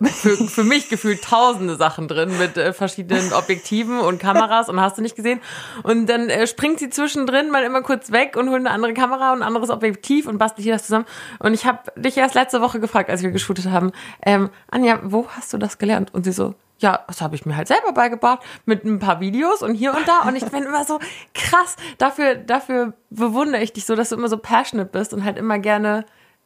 für, 0.02 0.36
für 0.36 0.64
mich 0.64 0.88
gefühlt 0.88 1.22
tausende 1.22 1.76
Sachen 1.76 2.08
drin 2.08 2.36
mit 2.38 2.56
äh, 2.56 2.72
verschiedenen 2.72 3.32
Objektiven 3.32 4.00
und 4.00 4.18
Kameras 4.18 4.68
und 4.68 4.80
hast 4.80 4.98
du 4.98 5.02
nicht 5.02 5.16
gesehen. 5.16 5.40
Und 5.82 6.06
dann 6.06 6.28
äh, 6.28 6.46
springt 6.46 6.78
sie 6.78 6.90
zwischendrin 6.90 7.50
mal 7.50 7.62
immer 7.62 7.82
kurz 7.82 8.10
weg 8.10 8.36
und 8.36 8.50
holt 8.50 8.60
eine 8.60 8.70
andere 8.70 8.94
Kamera 8.94 9.32
und 9.32 9.42
ein 9.42 9.46
anderes 9.46 9.70
Objektiv 9.70 10.26
und 10.26 10.38
bastelt 10.38 10.64
hier 10.64 10.74
das 10.74 10.84
zusammen. 10.84 11.06
Und 11.38 11.54
ich 11.54 11.66
habe 11.66 11.92
dich 11.96 12.16
erst 12.16 12.34
letzte 12.34 12.60
Woche 12.60 12.80
gefragt, 12.80 13.10
als 13.10 13.22
wir 13.22 13.30
geshootet 13.30 13.66
haben, 13.66 13.92
ähm, 14.24 14.50
Anja, 14.70 15.00
wo 15.04 15.28
hast 15.28 15.52
du 15.52 15.58
das 15.58 15.78
gelernt? 15.78 16.12
Und 16.12 16.24
sie 16.24 16.32
so, 16.32 16.54
ja, 16.78 17.04
das 17.06 17.20
habe 17.20 17.34
ich 17.36 17.46
mir 17.46 17.56
halt 17.56 17.68
selber 17.68 17.92
beigebracht 17.92 18.40
mit 18.66 18.84
ein 18.84 18.98
paar 18.98 19.20
Videos 19.20 19.62
und 19.62 19.74
hier 19.74 19.94
und 19.94 20.06
da. 20.08 20.22
Und 20.22 20.36
ich 20.36 20.44
bin 20.44 20.64
immer 20.64 20.84
so 20.84 20.98
krass. 21.34 21.76
Dafür, 21.98 22.34
dafür 22.34 22.94
bewundere 23.10 23.62
ich 23.62 23.72
dich 23.72 23.86
so, 23.86 23.94
dass 23.94 24.08
du 24.08 24.16
immer 24.16 24.28
so 24.28 24.38
passionate 24.38 24.90
bist 24.90 25.14
und 25.14 25.24
halt 25.24 25.38
immer 25.38 25.58
gerne 25.58 26.04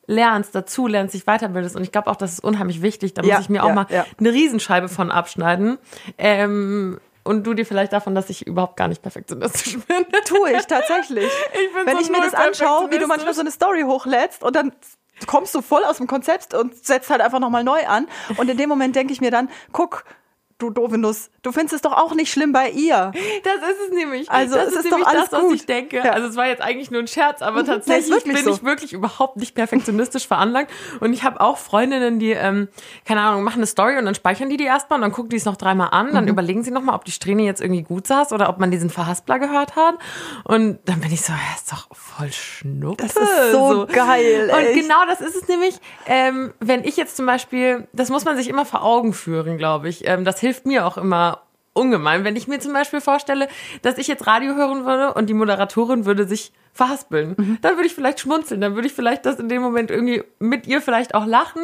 lernst, 0.08 0.54
dazu 0.54 0.88
lernst, 0.88 1.14
dich 1.14 1.24
weiterbildest. 1.26 1.76
Und 1.76 1.84
ich 1.84 1.92
glaube 1.92 2.10
auch, 2.10 2.16
das 2.16 2.32
ist 2.32 2.40
unheimlich 2.40 2.82
wichtig. 2.82 3.14
Da 3.14 3.22
Ja, 3.22 3.36
muss 3.36 3.44
ich 3.44 3.48
mir 3.50 3.62
auch 3.62 3.68
ja, 3.68 3.74
mal 3.74 3.86
ja. 3.90 4.04
eine 4.18 4.32
Riesenscheibe 4.32 4.88
von 4.88 5.12
abschneiden. 5.12 5.78
Ähm, 6.16 6.98
und 7.22 7.46
du 7.46 7.52
dir 7.52 7.66
vielleicht 7.66 7.92
davon, 7.92 8.14
dass 8.14 8.30
ich 8.30 8.46
überhaupt 8.46 8.76
gar 8.76 8.88
nicht 8.88 9.02
perfektionistisch 9.02 9.78
bin. 9.86 10.06
Tue 10.24 10.50
ich 10.52 10.66
tatsächlich. 10.66 11.30
Ich 11.52 11.74
bin 11.74 11.86
Wenn 11.86 11.96
so 11.96 12.02
ich 12.02 12.10
mir 12.10 12.20
das 12.22 12.34
anschaue, 12.34 12.90
wie 12.90 12.98
du 12.98 13.06
manchmal 13.06 13.34
so 13.34 13.42
eine 13.42 13.50
Story 13.50 13.82
hochlädst 13.82 14.42
und 14.42 14.56
dann 14.56 14.72
kommst 15.26 15.54
du 15.54 15.60
voll 15.60 15.84
aus 15.84 15.98
dem 15.98 16.06
Konzept 16.06 16.54
und 16.54 16.74
setzt 16.86 17.10
halt 17.10 17.20
einfach 17.20 17.40
nochmal 17.40 17.64
neu 17.64 17.86
an. 17.86 18.06
Und 18.38 18.48
in 18.48 18.56
dem 18.56 18.68
Moment 18.68 18.96
denke 18.96 19.12
ich 19.12 19.20
mir 19.20 19.30
dann, 19.30 19.50
guck, 19.72 20.04
du 20.58 20.70
doofe 20.70 20.98
Nuss, 20.98 21.30
du 21.42 21.52
findest 21.52 21.74
es 21.74 21.82
doch 21.82 21.92
auch 21.92 22.14
nicht 22.14 22.32
schlimm 22.32 22.52
bei 22.52 22.70
ihr. 22.70 23.12
Das 23.44 23.54
ist 23.70 23.78
es 23.88 23.94
nämlich. 23.94 24.30
Also, 24.30 24.56
das 24.56 24.68
es 24.68 24.74
ist, 24.74 24.84
ist 24.86 24.92
doch 24.92 25.06
alles 25.06 25.30
das, 25.30 25.32
was 25.32 25.40
gut. 25.42 25.54
ich 25.54 25.66
denke. 25.66 25.98
Ja. 25.98 26.10
Also 26.12 26.28
es 26.28 26.36
war 26.36 26.46
jetzt 26.48 26.60
eigentlich 26.60 26.90
nur 26.90 27.00
ein 27.00 27.06
Scherz, 27.08 27.42
aber 27.42 27.62
Mhm, 27.62 27.66
tatsächlich 27.66 28.24
bin 28.24 28.36
so. 28.36 28.50
ich 28.52 28.64
wirklich 28.64 28.92
überhaupt 28.92 29.36
nicht 29.36 29.54
perfektionistisch 29.54 30.26
veranlagt. 30.26 30.70
Und 31.00 31.12
ich 31.12 31.22
habe 31.24 31.40
auch 31.40 31.58
Freundinnen, 31.58 32.18
die, 32.18 32.32
ähm, 32.32 32.68
keine 33.04 33.20
Ahnung, 33.20 33.44
machen 33.44 33.58
eine 33.58 33.66
Story 33.66 33.96
und 33.98 34.04
dann 34.04 34.14
speichern 34.14 34.48
die 34.50 34.56
die 34.56 34.64
erstmal 34.64 34.98
und 34.98 35.02
dann 35.02 35.12
gucken 35.12 35.30
die 35.30 35.36
es 35.36 35.44
noch 35.44 35.56
dreimal 35.56 35.88
an. 35.92 36.08
Mhm. 36.08 36.14
Dann 36.14 36.28
überlegen 36.28 36.62
sie 36.64 36.70
nochmal, 36.70 36.94
ob 36.96 37.04
die 37.04 37.12
Strähne 37.12 37.42
jetzt 37.44 37.60
irgendwie 37.60 37.82
gut 37.82 38.06
saß 38.06 38.32
oder 38.32 38.48
ob 38.48 38.58
man 38.58 38.70
diesen 38.70 38.90
Verhaspler 38.90 39.38
gehört 39.38 39.76
hat. 39.76 39.94
Und 40.44 40.78
dann 40.86 41.00
bin 41.00 41.12
ich 41.12 41.22
so, 41.22 41.32
ja, 41.32 41.38
ist 41.56 41.70
doch 41.72 41.86
voll 41.94 42.32
schnuppe. 42.32 43.04
Das 43.04 43.14
ist 43.16 43.52
so 43.52 43.86
geil, 43.86 44.50
Und 44.52 44.58
echt. 44.58 44.74
genau 44.74 45.06
das 45.06 45.20
ist 45.20 45.36
es 45.36 45.48
nämlich, 45.48 45.76
ähm, 46.06 46.52
wenn 46.58 46.82
ich 46.84 46.96
jetzt 46.96 47.16
zum 47.16 47.26
Beispiel, 47.26 47.86
das 47.92 48.08
muss 48.10 48.24
man 48.24 48.36
sich 48.36 48.48
immer 48.48 48.64
vor 48.64 48.82
Augen 48.82 49.12
führen, 49.12 49.56
glaube 49.58 49.88
ich. 49.88 50.06
Ähm, 50.08 50.24
das 50.24 50.40
hilft 50.40 50.47
mir 50.64 50.86
auch 50.86 50.96
immer 50.96 51.42
ungemein. 51.72 52.24
Wenn 52.24 52.36
ich 52.36 52.48
mir 52.48 52.58
zum 52.60 52.72
Beispiel 52.72 53.00
vorstelle, 53.00 53.48
dass 53.82 53.98
ich 53.98 54.08
jetzt 54.08 54.26
Radio 54.26 54.54
hören 54.54 54.84
würde 54.84 55.14
und 55.14 55.26
die 55.26 55.34
Moderatorin 55.34 56.04
würde 56.04 56.26
sich 56.26 56.52
verhaspeln, 56.78 57.34
Mhm. 57.36 57.58
dann 57.60 57.74
würde 57.74 57.86
ich 57.88 57.94
vielleicht 57.94 58.20
schmunzeln, 58.20 58.60
dann 58.60 58.76
würde 58.76 58.86
ich 58.86 58.94
vielleicht 58.94 59.26
das 59.26 59.40
in 59.40 59.48
dem 59.48 59.60
Moment 59.62 59.90
irgendwie 59.90 60.22
mit 60.38 60.68
ihr 60.68 60.80
vielleicht 60.80 61.12
auch 61.16 61.26
lachen 61.26 61.62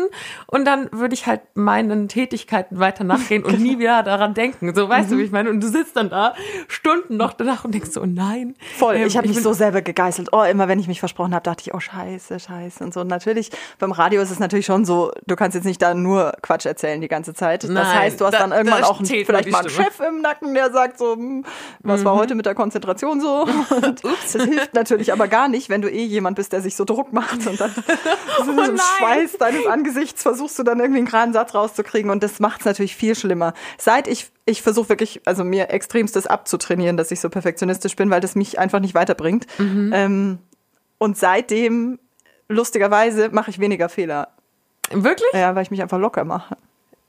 und 0.48 0.64
dann 0.64 0.88
würde 0.92 1.14
ich 1.14 1.26
halt 1.28 1.40
meinen 1.54 2.08
Tätigkeiten 2.08 2.80
weiter 2.80 3.04
nachgehen 3.04 3.44
und 3.44 3.52
Genau. 3.54 3.62
nie 3.62 3.78
wieder 3.78 4.02
daran 4.02 4.34
denken. 4.34 4.74
So, 4.74 4.88
weißt 4.88 5.08
Mhm. 5.08 5.12
du, 5.12 5.18
wie 5.20 5.22
ich 5.22 5.30
meine? 5.30 5.50
Und 5.50 5.60
du 5.62 5.68
sitzt 5.68 5.96
dann 5.96 6.10
da 6.10 6.34
Stunden 6.66 7.16
noch 7.16 7.32
danach 7.32 7.64
und 7.64 7.72
denkst 7.72 7.90
so, 7.92 8.02
oh 8.02 8.06
nein. 8.06 8.56
Voll, 8.76 8.96
Ähm, 8.96 9.06
ich 9.06 9.16
habe 9.16 9.28
mich 9.28 9.40
so 9.40 9.52
selber 9.52 9.82
gegeißelt. 9.82 10.30
Oh, 10.32 10.42
immer 10.42 10.66
wenn 10.66 10.80
ich 10.80 10.88
mich 10.88 10.98
versprochen 10.98 11.32
habe, 11.32 11.44
dachte 11.44 11.62
ich, 11.64 11.72
oh 11.74 11.78
scheiße, 11.80 12.40
scheiße 12.40 12.82
und 12.82 12.92
so. 12.92 13.00
Und 13.02 13.06
natürlich, 13.08 13.50
beim 13.78 13.92
Radio 13.92 14.20
ist 14.20 14.32
es 14.32 14.40
natürlich 14.40 14.66
schon 14.66 14.84
so, 14.84 15.12
du 15.28 15.36
kannst 15.36 15.54
jetzt 15.54 15.64
nicht 15.64 15.80
da 15.80 15.94
nur 15.94 16.32
Quatsch 16.42 16.66
erzählen 16.66 17.00
die 17.00 17.06
ganze 17.08 17.34
Zeit. 17.34 17.62
Das 17.62 17.70
Nein, 17.70 17.86
heißt, 17.86 18.20
du 18.20 18.24
hast 18.24 18.32
da- 18.34 18.38
dann 18.40 18.50
irgendwann 18.50 18.80
da 18.82 18.88
auch 18.88 18.98
einen, 18.98 19.06
vielleicht 19.06 19.50
mal 19.52 19.60
einen. 19.60 19.70
Chef 19.70 20.00
im 20.00 20.20
Nacken, 20.22 20.54
der 20.54 20.72
sagt 20.72 20.98
so, 20.98 21.14
hm, 21.14 21.44
was 21.80 22.00
Mhm. 22.00 22.04
war 22.04 22.16
heute 22.16 22.34
mit 22.34 22.46
der 22.46 22.56
Konzentration 22.56 23.20
so? 23.20 23.46
Und 23.84 24.02
das 24.02 24.32
hilft 24.32 24.74
natürlich 24.74 25.03
aber 25.12 25.28
gar 25.28 25.48
nicht, 25.48 25.68
wenn 25.68 25.82
du 25.82 25.90
eh 25.90 26.04
jemand 26.04 26.36
bist, 26.36 26.52
der 26.52 26.60
sich 26.60 26.76
so 26.76 26.84
Druck 26.84 27.12
macht 27.12 27.46
und 27.46 27.60
dann 27.60 27.70
so 28.44 28.50
im 28.52 28.58
Oh. 28.58 28.76
Schweiß 28.98 29.38
deines 29.38 29.66
Angesichts 29.66 30.22
versuchst 30.22 30.58
du 30.58 30.62
dann 30.62 30.78
irgendwie 30.80 30.98
einen 30.98 31.06
geraden 31.06 31.32
Satz 31.32 31.54
rauszukriegen 31.54 32.10
und 32.10 32.22
das 32.22 32.40
macht 32.40 32.60
es 32.60 32.66
natürlich 32.66 32.96
viel 32.96 33.14
schlimmer. 33.14 33.54
Seit 33.78 34.08
ich, 34.08 34.30
ich 34.46 34.62
versuche 34.62 34.88
wirklich, 34.90 35.20
also 35.24 35.44
mir 35.44 35.70
extremstes 35.70 36.26
abzutrainieren, 36.26 36.96
dass 36.96 37.10
ich 37.10 37.20
so 37.20 37.28
perfektionistisch 37.30 37.96
bin, 37.96 38.10
weil 38.10 38.20
das 38.20 38.34
mich 38.34 38.58
einfach 38.58 38.80
nicht 38.80 38.94
weiterbringt. 38.94 39.46
Mhm. 39.58 39.90
Ähm, 39.94 40.38
und 40.98 41.16
seitdem, 41.18 41.98
lustigerweise, 42.48 43.28
mache 43.30 43.50
ich 43.50 43.58
weniger 43.58 43.88
Fehler. 43.88 44.28
Wirklich? 44.90 45.32
Ja, 45.32 45.54
weil 45.54 45.62
ich 45.62 45.70
mich 45.70 45.82
einfach 45.82 45.98
locker 45.98 46.24
mache. 46.24 46.56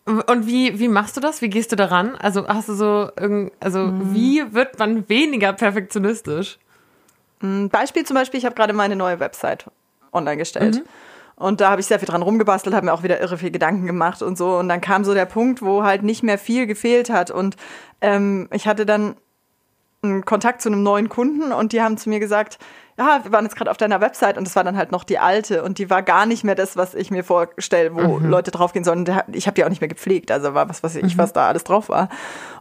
Und 0.06 0.46
wie, 0.46 0.80
wie 0.80 0.88
machst 0.88 1.18
du 1.18 1.22
das? 1.22 1.42
Wie 1.42 1.50
gehst 1.50 1.72
du 1.72 1.76
daran? 1.76 2.16
Also 2.16 2.48
hast 2.48 2.70
du 2.70 2.74
so, 2.74 3.10
irgend- 3.20 3.52
also 3.60 3.80
Mhm. 3.80 4.14
wie 4.14 4.54
wird 4.54 4.78
man 4.78 5.10
weniger 5.10 5.52
perfektionistisch? 5.54 6.60
Ein 7.46 7.70
Beispiel 7.70 8.06
zum 8.06 8.16
Beispiel, 8.16 8.40
ich 8.40 8.46
habe 8.46 8.56
gerade 8.56 8.74
meine 8.74 8.96
neue 8.96 9.20
Website 9.20 9.66
online 10.12 10.38
gestellt. 10.38 10.84
Und 11.36 11.60
da 11.60 11.70
habe 11.70 11.82
ich 11.82 11.88
sehr 11.88 12.00
viel 12.00 12.08
dran 12.08 12.22
rumgebastelt, 12.22 12.74
habe 12.74 12.86
mir 12.86 12.94
auch 12.94 13.04
wieder 13.04 13.20
irre 13.20 13.38
viel 13.38 13.52
Gedanken 13.52 13.86
gemacht 13.86 14.22
und 14.22 14.38
so. 14.38 14.58
Und 14.58 14.70
dann 14.70 14.80
kam 14.80 15.04
so 15.04 15.14
der 15.14 15.26
Punkt, 15.26 15.62
wo 15.62 15.84
halt 15.84 16.02
nicht 16.02 16.24
mehr 16.24 16.38
viel 16.38 16.66
gefehlt 16.66 17.10
hat. 17.10 17.30
Und 17.30 17.58
ähm, 18.02 18.48
ich 18.54 18.68
hatte 18.68 18.86
dann 18.86 19.16
einen 20.02 20.24
Kontakt 20.24 20.62
zu 20.62 20.70
einem 20.70 20.84
neuen 20.84 21.10
Kunden 21.10 21.52
und 21.52 21.74
die 21.74 21.82
haben 21.82 21.98
zu 21.98 22.10
mir 22.10 22.20
gesagt, 22.20 22.58
ja, 22.98 23.20
wir 23.24 23.32
waren 23.34 23.44
jetzt 23.44 23.56
gerade 23.58 23.70
auf 23.72 23.78
deiner 23.78 24.00
Website 24.00 24.38
und 24.38 24.48
das 24.48 24.56
war 24.56 24.64
dann 24.64 24.78
halt 24.78 24.92
noch 24.92 25.04
die 25.04 25.20
alte 25.20 25.64
und 25.64 25.78
die 25.80 25.90
war 25.90 26.02
gar 26.02 26.26
nicht 26.26 26.44
mehr 26.46 26.56
das, 26.56 26.78
was 26.78 26.94
ich 26.96 27.12
mir 27.12 27.24
vorstelle, 27.26 27.94
wo 27.94 28.20
Mhm. 28.20 28.26
Leute 28.30 28.52
draufgehen 28.52 28.86
sollen. 28.86 29.06
Ich 29.34 29.48
habe 29.48 29.56
die 29.56 29.66
auch 29.66 29.70
nicht 29.70 29.82
mehr 29.82 29.88
gepflegt, 29.90 30.32
also 30.32 30.54
war 30.54 30.70
was 30.70 30.82
Mhm. 30.94 31.06
ich, 31.06 31.18
was 31.18 31.34
da 31.34 31.48
alles 31.50 31.64
drauf 31.66 31.90
war. 31.90 32.08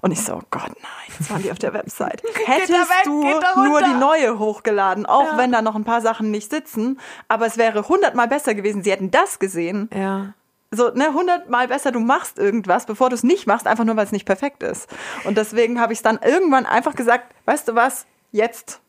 Und 0.00 0.10
ich 0.10 0.24
so, 0.24 0.34
oh 0.34 0.42
Gott, 0.50 0.66
nein, 0.68 1.16
jetzt 1.18 1.30
waren 1.30 1.42
die 1.42 1.52
auf 1.52 1.58
der 1.60 1.72
Website. 1.72 2.22
Hättest 2.46 2.70
weg, 2.72 3.04
du 3.04 3.22
nur 3.62 3.80
die 3.82 3.94
neue 3.94 4.38
hochgeladen, 4.38 5.06
auch 5.06 5.32
Ja. 5.32 5.38
wenn 5.38 5.52
da 5.52 5.62
noch 5.62 5.76
ein 5.76 5.84
paar 5.84 6.00
Sachen 6.00 6.30
nicht 6.32 6.50
sitzen, 6.50 6.98
aber 7.28 7.46
es 7.46 7.56
wäre 7.56 7.88
hundertmal 7.88 8.26
besser 8.26 8.54
gewesen, 8.54 8.82
sie 8.82 8.90
hätten 8.90 9.10
das 9.12 9.38
gesehen. 9.38 9.88
Ja. 9.94 10.34
So, 10.72 10.90
ne, 10.92 11.12
hundertmal 11.14 11.68
besser, 11.68 11.92
du 11.92 12.00
machst 12.00 12.40
irgendwas, 12.40 12.86
bevor 12.86 13.08
du 13.08 13.14
es 13.14 13.22
nicht 13.22 13.46
machst, 13.46 13.68
einfach 13.68 13.84
nur, 13.84 13.96
weil 13.96 14.04
es 14.06 14.10
nicht 14.10 14.26
perfekt 14.26 14.64
ist. 14.64 14.88
Und 15.22 15.38
deswegen 15.38 15.80
habe 15.80 15.92
ich 15.92 16.00
es 16.00 16.02
dann 16.02 16.18
irgendwann 16.20 16.66
einfach 16.66 16.96
gesagt, 16.96 17.32
weißt 17.44 17.68
du 17.68 17.76
was, 17.76 18.06
jetzt 18.32 18.80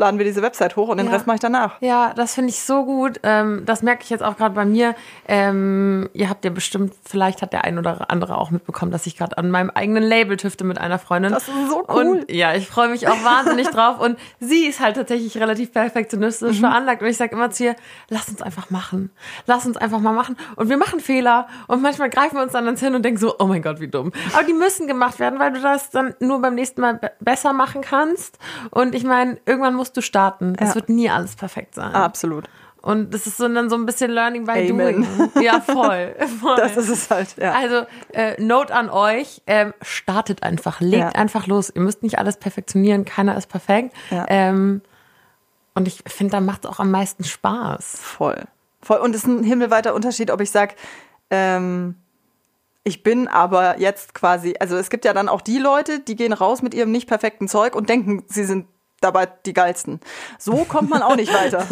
laden 0.00 0.18
wir 0.18 0.24
diese 0.24 0.42
Website 0.42 0.74
hoch 0.76 0.88
und 0.88 0.96
den 0.96 1.06
Ja. 1.06 1.12
Rest 1.12 1.26
mache 1.26 1.36
ich 1.36 1.40
danach. 1.40 1.80
Ja, 1.80 2.12
das 2.14 2.34
finde 2.34 2.50
ich 2.50 2.60
so 2.60 2.84
gut. 2.84 3.20
Ähm, 3.22 3.62
das 3.66 3.82
merke 3.82 4.02
ich 4.02 4.10
jetzt 4.10 4.22
auch 4.24 4.36
gerade 4.36 4.54
bei 4.54 4.64
mir. 4.64 4.94
Ähm, 5.28 6.08
ihr 6.12 6.28
habt 6.28 6.44
ja 6.44 6.50
bestimmt, 6.50 6.92
vielleicht 7.04 7.42
hat 7.42 7.52
der 7.52 7.64
ein 7.64 7.78
oder 7.78 8.10
andere 8.10 8.36
auch 8.38 8.50
mitbekommen, 8.50 8.90
dass 8.90 9.06
ich 9.06 9.16
gerade 9.16 9.38
an 9.38 9.50
meinem 9.50 9.70
eigenen 9.70 10.02
Label 10.02 10.36
tüfte 10.36 10.64
mit 10.64 10.78
einer 10.78 10.98
Freundin. 10.98 11.32
Das 11.32 11.46
ist 11.48 11.54
so 11.70 11.84
cool. 11.88 12.06
Und 12.06 12.30
ja, 12.30 12.54
ich 12.54 12.66
freue 12.66 12.88
mich 12.88 13.06
auch 13.06 13.24
wahnsinnig 13.24 13.68
drauf. 13.70 14.00
Und 14.00 14.18
sie 14.40 14.66
ist 14.66 14.80
halt 14.80 14.96
tatsächlich 14.96 15.36
relativ 15.38 15.72
perfektionistisch 15.72 16.56
Mhm. 16.56 16.60
veranlagt. 16.60 17.02
Und 17.02 17.08
ich 17.08 17.16
sage 17.16 17.36
immer 17.36 17.50
zu 17.50 17.64
ihr, 17.64 17.76
lass 18.08 18.28
uns 18.28 18.42
einfach 18.42 18.70
machen. 18.70 19.10
Lass 19.46 19.66
uns 19.66 19.76
einfach 19.76 20.00
mal 20.00 20.12
machen. 20.12 20.36
Und 20.56 20.68
wir 20.68 20.76
machen 20.76 21.00
Fehler. 21.00 21.46
Und 21.68 21.82
manchmal 21.82 22.10
greifen 22.10 22.36
wir 22.36 22.42
uns 22.42 22.52
dann 22.52 22.64
ans 22.66 22.80
Hin 22.80 22.94
und 22.94 23.04
denken 23.04 23.20
so, 23.20 23.36
oh 23.38 23.44
mein 23.46 23.62
Gott, 23.62 23.80
wie 23.80 23.88
dumm. 23.88 24.12
Aber 24.34 24.44
die 24.44 24.52
müssen 24.52 24.86
gemacht 24.86 25.18
werden, 25.20 25.38
weil 25.38 25.52
du 25.52 25.60
das 25.60 25.90
dann 25.90 26.14
nur 26.20 26.40
beim 26.40 26.54
nächsten 26.54 26.80
Mal 26.80 26.94
be 26.94 27.10
besser 27.20 27.52
machen 27.52 27.82
kannst. 27.82 28.38
Und 28.70 28.94
ich 28.94 29.04
meine, 29.04 29.38
irgendwann 29.46 29.74
musst 29.74 29.89
du 29.96 30.02
starten. 30.02 30.54
Es 30.58 30.70
Ja. 30.70 30.74
wird 30.76 30.88
nie 30.88 31.10
alles 31.10 31.36
perfekt 31.36 31.74
sein. 31.74 31.92
Absolut. 31.94 32.48
Und 32.82 33.12
das 33.12 33.26
ist 33.26 33.36
so 33.36 33.46
dann 33.46 33.68
so 33.68 33.76
ein 33.76 33.84
bisschen 33.84 34.10
Learning 34.10 34.46
by 34.46 34.52
Amen. 34.70 35.02
Doing. 35.02 35.42
Ja, 35.42 35.60
voll. 35.60 36.14
voll. 36.40 36.56
Das 36.56 36.78
ist 36.78 36.88
es 36.88 37.10
halt, 37.10 37.36
ja. 37.36 37.52
Also, 37.52 37.84
äh, 38.14 38.42
Note 38.42 38.74
an 38.74 38.88
euch, 38.88 39.42
ähm, 39.46 39.74
startet 39.82 40.42
einfach, 40.42 40.80
legt 40.80 40.96
Ja. 41.02 41.08
einfach 41.10 41.46
los. 41.46 41.70
Ihr 41.74 41.82
müsst 41.82 42.02
nicht 42.02 42.18
alles 42.18 42.38
perfektionieren, 42.38 43.04
keiner 43.04 43.36
ist 43.36 43.48
perfekt. 43.48 43.94
Ja. 44.10 44.24
Ähm, 44.28 44.80
und 45.74 45.88
ich 45.88 46.02
finde, 46.06 46.32
da 46.32 46.40
macht 46.40 46.64
es 46.64 46.70
auch 46.70 46.80
am 46.80 46.90
meisten 46.90 47.22
Spaß. 47.24 47.98
Voll. 48.00 48.44
Voll. 48.80 48.96
Und 48.98 49.14
es 49.14 49.24
ist 49.24 49.28
ein 49.28 49.44
himmelweiter 49.44 49.94
Unterschied, 49.94 50.30
ob 50.30 50.40
ich 50.40 50.50
sage, 50.50 50.74
ähm, 51.28 51.96
ich 52.82 53.02
bin 53.02 53.28
aber 53.28 53.78
jetzt 53.78 54.14
quasi, 54.14 54.54
also 54.58 54.76
es 54.78 54.88
gibt 54.88 55.04
ja 55.04 55.12
dann 55.12 55.28
auch 55.28 55.42
die 55.42 55.58
Leute, 55.58 56.00
die 56.00 56.16
gehen 56.16 56.32
raus 56.32 56.62
mit 56.62 56.72
ihrem 56.72 56.90
nicht 56.92 57.06
perfekten 57.08 57.46
Zeug 57.46 57.74
und 57.76 57.90
denken, 57.90 58.24
sie 58.28 58.44
sind 58.44 58.66
dabei 59.00 59.26
die 59.46 59.52
geilsten. 59.52 60.00
So 60.38 60.64
kommt 60.64 60.90
man 60.90 61.02
auch 61.02 61.16
nicht 61.16 61.32
weiter. 61.32 61.66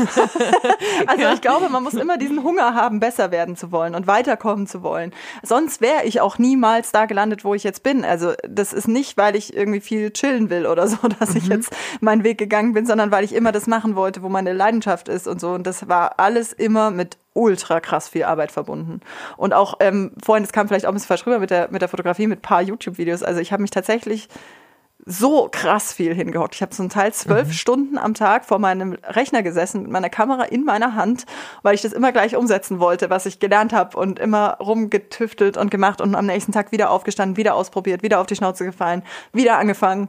also 1.06 1.24
ich 1.34 1.40
glaube, 1.40 1.68
man 1.68 1.82
muss 1.82 1.94
immer 1.94 2.16
diesen 2.16 2.42
Hunger 2.42 2.74
haben, 2.74 3.00
besser 3.00 3.30
werden 3.30 3.56
zu 3.56 3.70
wollen 3.70 3.94
und 3.94 4.06
weiterkommen 4.06 4.66
zu 4.66 4.82
wollen. 4.82 5.12
Sonst 5.42 5.80
wäre 5.80 6.04
ich 6.04 6.20
auch 6.20 6.38
niemals 6.38 6.90
da 6.90 7.06
gelandet, 7.06 7.44
wo 7.44 7.54
ich 7.54 7.64
jetzt 7.64 7.82
bin. 7.82 8.04
Also 8.04 8.32
das 8.48 8.72
ist 8.72 8.88
nicht, 8.88 9.16
weil 9.18 9.36
ich 9.36 9.54
irgendwie 9.54 9.80
viel 9.80 10.10
chillen 10.10 10.48
will 10.48 10.66
oder 10.66 10.88
so, 10.88 10.96
dass 11.20 11.34
ich 11.34 11.46
jetzt 11.48 11.74
meinen 12.00 12.24
Weg 12.24 12.38
gegangen 12.38 12.72
bin, 12.72 12.86
sondern 12.86 13.10
weil 13.10 13.24
ich 13.24 13.34
immer 13.34 13.52
das 13.52 13.66
machen 13.66 13.94
wollte, 13.94 14.22
wo 14.22 14.28
meine 14.28 14.52
Leidenschaft 14.52 15.08
ist 15.08 15.28
und 15.28 15.40
so. 15.40 15.50
Und 15.50 15.66
das 15.66 15.88
war 15.88 16.18
alles 16.18 16.52
immer 16.52 16.90
mit 16.90 17.18
ultra 17.34 17.80
krass 17.80 18.08
viel 18.08 18.24
Arbeit 18.24 18.50
verbunden. 18.50 19.00
Und 19.36 19.52
auch 19.52 19.74
ähm, 19.80 20.12
vorhin, 20.24 20.42
das 20.42 20.52
kam 20.52 20.66
vielleicht 20.66 20.86
auch 20.86 20.90
ein 20.90 20.94
bisschen 20.94 21.08
falsch 21.08 21.26
rüber 21.26 21.38
mit 21.38 21.50
der, 21.50 21.68
mit 21.70 21.82
der 21.82 21.88
Fotografie, 21.88 22.26
mit 22.26 22.42
paar 22.42 22.62
YouTube-Videos. 22.62 23.22
Also 23.22 23.40
ich 23.40 23.52
habe 23.52 23.62
mich 23.62 23.70
tatsächlich 23.70 24.28
so 25.06 25.48
krass 25.50 25.92
viel 25.92 26.14
hingehockt. 26.14 26.54
Ich 26.54 26.62
habe 26.62 26.70
zum 26.70 26.88
Teil 26.88 27.12
zwölf 27.12 27.52
Stunden 27.52 27.98
am 27.98 28.14
Tag 28.14 28.44
vor 28.44 28.58
meinem 28.58 28.94
Rechner 29.04 29.42
gesessen 29.42 29.82
mit 29.82 29.90
meiner 29.90 30.10
Kamera 30.10 30.44
in 30.44 30.64
meiner 30.64 30.94
Hand, 30.94 31.24
weil 31.62 31.74
ich 31.74 31.82
das 31.82 31.92
immer 31.92 32.12
gleich 32.12 32.36
umsetzen 32.36 32.78
wollte, 32.78 33.08
was 33.08 33.24
ich 33.24 33.38
gelernt 33.38 33.72
habe 33.72 33.96
und 33.96 34.18
immer 34.18 34.58
rumgetüftelt 34.60 35.56
und 35.56 35.70
gemacht 35.70 36.00
und 36.00 36.14
am 36.14 36.26
nächsten 36.26 36.52
Tag 36.52 36.72
wieder 36.72 36.90
aufgestanden, 36.90 37.36
wieder 37.36 37.54
ausprobiert, 37.54 38.02
wieder 38.02 38.20
auf 38.20 38.26
die 38.26 38.36
Schnauze 38.36 38.64
gefallen, 38.64 39.02
wieder 39.32 39.58
angefangen 39.58 40.08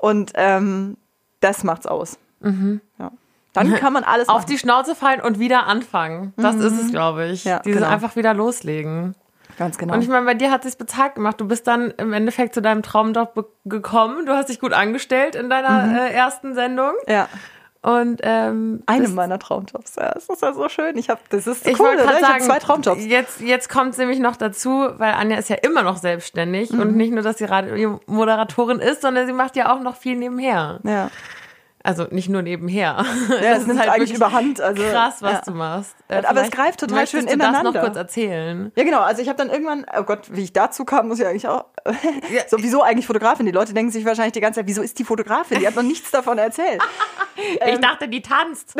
und 0.00 0.32
ähm, 0.34 0.96
das 1.40 1.62
macht's 1.62 1.86
aus. 1.86 2.18
Ja. 2.42 3.12
Dann 3.52 3.74
kann 3.80 3.92
man 3.92 4.04
alles 4.04 4.28
Auf 4.28 4.42
machen. 4.42 4.46
die 4.50 4.58
Schnauze 4.58 4.94
fallen 4.94 5.20
und 5.20 5.38
wieder 5.38 5.66
anfangen. 5.66 6.32
Das 6.36 6.56
ist 6.56 6.80
es, 6.80 6.90
glaube 6.90 7.26
ich. 7.26 7.44
Ja, 7.44 7.60
Dieses 7.60 7.80
genau. 7.80 7.92
einfach 7.92 8.16
wieder 8.16 8.34
loslegen. 8.34 9.14
Ganz 9.60 9.76
genau. 9.76 9.92
Und 9.92 10.00
ich 10.02 10.08
meine, 10.08 10.24
bei 10.24 10.32
dir 10.32 10.50
hat 10.50 10.64
es 10.64 10.74
bezahlt 10.74 11.16
gemacht. 11.16 11.38
Du 11.38 11.46
bist 11.46 11.66
dann 11.66 11.90
im 11.98 12.14
Endeffekt 12.14 12.54
zu 12.54 12.62
deinem 12.62 12.82
Traumjob 12.82 13.46
gekommen. 13.66 14.24
Du 14.24 14.32
hast 14.32 14.48
dich 14.48 14.58
gut 14.58 14.72
angestellt 14.72 15.34
in 15.34 15.50
deiner 15.50 16.06
äh, 16.08 16.14
ersten 16.14 16.54
Sendung. 16.54 16.92
ja. 17.06 17.28
Und 17.82 18.20
ähm, 18.24 18.82
Eine 18.84 19.04
das- 19.04 19.12
meiner 19.12 19.38
Traumjobs. 19.38 19.96
Ja, 19.96 20.12
das 20.12 20.28
ist 20.28 20.42
ja 20.42 20.52
so 20.52 20.68
schön. 20.68 20.98
Ich 20.98 21.08
habe, 21.08 21.20
das 21.30 21.46
ist 21.46 21.66
Ich 21.66 21.80
cool, 21.80 21.86
wollte 21.86 22.02
oder? 22.04 22.12
gerade 22.12 22.18
Ich 22.20 22.28
habe 22.28 22.40
sagen, 22.40 22.44
zwei 22.44 22.58
Traumjobs. 22.58 23.06
Jetzt, 23.06 23.40
jetzt 23.40 23.68
kommt 23.70 23.92
es 23.92 23.98
nämlich 23.98 24.18
noch 24.18 24.36
dazu, 24.36 24.88
weil 24.98 25.12
Anja 25.14 25.38
ist 25.38 25.48
ja 25.48 25.56
immer 25.56 25.82
noch 25.82 25.96
selbstständig 25.96 26.70
und 26.72 26.94
nicht 26.96 27.10
nur, 27.10 27.22
dass 27.22 27.38
sie 27.38 27.44
Radiomoderatorin 27.46 28.80
ist, 28.80 29.00
sondern 29.00 29.26
sie 29.26 29.32
macht 29.32 29.56
ja 29.56 29.74
auch 29.74 29.80
noch 29.80 29.96
viel 29.96 30.16
nebenher. 30.16 30.80
Ja. 30.84 31.10
Also 31.82 32.04
nicht 32.10 32.28
nur 32.28 32.42
nebenher. 32.42 33.04
Ja, 33.42 33.54
das 33.54 33.66
nimmt 33.66 33.80
eigentlich 33.80 34.10
wirklich 34.10 34.14
überhand. 34.14 34.60
Also, 34.60 34.82
krass, 34.82 35.22
was 35.22 35.32
ja. 35.32 35.40
du 35.46 35.52
machst. 35.52 35.94
Äh, 36.08 36.22
Aber 36.26 36.42
es 36.42 36.50
greift 36.50 36.80
total 36.80 37.06
schön 37.06 37.20
du 37.20 37.26
das 37.26 37.36
noch 37.36 37.48
ineinander. 37.48 37.80
kurz 37.80 37.96
erzählen. 37.96 38.70
Ja, 38.76 38.84
genau. 38.84 39.00
Also 39.00 39.22
ich 39.22 39.28
habe 39.28 39.38
dann 39.38 39.48
irgendwann, 39.50 39.86
oh 39.96 40.02
Gott, 40.02 40.28
wie 40.30 40.42
ich 40.42 40.52
dazu 40.52 40.84
kam, 40.84 41.08
muss 41.08 41.20
ich 41.20 41.26
eigentlich 41.26 41.48
auch. 41.48 41.64
Sowieso 42.48 42.82
eigentlich 42.82 43.06
Fotografin. 43.06 43.46
Die 43.46 43.52
Leute 43.52 43.72
denken 43.72 43.90
sich 43.92 44.04
wahrscheinlich 44.04 44.32
die 44.32 44.40
ganze 44.40 44.60
Zeit, 44.60 44.66
wieso 44.66 44.82
ist 44.82 44.98
die 44.98 45.04
Fotografin? 45.04 45.58
Die 45.60 45.66
hat 45.66 45.74
noch 45.76 45.82
nichts 45.82 46.10
davon 46.10 46.36
erzählt. 46.38 46.82
ich 47.36 47.58
Ähm. 47.60 47.80
dachte, 47.80 48.08
die 48.08 48.20
tanzt. 48.20 48.74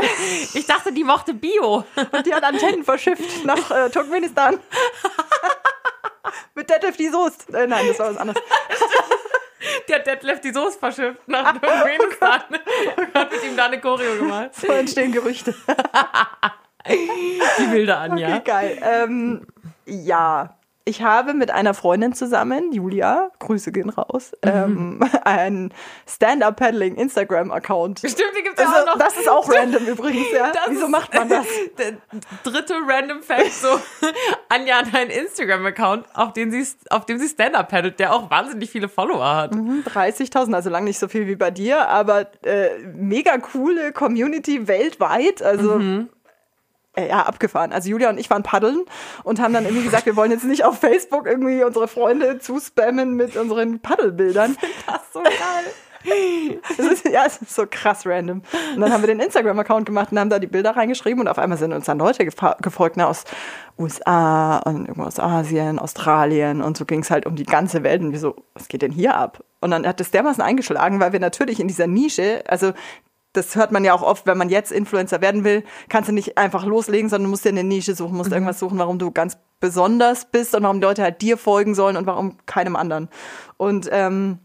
Ich 0.55 0.67
dachte, 0.67 0.93
die 0.93 1.05
mochte 1.05 1.33
Bio. 1.33 1.85
Und 2.13 2.27
die 2.27 2.35
hat 2.35 2.45
Antennen 2.45 2.85
verschifft 2.85 3.45
nach 3.45 3.71
äh, 3.71 3.89
Turkmenistan. 3.91 4.59
Mit 6.55 6.69
Detlef 6.69 6.97
die 6.97 7.09
Soest. 7.09 7.53
Äh, 7.55 7.67
nein, 7.67 7.87
das 7.89 7.99
war 7.99 8.11
was 8.11 8.17
anderes. 8.19 8.43
Der 9.89 9.97
hat 9.97 10.07
Detlef 10.07 10.41
die 10.41 10.53
Soße 10.53 10.79
verschifft 10.79 11.27
nach 11.27 11.53
Turkmenistan 11.59 12.43
und 12.97 13.15
hat 13.15 13.31
mit 13.31 13.45
ihm 13.45 13.57
da 13.57 13.67
eine 13.67 13.81
Choreo 13.81 14.17
gemacht. 14.17 14.55
So 14.55 14.69
entstehen 14.69 15.13
Gerüchte. 15.13 15.55
Die 16.89 17.71
wilde 17.73 17.97
Anja. 17.97 18.37
Okay, 18.37 18.43
geil. 18.45 18.79
Ähm, 18.83 19.47
ja, 19.87 20.57
ich 20.91 21.03
habe 21.03 21.34
mit 21.34 21.53
einer 21.53 21.72
Freundin 21.72 22.12
zusammen, 22.14 22.72
Julia, 22.72 23.30
Grüße 23.38 23.70
gehen 23.70 23.91
raus, 23.91 24.32
ähm, 24.43 25.01
einen 25.24 25.72
Stand-Up-Paddling 26.09 26.97
Instagram-Account. 26.97 28.01
Stimmt, 28.01 28.16
die 28.36 28.43
gibt 28.43 28.59
es 28.59 28.66
Also, 28.66 28.80
auch 28.80 28.86
noch. 28.86 28.99
das 28.99 29.16
ist 29.16 29.28
auch 29.28 29.49
random 29.53 29.86
übrigens, 29.86 30.26
ja. 30.34 30.51
Das 30.51 30.64
Wieso 30.68 30.88
macht 30.88 31.14
man 31.14 31.28
das? 31.28 31.47
Der 31.78 31.93
dritte 32.43 32.74
random 32.86 33.22
Fact, 33.22 33.53
so 33.53 33.68
Anja 34.49 34.78
hat 34.78 34.93
einen 34.95 35.11
Instagram-Account, 35.11 36.07
auf, 36.14 36.32
den 36.32 36.51
sie, 36.51 36.66
auf 36.91 37.07
dem 37.07 37.18
sie 37.18 37.28
Stand-Up 37.28 37.68
paddelt, 37.68 38.01
der 38.01 38.12
auch 38.12 38.28
wahnsinnig 38.30 38.68
viele 38.70 38.88
Follower 38.88 39.36
hat. 39.36 39.53
30.000, 39.53 40.53
also 40.53 40.70
lang 40.70 40.84
nicht 40.84 40.99
so 40.99 41.07
viel 41.07 41.28
wie 41.28 41.36
bei 41.36 41.53
dir, 41.53 41.88
aber 41.88 42.26
äh, 42.45 42.78
mega 42.95 43.38
coole 43.38 43.93
Community 43.93 44.66
weltweit. 44.66 45.41
Also 45.41 45.80
äh, 46.97 47.09
ja, 47.09 47.22
abgefahren. 47.22 47.72
Also 47.72 47.88
Julia 47.88 48.11
und 48.11 48.18
ich 48.18 48.30
waren 48.30 48.43
paddeln 48.43 48.84
und 49.22 49.41
haben 49.41 49.55
dann 49.55 49.64
irgendwie 49.64 49.84
gesagt, 49.84 50.07
wir 50.07 50.16
wollen 50.16 50.30
jetzt 50.30 50.45
nicht 50.45 50.64
auf 50.64 50.78
Facebook 50.78 51.26
irgendwie 51.26 51.62
unsere 51.62 51.88
Freunde 51.88 52.38
zuspammen 52.38 53.14
mit 53.14 53.36
unseren 53.36 53.80
Paddelbildern. 53.80 54.57
Das 54.86 55.03
ist 55.03 55.12
so 55.12 55.22
geil. 55.22 55.72
Das 56.76 56.78
ist, 56.78 57.05
ja, 57.05 57.24
es 57.26 57.43
ist 57.43 57.55
so 57.55 57.66
krass 57.70 58.07
random. 58.07 58.43
Und 58.74 58.80
dann 58.80 58.93
haben 58.93 59.03
wir 59.03 59.09
den 59.09 59.20
Instagram-Account 59.20 59.86
gemacht 59.86 60.12
und 60.12 60.18
haben 60.18 60.30
da 60.30 60.38
die 60.38 60.47
Bilder 60.47 60.76
reingeschrieben 60.76 61.20
und 61.20 61.28
auf 61.28 61.38
einmal 61.38 61.59
sind 61.59 61.72
uns 61.72 61.84
dann 61.84 61.99
Leute 61.99 62.24
gefolgt, 62.24 62.97
ne, 62.97 63.07
aus 63.07 63.24
USA 63.78 64.59
und 64.59 64.86
irgendwo 64.86 65.05
aus 65.05 65.20
Asien, 65.20 65.78
Australien 65.78 66.62
und 66.62 66.76
so 66.76 66.86
ging 66.86 67.01
es 67.01 67.11
halt 67.11 67.26
um 67.26 67.36
die 67.36 67.45
ganze 67.45 67.82
Welt 67.82 68.01
und 68.01 68.12
wir 68.12 68.18
so, 68.18 68.36
was 68.55 68.68
geht 68.68 68.82
denn 68.82 68.93
hier 68.93 69.16
ab? 69.16 69.45
Und 69.61 69.72
dann 69.72 69.86
hat 69.86 70.01
das 70.01 70.11
dermaßen 70.11 70.43
eingeschlagen, 70.43 71.01
weil 71.01 71.12
wir 71.12 71.20
natürlich 71.20 71.61
in 71.61 71.68
dieser 71.68 71.86
Nische, 71.86 72.45
also 72.49 72.72
das 73.33 73.55
hört 73.55 73.70
man 73.72 73.85
ja 73.85 73.95
auch 73.95 74.03
oft, 74.03 74.26
wenn 74.26 74.39
man 74.39 74.49
jetzt 74.49 74.72
Influencer 74.72 75.20
werden 75.20 75.45
will, 75.45 75.64
kannst 75.89 76.09
du 76.09 76.12
nicht 76.12 76.37
einfach 76.37 76.64
loslegen, 76.64 77.09
sondern 77.09 77.31
musst 77.31 77.45
dir 77.45 77.51
eine 77.51 77.64
Nische 77.64 77.95
suchen, 77.95 78.16
musst 78.16 78.33
irgendwas 78.33 78.59
suchen, 78.59 78.78
warum 78.78 78.99
du 78.99 79.11
ganz 79.11 79.39
besonders 79.61 80.24
bist 80.24 80.55
und 80.55 80.62
warum 80.62 80.81
die 80.81 80.87
Leute 80.87 81.03
halt 81.03 81.22
dir 81.22 81.37
folgen 81.37 81.74
sollen 81.74 81.97
und 81.97 82.07
warum 82.07 82.39
keinem 82.47 82.76
anderen. 82.76 83.09
Und 83.57 83.89
ähm, 83.93 84.39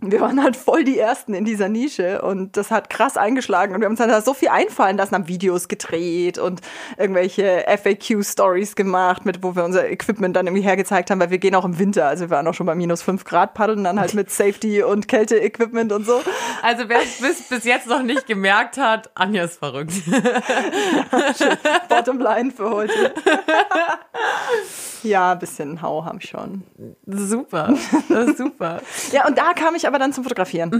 wir 0.00 0.20
waren 0.20 0.42
halt 0.42 0.56
voll 0.56 0.84
die 0.84 0.98
Ersten 0.98 1.34
in 1.34 1.44
dieser 1.44 1.68
Nische 1.68 2.22
und 2.22 2.56
das 2.56 2.70
hat 2.70 2.88
krass 2.88 3.16
eingeschlagen 3.16 3.74
und 3.74 3.80
wir 3.80 3.86
haben 3.86 3.92
uns 3.92 3.98
dann 3.98 4.08
da 4.08 4.22
so 4.22 4.34
viel 4.34 4.48
einfallen 4.48 4.96
lassen, 4.96 5.14
haben 5.14 5.28
Videos 5.28 5.68
gedreht 5.68 6.38
und 6.38 6.60
irgendwelche 6.96 7.64
FAQ-Stories 7.66 8.76
gemacht, 8.76 9.26
mit 9.26 9.42
wo 9.42 9.54
wir 9.54 9.64
unser 9.64 9.88
Equipment 9.90 10.36
dann 10.36 10.46
irgendwie 10.46 10.62
hergezeigt 10.62 11.10
haben, 11.10 11.20
weil 11.20 11.30
wir 11.30 11.38
gehen 11.38 11.54
auch 11.54 11.64
im 11.64 11.78
Winter, 11.78 12.06
also 12.06 12.24
wir 12.24 12.30
waren 12.30 12.46
auch 12.46 12.54
schon 12.54 12.66
bei 12.66 12.74
minus 12.74 13.02
fünf 13.02 13.24
Grad 13.24 13.54
paddeln, 13.54 13.84
dann 13.84 14.00
halt 14.00 14.14
mit 14.14 14.30
Safety 14.40 14.82
und 14.82 15.08
Kälte-Equipment 15.08 15.92
und 15.92 16.06
so. 16.06 16.20
Also 16.62 16.88
wer 16.88 17.00
es 17.02 17.20
bis, 17.20 17.42
bis 17.42 17.64
jetzt 17.64 17.86
noch 17.86 18.02
nicht 18.02 18.26
gemerkt 18.26 18.78
hat, 18.78 19.10
Anja 19.14 19.44
ist 19.44 19.58
verrückt. 19.58 19.92
Bottomline 21.88 22.50
für 22.50 22.70
heute. 22.70 23.14
ja, 25.02 25.32
ein 25.32 25.38
bisschen 25.38 25.82
Hau 25.82 26.04
haben 26.04 26.20
schon. 26.20 26.62
Super, 27.06 27.74
super. 28.36 28.80
Ja, 29.12 29.26
und 29.26 29.38
da 29.38 29.52
kam 29.52 29.74
ich 29.74 29.86
aber 29.90 29.98
dann 29.98 30.12
zum 30.12 30.24
Fotografieren. 30.24 30.70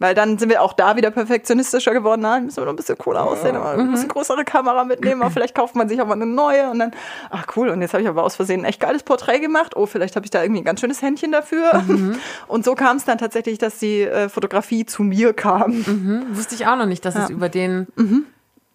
Weil 0.00 0.14
dann 0.14 0.38
sind 0.38 0.48
wir 0.48 0.62
auch 0.62 0.74
da 0.74 0.96
wieder 0.96 1.10
perfektionistischer 1.10 1.92
geworden. 1.92 2.20
Na, 2.22 2.38
müssen 2.38 2.58
wir 2.58 2.64
noch 2.64 2.72
ein 2.72 2.76
bisschen 2.76 2.98
cooler 2.98 3.24
aussehen, 3.24 3.56
aber 3.56 3.70
ein 3.70 3.90
bisschen 3.90 4.08
größere 4.08 4.44
Kamera 4.44 4.84
mitnehmen. 4.84 5.22
Aber 5.22 5.30
vielleicht 5.30 5.56
kauft 5.56 5.74
man 5.74 5.88
sich 5.88 6.00
auch 6.00 6.06
mal 6.06 6.14
eine 6.14 6.26
neue 6.26 6.70
und 6.70 6.78
dann, 6.78 6.92
ach 7.30 7.46
cool. 7.56 7.68
Und 7.70 7.82
jetzt 7.82 7.94
habe 7.94 8.02
ich 8.02 8.08
aber 8.08 8.22
aus 8.22 8.36
Versehen 8.36 8.60
ein 8.60 8.64
echt 8.64 8.80
geiles 8.80 9.02
Porträt 9.02 9.40
gemacht. 9.40 9.74
Oh, 9.76 9.86
vielleicht 9.86 10.14
habe 10.14 10.24
ich 10.24 10.30
da 10.30 10.42
irgendwie 10.42 10.60
ein 10.60 10.64
ganz 10.64 10.80
schönes 10.80 11.02
Händchen 11.02 11.32
dafür. 11.32 11.82
Und 12.46 12.64
so 12.64 12.74
kam 12.74 12.96
es 12.96 13.04
dann 13.04 13.18
tatsächlich, 13.18 13.58
dass 13.58 13.78
die 13.78 14.02
äh, 14.02 14.28
Fotografie 14.28 14.86
zu 14.86 15.02
mir 15.02 15.32
kam. 15.32 15.84
Hm, 15.84 16.26
wusste 16.36 16.54
ich 16.54 16.66
auch 16.66 16.76
noch 16.76 16.86
nicht, 16.86 17.04
dass 17.04 17.16
es 17.16 17.30
über 17.30 17.48
den, 17.48 17.88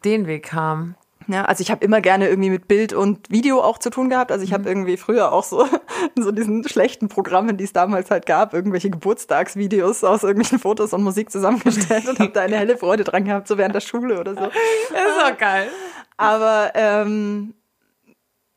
den 0.03 0.27
Weg 0.27 0.43
kam. 0.43 0.95
Ja, 1.27 1.45
also 1.45 1.61
ich 1.61 1.71
habe 1.71 1.83
immer 1.83 2.01
gerne 2.01 2.27
irgendwie 2.27 2.49
mit 2.49 2.67
Bild 2.67 2.93
und 2.93 3.29
Video 3.29 3.61
auch 3.61 3.77
zu 3.77 3.89
tun 3.89 4.09
gehabt. 4.09 4.31
Also 4.31 4.43
ich 4.43 4.53
habe 4.53 4.67
irgendwie 4.67 4.97
früher 4.97 5.31
auch 5.31 5.43
so 5.43 5.67
in 6.15 6.23
so 6.23 6.31
diesen 6.31 6.67
schlechten 6.67 7.07
Programmen, 7.07 7.57
die 7.57 7.63
es 7.63 7.73
damals 7.73 8.11
halt 8.11 8.25
gab, 8.25 8.53
irgendwelche 8.53 8.89
Geburtstagsvideos 8.89 10.03
aus 10.03 10.23
irgendwelchen 10.23 10.59
Fotos 10.59 10.93
und 10.93 11.03
Musik 11.03 11.31
zusammengestellt 11.31 12.07
und 12.07 12.19
habe 12.19 12.31
da 12.31 12.41
eine 12.41 12.57
helle 12.57 12.77
Freude 12.77 13.03
dran 13.03 13.25
gehabt, 13.25 13.47
so 13.47 13.57
während 13.57 13.75
der 13.75 13.81
Schule 13.81 14.19
oder 14.19 14.33
so. 14.33 14.41
Das 14.91 15.01
ist 15.17 15.33
auch 15.33 15.37
geil. 15.37 15.67
Aber 16.17 16.71
ähm, 16.75 17.53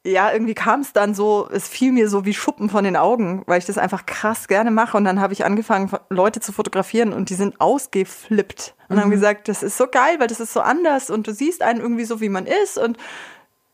ja, 0.07 0.33
irgendwie 0.33 0.55
kam 0.55 0.81
es 0.81 0.93
dann 0.93 1.15
so, 1.15 1.49
es 1.51 1.69
fiel 1.69 1.93
mir 1.93 2.09
so 2.09 2.25
wie 2.25 2.33
Schuppen 2.33 2.71
von 2.71 2.85
den 2.85 2.97
Augen, 2.97 3.43
weil 3.47 3.59
ich 3.59 3.65
das 3.65 3.77
einfach 3.77 4.07
krass 4.07 4.47
gerne 4.47 4.71
mache. 4.71 4.97
Und 4.97 5.05
dann 5.05 5.21
habe 5.21 5.33
ich 5.33 5.45
angefangen, 5.45 5.91
Leute 6.11 6.41
zu 6.41 6.53
fotografieren 6.53 7.13
und 7.13 7.29
die 7.29 7.35
sind 7.35 7.61
ausgeflippt 7.61 8.75
und 8.89 9.01
haben 9.01 9.11
gesagt, 9.11 9.49
das 9.49 9.63
ist 9.63 9.77
so 9.77 9.89
geil, 9.89 10.17
weil 10.19 10.29
das 10.29 10.41
ist 10.41 10.53
so 10.53 10.61
anders 10.61 11.11
und 11.11 11.27
du 11.27 11.35
siehst 11.35 11.63
einen 11.63 11.81
irgendwie 11.81 12.05
so, 12.05 12.21
wie 12.21 12.29
man 12.29 12.47
ist 12.47 12.79
und 12.79 12.97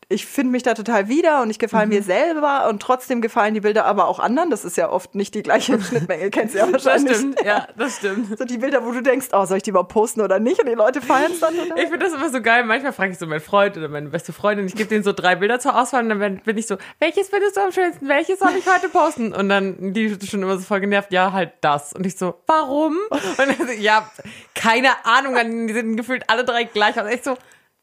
ich 0.09 0.25
finde 0.25 0.51
mich 0.51 0.63
da 0.63 0.73
total 0.73 1.07
wieder 1.09 1.41
und 1.41 1.49
ich 1.49 1.59
gefalle 1.59 1.87
mir 1.87 2.03
selber 2.03 2.67
und 2.69 2.81
trotzdem 2.81 3.21
gefallen 3.21 3.53
die 3.53 3.61
Bilder 3.61 3.85
aber 3.85 4.07
auch 4.07 4.19
anderen. 4.19 4.49
Das 4.49 4.65
ist 4.65 4.77
ja 4.77 4.89
oft 4.89 5.15
nicht 5.15 5.33
die 5.35 5.43
gleiche 5.43 5.79
Schnittmenge, 5.81 6.29
kennst 6.29 6.53
du 6.55 6.59
ja 6.59 6.65
Das 6.67 6.85
wahrscheinlich. 6.85 7.17
stimmt, 7.17 7.41
ja, 7.43 7.67
das 7.77 7.97
stimmt. 7.97 8.37
So 8.37 8.45
die 8.45 8.57
Bilder, 8.57 8.85
wo 8.85 8.91
du 8.91 9.01
denkst, 9.01 9.27
oh, 9.33 9.45
soll 9.45 9.57
ich 9.57 9.63
die 9.63 9.71
mal 9.71 9.83
posten 9.83 10.21
oder 10.21 10.39
nicht? 10.39 10.59
Und 10.59 10.67
die 10.67 10.75
Leute 10.75 11.01
feiern 11.01 11.31
es 11.31 11.39
dann. 11.39 11.53
Oder? 11.53 11.75
Ich 11.77 11.89
finde 11.89 11.99
das 11.99 12.13
immer 12.13 12.29
so 12.29 12.41
geil. 12.41 12.63
Manchmal 12.63 12.93
frage 12.93 13.11
ich 13.11 13.17
so 13.19 13.25
meinen 13.27 13.39
Freund 13.41 13.77
oder 13.77 13.87
meine 13.89 14.09
beste 14.09 14.33
Freundin, 14.33 14.65
ich 14.67 14.75
gebe 14.75 14.89
denen 14.89 15.03
so 15.03 15.13
drei 15.13 15.35
Bilder 15.35 15.59
zur 15.59 15.79
Auswahl 15.79 16.03
und 16.03 16.09
dann 16.09 16.19
bin- 16.43 16.57
ich 16.57 16.67
so, 16.67 16.77
welches 16.99 17.29
findest 17.29 17.57
du 17.57 17.61
am 17.61 17.71
schönsten? 17.71 18.07
Welches 18.07 18.39
soll 18.39 18.51
ich 18.57 18.65
heute 18.67 18.89
posten? 18.89 19.33
Und 19.33 19.49
dann 19.49 19.93
die 19.93 20.09
sind 20.09 20.23
schon 20.25 20.41
immer 20.43 20.57
so 20.57 20.63
voll 20.63 20.79
genervt, 20.79 21.11
ja, 21.11 21.31
halt 21.31 21.51
das. 21.61 21.93
Und 21.93 22.05
ich 22.05 22.15
so, 22.17 22.35
warum? 22.47 22.97
Und 23.09 23.37
dann 23.37 23.55
so, 23.67 23.73
ja, 23.73 24.09
keine 24.55 24.89
Ahnung, 25.05 25.35
dann 25.35 25.67
die 25.67 25.73
sind 25.73 25.95
gefühlt 25.97 26.23
alle 26.29 26.43
drei 26.45 26.63
gleich 26.65 26.99
aus. 26.99 27.07
Ich 27.11 27.23
so, 27.23 27.35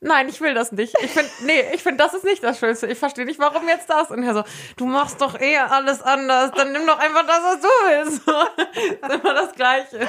Nein, 0.02 0.28
ich 0.30 0.40
will 0.40 0.54
das 0.54 0.72
nicht. 0.72 0.94
Ich 1.02 1.10
finde, 1.10 1.28
nee, 1.44 1.62
ich 1.74 1.82
finde, 1.82 1.98
das 2.02 2.14
ist 2.14 2.24
nicht 2.24 2.42
das 2.42 2.58
Schönste. 2.58 2.86
Ich 2.86 2.98
verstehe 2.98 3.26
nicht, 3.26 3.38
warum 3.38 3.68
jetzt 3.68 3.90
das. 3.90 4.10
Und 4.10 4.22
er 4.22 4.32
so, 4.32 4.44
du 4.76 4.86
machst 4.86 5.20
doch 5.20 5.38
eh 5.38 5.58
alles 5.58 6.00
anders. 6.02 6.52
Dann 6.52 6.72
nimm 6.72 6.86
doch 6.86 6.98
einfach 6.98 7.26
das, 7.26 7.40
was 7.42 7.60
du 7.60 7.68
willst. 7.68 8.24
So, 8.24 8.32
ist 9.08 9.22
immer 9.22 9.34
das 9.34 9.52
Gleiche. 9.52 10.00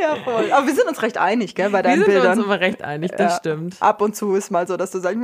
Ja, 0.00 0.16
voll. 0.24 0.50
Aber 0.52 0.66
wir 0.66 0.74
sind 0.74 0.88
uns 0.88 1.02
recht 1.02 1.18
einig, 1.18 1.54
gell, 1.54 1.70
bei 1.70 1.78
Wir 1.78 1.82
deinen 1.82 1.98
sind 2.04 2.06
Bildern. 2.06 2.38
uns 2.38 2.46
immer 2.46 2.60
recht 2.60 2.82
einig, 2.82 3.10
das 3.12 3.32
Ja. 3.32 3.38
stimmt. 3.38 3.76
Ab 3.80 4.00
und 4.00 4.16
zu 4.16 4.34
ist 4.34 4.50
mal 4.50 4.66
so, 4.66 4.76
dass 4.76 4.90
du 4.92 4.98
sagst, 5.00 5.18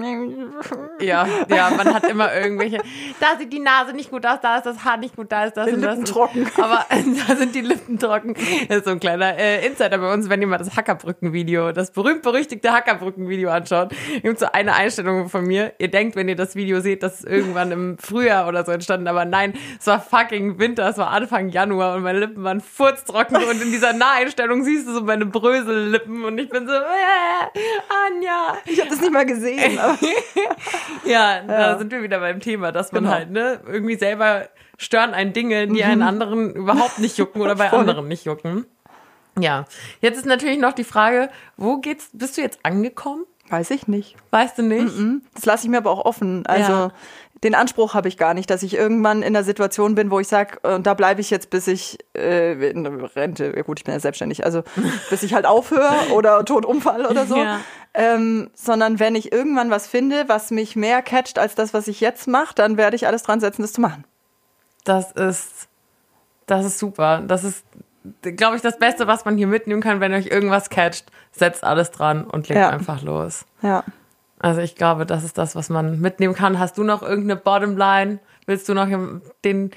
Ja, 1.00 1.26
ja, 1.48 1.70
man 1.70 1.94
hat 1.94 2.04
immer 2.08 2.34
irgendwelche. 2.34 2.82
Da 3.20 3.38
sieht 3.38 3.52
die 3.52 3.60
Nase 3.60 3.92
nicht 3.94 4.10
gut 4.10 4.26
aus, 4.26 4.38
da 4.42 4.56
ist 4.58 4.66
das 4.66 4.84
Haar 4.84 4.96
nicht 4.98 5.16
gut, 5.16 5.32
da 5.32 5.44
ist 5.46 5.56
das 5.56 5.66
Die 5.66 5.72
und 5.72 5.82
das. 5.82 5.92
Lippen 5.96 6.04
trocken. 6.04 6.50
Aber 6.60 6.84
da 7.28 7.36
sind 7.36 7.54
die 7.54 7.60
Lippen 7.62 7.98
trocken. 7.98 8.34
Das 8.68 8.78
ist 8.78 8.84
so 8.84 8.90
ein 8.90 9.00
kleiner 9.00 9.36
äh, 9.38 9.66
Insider 9.66 9.98
bei 9.98 10.12
uns, 10.12 10.28
wenn 10.28 10.40
ihr 10.42 10.46
mal 10.46 10.58
das 10.58 10.76
Hackerbrücken-Video, 10.76 11.72
das 11.72 11.90
berühmt-berüchtigte 11.92 12.72
Hackerbrücken-Video 13.14 13.50
anschaut. 13.50 13.92
Gibt 14.22 14.38
so 14.38 14.46
eine 14.52 14.74
Einstellung 14.74 15.28
von 15.28 15.44
mir. 15.46 15.72
Ihr 15.78 15.88
denkt, 15.90 16.16
wenn 16.16 16.28
ihr 16.28 16.36
das 16.36 16.56
Video 16.56 16.80
seht, 16.80 17.02
das 17.02 17.20
ist 17.20 17.26
irgendwann 17.28 17.70
im 17.72 17.98
Frühjahr 17.98 18.48
oder 18.48 18.64
so 18.64 18.72
entstanden, 18.72 19.06
aber 19.08 19.24
nein, 19.24 19.54
es 19.78 19.86
war 19.86 20.00
fucking 20.00 20.58
Winter, 20.58 20.88
es 20.88 20.98
war 20.98 21.10
Anfang 21.10 21.48
Januar 21.48 21.94
und 21.96 22.02
meine 22.02 22.18
Lippen 22.20 22.42
waren 22.44 22.60
furztrocken 22.60 23.36
und 23.36 23.62
in 23.62 23.70
dieser 23.70 23.92
Naheinstellung 23.92 24.64
siehst 24.64 24.88
du 24.88 24.92
so 24.94 25.00
meine 25.02 25.26
Brösellippen 25.26 26.24
und 26.24 26.38
ich 26.38 26.48
bin 26.48 26.66
so, 26.66 26.72
äh, 26.74 26.78
Anja. 28.06 28.56
ich 28.66 28.80
habe 28.80 28.90
das 28.90 29.00
nicht 29.00 29.12
mal 29.12 29.26
gesehen. 29.26 29.78
Ja, 31.04 31.40
da 31.46 31.78
sind 31.78 31.92
wir 31.92 32.02
wieder 32.02 32.18
beim 32.20 32.40
Thema, 32.40 32.72
dass 32.72 32.90
man 32.92 33.04
Genau. 33.04 33.14
halt, 33.14 33.30
ne, 33.30 33.60
irgendwie 33.66 33.96
selber 33.96 34.48
stören 34.78 35.12
einen 35.12 35.32
Dinge, 35.34 35.66
die 35.68 35.84
einen 35.84 36.02
anderen 36.02 36.54
überhaupt 36.54 36.98
nicht 36.98 37.18
jucken 37.18 37.42
oder 37.42 37.54
bei 37.56 37.68
Mhm. 37.72 37.78
Anderen 37.80 38.08
nicht 38.08 38.24
jucken. 38.24 38.64
Ja, 39.38 39.64
jetzt 40.00 40.16
ist 40.18 40.26
natürlich 40.26 40.58
noch 40.58 40.72
die 40.72 40.84
Frage, 40.84 41.28
wo 41.56 41.78
geht's, 41.78 42.10
bist 42.12 42.36
du 42.36 42.42
jetzt 42.42 42.58
angekommen? 42.62 43.24
weiß 43.50 43.70
ich 43.72 43.86
nicht. 43.88 44.16
Weißt 44.30 44.56
du 44.58 44.62
nicht? 44.62 44.90
Das 45.34 45.44
lasse 45.44 45.64
ich 45.64 45.70
mir 45.70 45.76
aber 45.76 45.90
auch 45.90 46.06
offen. 46.06 46.46
Also 46.46 46.72
Ja. 46.72 46.92
den 47.44 47.54
Anspruch 47.54 47.92
habe 47.92 48.08
ich 48.08 48.16
gar 48.16 48.32
nicht, 48.32 48.48
dass 48.48 48.62
ich 48.62 48.74
irgendwann 48.74 49.22
in 49.22 49.34
der 49.34 49.44
Situation 49.44 49.94
bin, 49.94 50.10
wo 50.10 50.18
ich 50.18 50.28
sage, 50.28 50.58
und 50.62 50.86
da 50.86 50.94
bleibe 50.94 51.20
ich 51.20 51.28
jetzt, 51.28 51.50
bis 51.50 51.66
ich 51.66 51.98
äh, 52.16 52.70
in 52.70 52.86
Rente, 52.86 53.52
ja 53.54 53.62
gut, 53.62 53.78
ich 53.80 53.84
bin 53.84 53.92
ja 53.92 54.00
selbstständig, 54.00 54.46
also 54.46 54.62
bis 55.10 55.22
ich 55.22 55.34
halt 55.34 55.44
aufhöre 55.44 55.94
oder 56.14 56.42
tot 56.46 56.64
umfall 56.64 57.04
oder 57.04 57.26
so. 57.26 57.36
Ja. 57.36 57.60
Ähm, 57.92 58.50
sondern 58.54 58.98
wenn 58.98 59.14
ich 59.14 59.30
irgendwann 59.30 59.70
was 59.70 59.86
finde, 59.86 60.24
was 60.26 60.50
mich 60.50 60.74
mehr 60.74 61.02
catcht 61.02 61.38
als 61.38 61.54
das, 61.54 61.74
was 61.74 61.86
ich 61.86 62.00
jetzt 62.00 62.26
mache, 62.26 62.54
dann 62.54 62.78
werde 62.78 62.96
ich 62.96 63.06
alles 63.06 63.24
dran 63.24 63.40
setzen, 63.40 63.60
das 63.60 63.74
zu 63.74 63.82
machen. 63.82 64.04
Das 64.84 65.12
ist, 65.12 65.68
das 66.46 66.64
ist 66.64 66.78
super. 66.78 67.22
Das 67.26 67.44
ist, 67.44 67.62
glaube 68.22 68.56
ich, 68.56 68.62
das 68.62 68.78
Beste, 68.78 69.06
was 69.06 69.24
man 69.24 69.36
hier 69.36 69.46
mitnehmen 69.46 69.80
kann, 69.82 70.00
wenn 70.00 70.12
euch 70.12 70.26
irgendwas 70.26 70.70
catcht. 70.70 71.06
Setzt 71.32 71.64
alles 71.64 71.90
dran 71.90 72.24
und 72.24 72.48
legt 72.48 72.60
Ja. 72.60 72.70
einfach 72.70 73.02
los. 73.02 73.44
Ja. 73.62 73.84
Also 74.38 74.60
ich 74.60 74.74
glaube, 74.76 75.06
das 75.06 75.24
ist 75.24 75.38
das, 75.38 75.56
was 75.56 75.70
man 75.70 76.00
mitnehmen 76.00 76.34
kann. 76.34 76.58
Hast 76.58 76.76
du 76.78 76.84
noch 76.84 77.02
irgendeine 77.02 77.36
Bottomline? 77.40 78.18
Willst 78.46 78.68
du 78.68 78.74
noch 78.74 78.88
den 79.44 79.70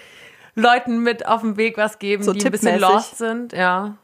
Leuten 0.55 1.03
mit 1.03 1.25
auf 1.28 1.41
dem 1.41 1.55
Weg 1.57 1.78
was 1.78 1.99
geben, 1.99 2.23
So 2.23 2.34
die 2.34 2.45
ein 2.45 2.51
bisschen 2.51 2.80
lost 2.80 3.17
sind? 3.17 3.53
Ja. 3.53 3.95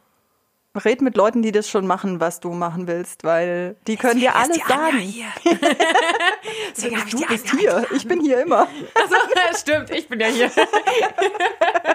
Red 0.86 1.02
mit 1.02 1.16
Leuten, 1.18 1.44
die 1.44 1.52
das 1.52 1.70
schon 1.70 1.86
machen, 1.86 2.20
was 2.20 2.40
du 2.40 2.52
machen 2.52 2.88
willst, 2.88 3.24
weil 3.24 3.76
die 3.86 3.96
können 3.96 4.20
dir 4.20 4.36
alles 4.36 4.58
sagen. 4.68 5.14
Du 7.12 7.28
bist 7.28 7.52
hier, 7.52 7.86
ich 7.96 8.08
bin 8.08 8.22
hier 8.22 8.42
immer. 8.42 8.68
Also, 8.96 9.16
stimmt, 9.60 9.92
ich 9.92 10.08
bin 10.08 10.20
ja 10.20 10.28
hier. 10.28 10.50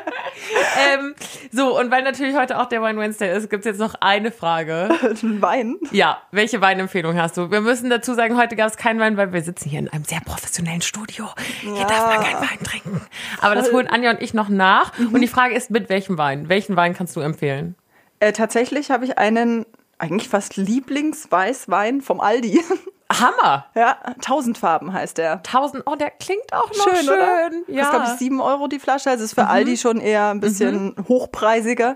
ähm, 0.94 1.14
so, 1.52 1.78
und 1.78 1.90
weil 1.90 2.02
natürlich 2.02 2.36
heute 2.36 2.58
auch 2.58 2.66
der 2.66 2.82
Wine 2.82 2.98
Wednesday 2.98 3.36
ist, 3.36 3.50
gibt 3.50 3.64
es 3.64 3.66
jetzt 3.66 3.78
noch 3.78 3.94
eine 4.00 4.30
Frage. 4.32 4.88
Wein. 5.22 5.76
Ja, 5.90 6.22
welche 6.30 6.60
Weinempfehlung 6.60 7.16
hast 7.16 7.36
du? 7.36 7.50
Wir 7.50 7.60
müssen 7.60 7.90
dazu 7.90 8.14
sagen, 8.14 8.36
heute 8.36 8.56
gab 8.56 8.68
es 8.68 8.76
keinen 8.76 9.00
Wein, 9.00 9.16
weil 9.16 9.32
wir 9.32 9.42
sitzen 9.42 9.68
hier 9.68 9.78
in 9.78 9.88
einem 9.88 10.04
sehr 10.04 10.20
professionellen 10.20 10.82
Studio. 10.82 11.28
Hier 11.60 11.84
darf 11.84 12.06
man 12.06 12.24
keinen 12.24 12.40
Wein 12.40 12.62
trinken. 12.64 13.00
Aber 13.40 13.54
das 13.54 13.72
holen 13.72 13.86
Anja 13.86 14.10
und 14.10 14.22
ich 14.22 14.34
noch 14.34 14.48
nach. 14.48 14.92
Und 14.98 15.20
die 15.20 15.28
Frage 15.28 15.54
ist, 15.54 15.70
mit 15.70 15.88
welchem 15.88 16.18
Wein? 16.18 16.48
Welchen 16.48 16.76
Wein 16.76 16.94
kannst 16.94 17.16
du 17.16 17.20
empfehlen? 17.20 17.74
Äh, 18.20 18.32
tatsächlich 18.32 18.90
habe 18.90 19.04
ich 19.04 19.18
einen 19.18 19.64
eigentlich 19.98 20.28
fast 20.28 20.56
Lieblingsweißwein 20.56 22.00
vom 22.00 22.20
Aldi. 22.20 22.60
Hammer! 23.10 23.66
ja, 23.74 23.96
Tausendfarben 24.20 24.92
heißt 24.92 25.18
der. 25.18 25.36
1000, 25.38 25.84
oh, 25.86 25.94
der 25.94 26.10
klingt 26.10 26.52
auch 26.52 26.68
noch 26.68 26.84
schön. 26.84 26.96
Schön, 26.96 27.08
oder? 27.08 27.50
Ja. 27.66 27.82
Das 27.82 27.90
glaube 27.90 28.04
ich 28.06 28.18
sieben 28.18 28.40
Euro 28.40 28.68
die 28.68 28.78
Flasche. 28.78 29.10
Also 29.10 29.24
ist 29.24 29.34
für 29.34 29.46
Aldi 29.46 29.76
schon 29.78 29.98
eher 30.00 30.28
ein 30.28 30.40
bisschen 30.40 30.94
hochpreisiger. 31.08 31.94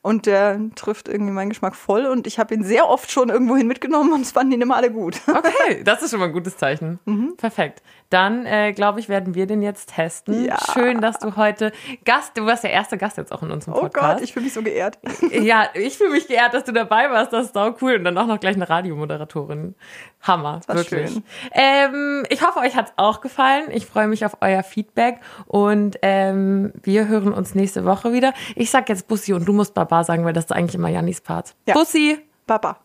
Und 0.00 0.26
der 0.26 0.58
trifft 0.74 1.08
irgendwie 1.08 1.32
meinen 1.32 1.50
Geschmack 1.50 1.76
voll. 1.76 2.06
Und 2.06 2.26
ich 2.26 2.38
habe 2.38 2.54
ihn 2.54 2.64
sehr 2.64 2.88
oft 2.88 3.10
schon 3.10 3.28
irgendwohin 3.28 3.66
mitgenommen 3.66 4.12
und 4.12 4.22
es 4.22 4.32
fanden 4.32 4.52
ihn 4.52 4.62
immer 4.62 4.76
alle 4.76 4.90
gut. 4.90 5.20
Okay, 5.44 5.82
das 5.84 6.02
ist 6.02 6.10
schon 6.10 6.20
mal 6.20 6.26
ein 6.26 6.32
gutes 6.32 6.56
Zeichen. 6.56 6.98
Perfekt. 7.36 7.82
Dann, 8.08 8.46
äh, 8.46 8.72
glaube 8.72 9.00
ich, 9.00 9.08
werden 9.08 9.34
wir 9.34 9.46
den 9.46 9.60
jetzt 9.62 9.94
testen. 9.94 10.44
Ja. 10.44 10.56
Schön, 10.72 11.00
dass 11.00 11.18
du 11.18 11.36
heute 11.36 11.72
Gast, 12.04 12.36
du 12.36 12.46
warst 12.46 12.62
der 12.64 12.70
erste 12.70 12.96
Gast 12.96 13.16
jetzt 13.16 13.32
auch 13.32 13.42
in 13.42 13.50
unserem 13.50 13.74
Oh 13.74 13.80
Podcast. 13.80 14.18
Gott, 14.18 14.22
ich 14.22 14.32
fühle 14.32 14.44
mich 14.44 14.54
so 14.54 14.62
geehrt. 14.62 14.98
ja, 15.32 15.68
ich 15.74 15.98
fühle 15.98 16.10
mich 16.10 16.28
geehrt, 16.28 16.54
dass 16.54 16.64
du 16.64 16.72
dabei 16.72 17.10
warst. 17.10 17.32
Das 17.32 17.46
ist 17.46 17.54
sau 17.54 17.74
cool. 17.82 17.96
Und 17.96 18.04
dann 18.04 18.16
auch 18.16 18.26
noch 18.26 18.38
gleich 18.40 18.54
eine 18.54 18.68
Radiomoderatorin. 18.68 19.74
Hammer, 20.22 20.53
war 20.66 20.76
wirklich. 20.76 21.12
schön. 21.12 21.22
Ähm, 21.52 22.24
ich 22.28 22.42
hoffe, 22.42 22.60
euch 22.60 22.74
hat's 22.76 22.92
auch 22.96 23.20
gefallen. 23.20 23.70
Ich 23.70 23.86
freue 23.86 24.08
mich 24.08 24.24
auf 24.24 24.38
euer 24.40 24.62
Feedback. 24.62 25.20
Und 25.46 25.98
ähm, 26.02 26.72
wir 26.82 27.08
hören 27.08 27.32
uns 27.32 27.54
nächste 27.54 27.84
Woche 27.84 28.12
wieder. 28.12 28.32
Ich 28.56 28.70
sag 28.70 28.88
jetzt 28.88 29.08
Bussi 29.08 29.32
und 29.32 29.46
du 29.46 29.52
musst 29.52 29.74
Baba 29.74 30.04
sagen, 30.04 30.24
weil 30.24 30.32
das 30.32 30.44
ist 30.44 30.52
eigentlich 30.52 30.74
immer 30.74 30.88
Jannis 30.88 31.20
Part. 31.20 31.54
Ja. 31.66 31.74
Bussi. 31.74 32.18
Baba. 32.46 32.78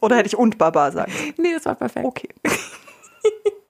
Oder 0.00 0.16
hätte 0.16 0.28
ich 0.28 0.36
und 0.36 0.58
Baba 0.58 0.90
sagen. 0.90 1.12
Nee, 1.38 1.54
das 1.54 1.64
war 1.64 1.74
perfekt. 1.74 2.06
Okay. 2.06 2.28